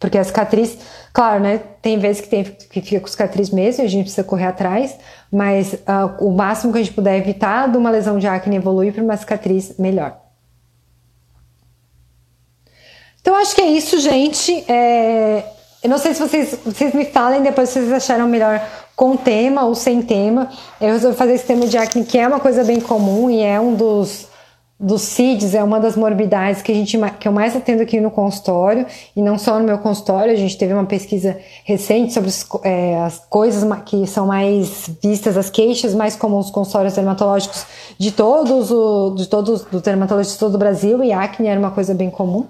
Porque 0.00 0.16
a 0.16 0.24
cicatriz, 0.24 0.78
claro, 1.12 1.40
né? 1.40 1.60
Tem 1.82 1.98
vezes 1.98 2.22
que, 2.22 2.28
tem, 2.28 2.42
que 2.42 2.80
fica 2.80 3.02
com 3.02 3.06
cicatriz 3.06 3.50
mesmo 3.50 3.84
e 3.84 3.86
a 3.86 3.88
gente 3.88 4.04
precisa 4.04 4.24
correr 4.24 4.46
atrás, 4.46 4.96
mas 5.30 5.74
uh, 5.74 6.24
o 6.24 6.30
máximo 6.30 6.72
que 6.72 6.78
a 6.78 6.82
gente 6.82 6.94
puder 6.94 7.18
evitar 7.18 7.68
de 7.70 7.76
uma 7.76 7.90
lesão 7.90 8.18
de 8.18 8.26
acne 8.26 8.56
evoluir 8.56 8.94
para 8.94 9.04
uma 9.04 9.16
cicatriz 9.18 9.74
melhor. 9.78 10.18
Então 13.20 13.36
acho 13.36 13.54
que 13.54 13.60
é 13.60 13.66
isso, 13.66 14.00
gente. 14.00 14.64
É... 14.66 15.44
Eu 15.82 15.90
não 15.90 15.98
sei 15.98 16.14
se 16.14 16.20
vocês, 16.20 16.58
vocês 16.64 16.94
me 16.94 17.04
falem 17.04 17.42
depois 17.42 17.68
se 17.68 17.78
vocês 17.80 17.92
acharam 17.92 18.26
melhor 18.26 18.66
com 18.96 19.18
tema 19.18 19.64
ou 19.64 19.74
sem 19.74 20.00
tema. 20.00 20.50
Eu 20.80 20.92
resolvi 20.92 21.16
fazer 21.16 21.34
esse 21.34 21.44
tema 21.44 21.66
de 21.66 21.76
acne, 21.76 22.04
que 22.04 22.18
é 22.18 22.26
uma 22.26 22.40
coisa 22.40 22.64
bem 22.64 22.80
comum 22.80 23.30
e 23.30 23.42
é 23.42 23.60
um 23.60 23.74
dos 23.74 24.29
dos 24.82 25.02
CIDs 25.02 25.54
é 25.54 25.62
uma 25.62 25.78
das 25.78 25.94
morbidades 25.94 26.62
que 26.62 26.72
a 26.72 26.74
gente 26.74 26.98
que 27.18 27.28
eu 27.28 27.32
mais 27.32 27.54
atendo 27.54 27.82
aqui 27.82 28.00
no 28.00 28.10
consultório 28.10 28.86
e 29.14 29.20
não 29.20 29.36
só 29.36 29.58
no 29.58 29.64
meu 29.66 29.76
consultório. 29.76 30.32
A 30.32 30.36
gente 30.36 30.56
teve 30.56 30.72
uma 30.72 30.86
pesquisa 30.86 31.38
recente 31.64 32.14
sobre 32.14 32.30
é, 32.64 32.98
as 33.02 33.18
coisas 33.28 33.62
que 33.84 34.06
são 34.06 34.26
mais 34.26 34.88
vistas, 35.02 35.36
as 35.36 35.50
queixas 35.50 35.94
mais 35.94 36.16
comuns 36.16 36.46
nos 36.46 36.50
consultórios 36.54 36.94
dermatológicos 36.94 37.66
de 37.98 38.10
todos 38.10 38.70
o, 38.70 39.10
de 39.10 39.26
todos 39.26 39.66
os 39.70 39.82
dermatologistas 39.82 40.38
de 40.38 40.40
todo 40.40 40.54
o 40.54 40.58
Brasil 40.58 41.04
e 41.04 41.12
acne 41.12 41.48
era 41.48 41.60
uma 41.60 41.72
coisa 41.72 41.92
bem 41.92 42.08
comum, 42.08 42.46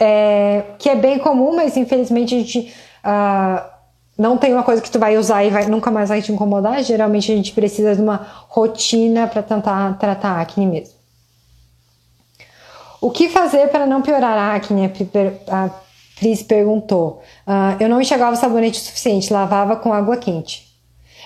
é, 0.00 0.64
que 0.76 0.88
é 0.88 0.96
bem 0.96 1.20
comum, 1.20 1.54
mas 1.54 1.76
infelizmente 1.76 2.34
a 2.34 2.38
gente 2.38 2.74
uh, 3.04 3.62
não 4.18 4.36
tem 4.36 4.52
uma 4.52 4.64
coisa 4.64 4.82
que 4.82 4.90
tu 4.90 4.98
vai 4.98 5.16
usar 5.16 5.44
e 5.44 5.50
vai, 5.50 5.66
nunca 5.66 5.88
mais 5.88 6.08
vai 6.08 6.20
te 6.20 6.32
incomodar. 6.32 6.82
Geralmente 6.82 7.30
a 7.30 7.36
gente 7.36 7.52
precisa 7.52 7.94
de 7.94 8.02
uma 8.02 8.26
rotina 8.48 9.28
para 9.28 9.40
tentar 9.40 9.96
tratar 9.98 10.40
acne 10.40 10.66
mesmo. 10.66 10.99
O 13.00 13.10
que 13.10 13.28
fazer 13.28 13.68
para 13.68 13.86
não 13.86 14.02
piorar 14.02 14.36
a 14.36 14.54
acne? 14.54 14.90
A 15.48 15.70
Cris 16.18 16.42
perguntou. 16.42 17.22
Uh, 17.46 17.82
eu 17.82 17.88
não 17.88 18.00
enxergava 18.00 18.32
o 18.32 18.36
sabonete 18.36 18.78
suficiente, 18.78 19.32
lavava 19.32 19.76
com 19.76 19.92
água 19.92 20.16
quente. 20.18 20.68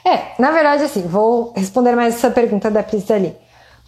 É, 0.04 0.40
na 0.40 0.50
verdade, 0.50 0.84
assim, 0.84 1.02
vou 1.02 1.52
responder 1.56 1.96
mais 1.96 2.14
essa 2.14 2.30
pergunta 2.30 2.70
da 2.70 2.82
Cris 2.82 3.10
ali. 3.10 3.34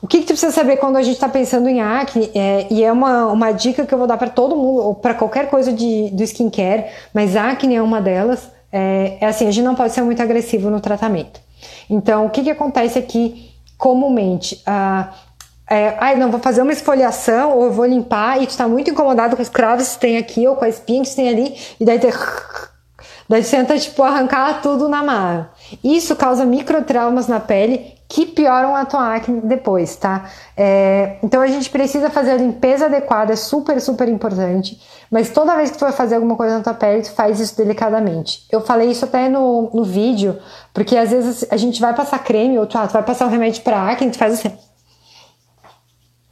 O 0.02 0.06
que, 0.06 0.18
que 0.18 0.24
tu 0.24 0.28
precisa 0.28 0.52
saber 0.52 0.76
quando 0.76 0.96
a 0.96 1.02
gente 1.02 1.14
está 1.14 1.28
pensando 1.28 1.68
em 1.68 1.80
acne? 1.80 2.30
É, 2.34 2.66
e 2.70 2.82
é 2.82 2.92
uma, 2.92 3.26
uma 3.26 3.52
dica 3.52 3.86
que 3.86 3.94
eu 3.94 3.98
vou 3.98 4.06
dar 4.06 4.16
para 4.18 4.28
todo 4.28 4.56
mundo, 4.56 4.82
ou 4.82 4.94
para 4.94 5.14
qualquer 5.14 5.48
coisa 5.48 5.72
de, 5.72 6.10
do 6.10 6.22
skincare, 6.22 6.86
mas 7.14 7.36
acne 7.36 7.76
é 7.76 7.82
uma 7.82 8.00
delas. 8.00 8.50
É, 8.70 9.18
é, 9.20 9.26
assim, 9.26 9.46
a 9.46 9.50
gente 9.50 9.64
não 9.64 9.74
pode 9.74 9.92
ser 9.92 10.02
muito 10.02 10.20
agressivo 10.20 10.70
no 10.70 10.80
tratamento. 10.80 11.40
Então, 11.88 12.26
o 12.26 12.30
que, 12.30 12.42
que 12.42 12.50
acontece 12.50 12.98
aqui 12.98 13.50
comumente? 13.78 14.62
Uh, 14.66 15.12
é, 15.68 15.96
ai, 15.98 16.16
não, 16.16 16.30
vou 16.30 16.38
fazer 16.38 16.62
uma 16.62 16.72
esfoliação 16.72 17.58
ou 17.58 17.72
vou 17.72 17.84
limpar 17.84 18.40
e 18.40 18.46
tu 18.46 18.56
tá 18.56 18.68
muito 18.68 18.90
incomodado 18.90 19.34
com 19.34 19.42
os 19.42 19.48
cravos 19.48 19.94
que 19.94 20.00
tem 20.00 20.16
aqui 20.16 20.46
ou 20.46 20.54
com 20.54 20.64
a 20.64 20.68
espinha 20.68 21.02
que 21.02 21.14
tem 21.14 21.28
ali, 21.28 21.56
e 21.80 21.84
daí 21.84 21.98
tu, 21.98 22.06
daí 23.28 23.42
tenta, 23.42 23.76
tipo, 23.76 24.02
arrancar 24.04 24.62
tudo 24.62 24.88
na 24.88 25.02
mar. 25.02 25.52
Isso 25.82 26.14
causa 26.14 26.44
microtraumas 26.44 27.26
na 27.26 27.40
pele 27.40 27.96
que 28.08 28.24
pioram 28.24 28.76
a 28.76 28.84
tua 28.84 29.16
acne 29.16 29.40
depois, 29.40 29.96
tá? 29.96 30.30
É, 30.56 31.16
então 31.24 31.42
a 31.42 31.48
gente 31.48 31.68
precisa 31.68 32.08
fazer 32.10 32.30
a 32.30 32.36
limpeza 32.36 32.86
adequada, 32.86 33.32
é 33.32 33.36
super, 33.36 33.80
super 33.80 34.08
importante. 34.08 34.80
Mas 35.10 35.30
toda 35.30 35.56
vez 35.56 35.72
que 35.72 35.78
tu 35.78 35.80
vai 35.80 35.92
fazer 35.92 36.14
alguma 36.14 36.36
coisa 36.36 36.58
na 36.58 36.62
tua 36.62 36.74
pele, 36.74 37.02
tu 37.02 37.12
faz 37.12 37.40
isso 37.40 37.56
delicadamente. 37.56 38.46
Eu 38.52 38.60
falei 38.60 38.90
isso 38.92 39.04
até 39.04 39.28
no, 39.28 39.68
no 39.74 39.82
vídeo, 39.82 40.38
porque 40.72 40.96
às 40.96 41.10
vezes 41.10 41.44
a 41.50 41.56
gente 41.56 41.80
vai 41.80 41.92
passar 41.92 42.20
creme, 42.20 42.56
ou 42.56 42.66
tu, 42.66 42.78
ah, 42.78 42.86
tu 42.86 42.92
vai 42.92 43.02
passar 43.02 43.26
um 43.26 43.30
remédio 43.30 43.62
pra 43.62 43.90
acne, 43.90 44.12
tu 44.12 44.18
faz 44.18 44.34
assim 44.34 44.56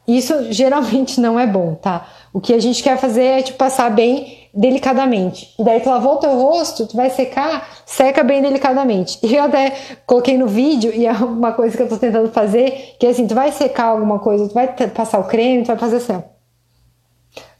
isso 0.07 0.53
geralmente 0.53 1.21
não 1.21 1.39
é 1.39 1.47
bom, 1.47 1.75
tá? 1.75 2.07
O 2.33 2.41
que 2.41 2.53
a 2.53 2.59
gente 2.59 2.83
quer 2.83 2.99
fazer 2.99 3.25
é 3.25 3.43
tipo 3.43 3.59
passar 3.59 3.91
bem 3.91 4.49
delicadamente. 4.53 5.55
E 5.59 5.65
daí 5.65 5.81
tu 5.81 5.89
lavou 5.89 6.15
o 6.15 6.19
teu 6.19 6.39
rosto, 6.39 6.87
tu 6.87 6.97
vai 6.97 7.11
secar, 7.11 7.69
seca 7.87 8.23
bem 8.23 8.43
delicadamente. 8.43 9.19
E 9.23 9.35
eu 9.35 9.45
até 9.45 9.73
coloquei 10.07 10.37
no 10.37 10.47
vídeo, 10.47 10.93
e 10.95 11.07
é 11.07 11.13
uma 11.13 11.53
coisa 11.53 11.77
que 11.77 11.83
eu 11.83 11.89
tô 11.89 11.97
tentando 11.97 12.31
fazer, 12.31 12.97
que 12.99 13.07
é 13.07 13.11
assim, 13.11 13.27
tu 13.27 13.35
vai 13.35 13.51
secar 13.51 13.87
alguma 13.87 14.19
coisa, 14.19 14.49
tu 14.49 14.55
vai 14.55 14.69
passar 14.69 15.19
o 15.19 15.25
creme, 15.25 15.63
tu 15.63 15.69
vai 15.69 15.79
fazer 15.79 15.97
assim, 15.97 16.13
ó. 16.13 16.34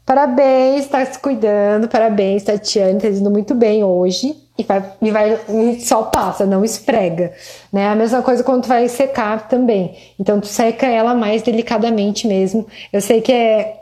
Parabéns, 0.05 0.87
tá 0.87 1.03
se 1.03 1.17
cuidando, 1.17 1.87
parabéns, 1.87 2.43
Tatiane, 2.43 2.99
tá 2.99 3.07
indo 3.07 3.31
muito 3.31 3.55
bem 3.55 3.83
hoje. 3.83 4.35
E 4.57 4.63
vai, 4.63 4.93
e 5.01 5.11
vai 5.11 5.39
e 5.49 5.81
só 5.81 6.03
passa, 6.03 6.45
não 6.45 6.63
esfrega. 6.63 7.33
Né? 7.73 7.89
A 7.89 7.95
mesma 7.95 8.21
coisa 8.21 8.43
quando 8.43 8.63
tu 8.63 8.69
vai 8.69 8.87
secar 8.87 9.49
também. 9.49 9.97
Então 10.17 10.39
tu 10.39 10.47
seca 10.47 10.85
ela 10.85 11.13
mais 11.13 11.41
delicadamente 11.41 12.27
mesmo. 12.27 12.65
Eu 12.93 13.01
sei 13.01 13.19
que 13.19 13.33
é 13.33 13.81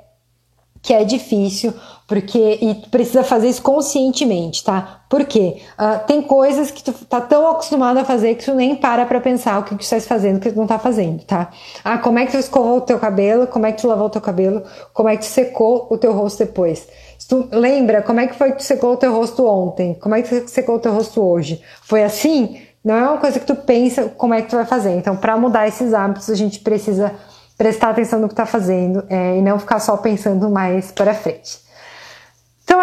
que 0.82 0.94
é 0.94 1.06
difícil, 1.06 1.74
porque 2.08 2.60
e 2.62 2.76
precisa 2.90 3.24
fazer 3.24 3.50
isso 3.50 3.62
conscientemente, 3.62 4.64
tá? 4.64 5.02
Por 5.10 5.26
quê? 5.26 5.62
Uh, 5.80 6.06
tem 6.06 6.22
coisas 6.22 6.72
que 6.72 6.84
tu 6.84 6.92
tá 7.06 7.22
tão 7.22 7.48
acostumado 7.48 7.98
a 7.98 8.06
fazer 8.06 8.36
que 8.36 8.46
tu 8.46 8.54
nem 8.54 8.76
para 8.76 9.06
pra 9.06 9.22
pensar 9.22 9.60
o 9.60 9.64
que, 9.64 9.72
que 9.72 9.78
tu 9.78 9.84
estás 9.84 10.08
fazendo, 10.08 10.38
o 10.38 10.40
que 10.40 10.52
tu 10.52 10.58
não 10.58 10.68
tá 10.68 10.80
fazendo, 10.80 11.24
tá? 11.24 11.50
Ah, 11.84 11.98
como 11.98 12.20
é 12.20 12.26
que 12.26 12.32
tu 12.32 12.38
escovou 12.38 12.78
o 12.78 12.82
teu 12.82 13.00
cabelo? 13.00 13.48
Como 13.48 13.66
é 13.66 13.72
que 13.72 13.82
tu 13.82 13.88
lavou 13.88 14.08
o 14.08 14.10
teu 14.10 14.22
cabelo? 14.22 14.64
Como 14.94 15.08
é 15.08 15.16
que 15.16 15.24
tu 15.24 15.28
secou 15.28 15.88
o 15.90 15.98
teu 15.98 16.14
rosto 16.14 16.40
depois? 16.40 16.88
tu 17.28 17.48
lembra 17.52 18.02
como 18.02 18.20
é 18.20 18.28
que 18.28 18.36
foi 18.36 18.52
que 18.52 18.58
tu 18.58 18.64
secou 18.64 18.94
o 18.94 18.98
teu 18.98 19.14
rosto 19.14 19.46
ontem? 19.46 19.94
Como 19.96 20.14
é 20.16 20.22
que 20.22 20.42
tu 20.42 20.50
secou 20.50 20.76
o 20.76 20.80
teu 20.80 20.94
rosto 20.94 21.22
hoje? 21.22 21.62
Foi 21.82 22.04
assim? 22.04 22.62
Não 22.84 22.96
é 22.96 23.04
uma 23.04 23.18
coisa 23.18 23.40
que 23.40 23.46
tu 23.46 23.56
pensa 23.56 24.10
como 24.18 24.34
é 24.34 24.42
que 24.42 24.50
tu 24.50 24.56
vai 24.56 24.66
fazer. 24.66 24.92
Então, 24.92 25.16
para 25.16 25.38
mudar 25.38 25.68
esses 25.68 25.94
hábitos, 25.94 26.30
a 26.30 26.36
gente 26.36 26.60
precisa 26.60 27.14
prestar 27.58 27.90
atenção 27.90 28.20
no 28.20 28.28
que 28.28 28.34
está 28.34 28.46
fazendo 28.46 29.06
é, 29.10 29.38
e 29.38 29.42
não 29.42 29.58
ficar 29.58 29.80
só 29.80 29.96
pensando 29.96 30.50
mais 30.50 30.92
para 30.92 31.14
frente. 31.14 31.60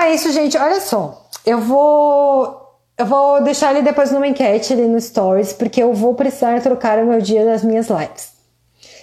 É 0.01 0.14
isso, 0.14 0.32
gente. 0.32 0.57
Olha 0.57 0.80
só, 0.80 1.28
eu 1.44 1.61
vou 1.61 2.59
eu 2.96 3.07
vou 3.07 3.42
deixar 3.42 3.70
ele 3.70 3.82
depois 3.82 4.11
numa 4.11 4.26
enquete 4.26 4.72
ali 4.72 4.86
no 4.86 5.01
Stories, 5.01 5.53
porque 5.53 5.82
eu 5.82 5.94
vou 5.94 6.14
precisar 6.14 6.61
trocar 6.61 6.98
o 6.98 7.07
meu 7.07 7.20
dia 7.20 7.44
das 7.44 7.64
minhas 7.64 7.88
lives. 7.88 8.32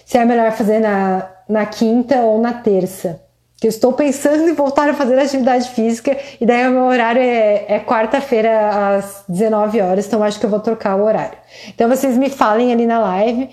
Se 0.05 0.17
é 0.17 0.25
melhor 0.25 0.51
fazer 0.51 0.79
na, 0.79 1.27
na 1.49 1.65
quinta 1.65 2.17
ou 2.17 2.39
na 2.39 2.53
terça 2.53 3.19
que 3.59 3.65
eu 3.65 3.69
estou 3.69 3.91
pensando 3.93 4.47
em 4.47 4.53
voltar 4.53 4.87
a 4.87 4.93
fazer 4.93 5.17
atividade 5.17 5.69
física 5.69 6.15
e 6.39 6.45
daí 6.45 6.67
o 6.67 6.71
meu 6.71 6.83
horário 6.83 7.21
é, 7.21 7.65
é 7.67 7.79
quarta-feira 7.79 8.97
às 8.97 9.23
19 9.27 9.81
horas, 9.81 10.05
então 10.05 10.21
acho 10.21 10.39
que 10.39 10.45
eu 10.45 10.49
vou 10.49 10.59
trocar 10.59 10.95
o 10.95 11.03
horário. 11.03 11.37
Então 11.69 11.89
vocês 11.89 12.15
me 12.15 12.29
falem 12.29 12.71
ali 12.71 12.85
na 12.85 12.99
live, 12.99 13.49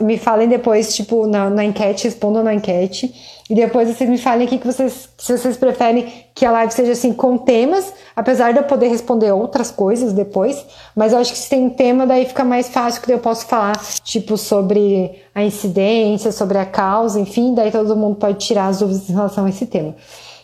me 0.00 0.16
falem 0.16 0.48
depois, 0.48 0.94
tipo, 0.94 1.26
na, 1.26 1.50
na 1.50 1.64
enquete, 1.64 2.04
respondam 2.04 2.42
na 2.42 2.54
enquete 2.54 3.14
e 3.50 3.54
depois 3.54 3.88
vocês 3.88 4.08
me 4.08 4.18
falem 4.18 4.46
aqui 4.46 4.58
que 4.58 4.66
vocês, 4.66 5.08
se 5.18 5.36
vocês 5.36 5.56
preferem 5.56 6.24
que 6.34 6.44
a 6.44 6.50
live 6.50 6.72
seja 6.72 6.92
assim 6.92 7.12
com 7.12 7.36
temas, 7.36 7.92
apesar 8.14 8.52
de 8.52 8.58
eu 8.58 8.64
poder 8.64 8.88
responder 8.88 9.32
outras 9.32 9.70
coisas 9.70 10.12
depois, 10.12 10.64
mas 10.96 11.12
eu 11.12 11.18
acho 11.18 11.32
que 11.32 11.38
se 11.38 11.50
tem 11.50 11.64
um 11.64 11.70
tema, 11.70 12.06
daí 12.06 12.26
fica 12.26 12.44
mais 12.44 12.68
fácil 12.68 13.02
que 13.02 13.12
eu 13.12 13.18
posso 13.18 13.46
falar, 13.46 13.76
tipo, 14.02 14.36
sobre 14.36 15.22
a 15.34 15.42
incidência, 15.42 16.32
sobre 16.32 16.58
a 16.58 16.66
causa, 16.66 17.20
enfim, 17.20 17.54
daí 17.54 17.70
todo 17.70 17.96
mundo 17.96 18.16
pode 18.16 18.38
tirar 18.38 18.66
as 18.66 18.78
dúvidas 18.78 19.08
em 19.08 19.12
relação 19.12 19.44
a 19.44 19.48
esse 19.48 19.66
tema. 19.66 19.94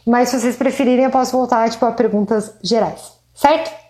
Mas 0.06 0.30
se 0.30 0.40
vocês 0.40 0.56
preferirem, 0.56 1.04
eu 1.04 1.10
posso 1.10 1.36
voltar, 1.36 1.68
tipo, 1.70 1.84
a 1.84 1.92
perguntas 1.92 2.54
gerais, 2.62 3.12
certo? 3.34 3.87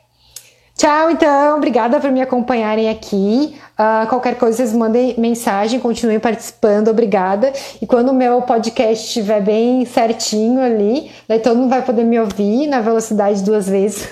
Tchau, 0.79 1.11
então. 1.11 1.57
Obrigada 1.57 1.99
por 1.99 2.09
me 2.13 2.23
acompanharem 2.23 2.89
aqui. 2.89 3.59
Uh, 3.73 4.07
qualquer 4.07 4.37
coisa, 4.37 4.59
vocês 4.59 4.73
mandem 4.73 5.13
mensagem, 5.19 5.81
continuem 5.81 6.21
participando. 6.21 6.87
Obrigada. 6.87 7.53
E 7.83 7.87
quando 7.87 8.11
o 8.11 8.15
meu 8.15 8.43
podcast 8.43 9.05
estiver 9.05 9.43
bem 9.43 9.85
certinho 9.85 10.63
ali, 10.63 11.11
daí 11.27 11.41
todo 11.41 11.57
mundo 11.57 11.71
vai 11.71 11.83
poder 11.83 12.05
me 12.05 12.21
ouvir 12.21 12.69
na 12.69 12.81
velocidade 12.81 13.43
duas 13.43 13.69
vezes. 13.69 14.09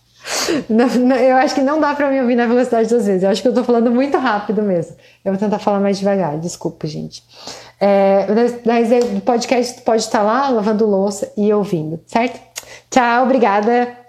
não, 0.70 0.86
não, 0.86 1.16
eu 1.16 1.36
acho 1.36 1.54
que 1.54 1.60
não 1.60 1.78
dá 1.78 1.94
para 1.94 2.10
me 2.10 2.18
ouvir 2.22 2.34
na 2.34 2.46
velocidade 2.46 2.88
duas 2.88 3.04
vezes. 3.04 3.22
Eu 3.22 3.28
acho 3.28 3.42
que 3.42 3.48
eu 3.48 3.54
tô 3.54 3.62
falando 3.62 3.90
muito 3.90 4.16
rápido 4.16 4.62
mesmo. 4.62 4.96
Eu 5.22 5.32
vou 5.32 5.38
tentar 5.38 5.58
falar 5.58 5.80
mais 5.80 5.98
devagar. 5.98 6.38
Desculpa, 6.38 6.86
gente. 6.86 7.22
É, 7.78 8.26
mas 8.64 8.88
o 8.90 9.20
podcast 9.20 9.82
pode 9.82 10.00
estar 10.00 10.22
lá 10.22 10.48
lavando 10.48 10.86
louça 10.86 11.30
e 11.36 11.52
ouvindo, 11.52 12.00
certo? 12.06 12.40
Tchau, 12.88 13.24
obrigada. 13.24 13.99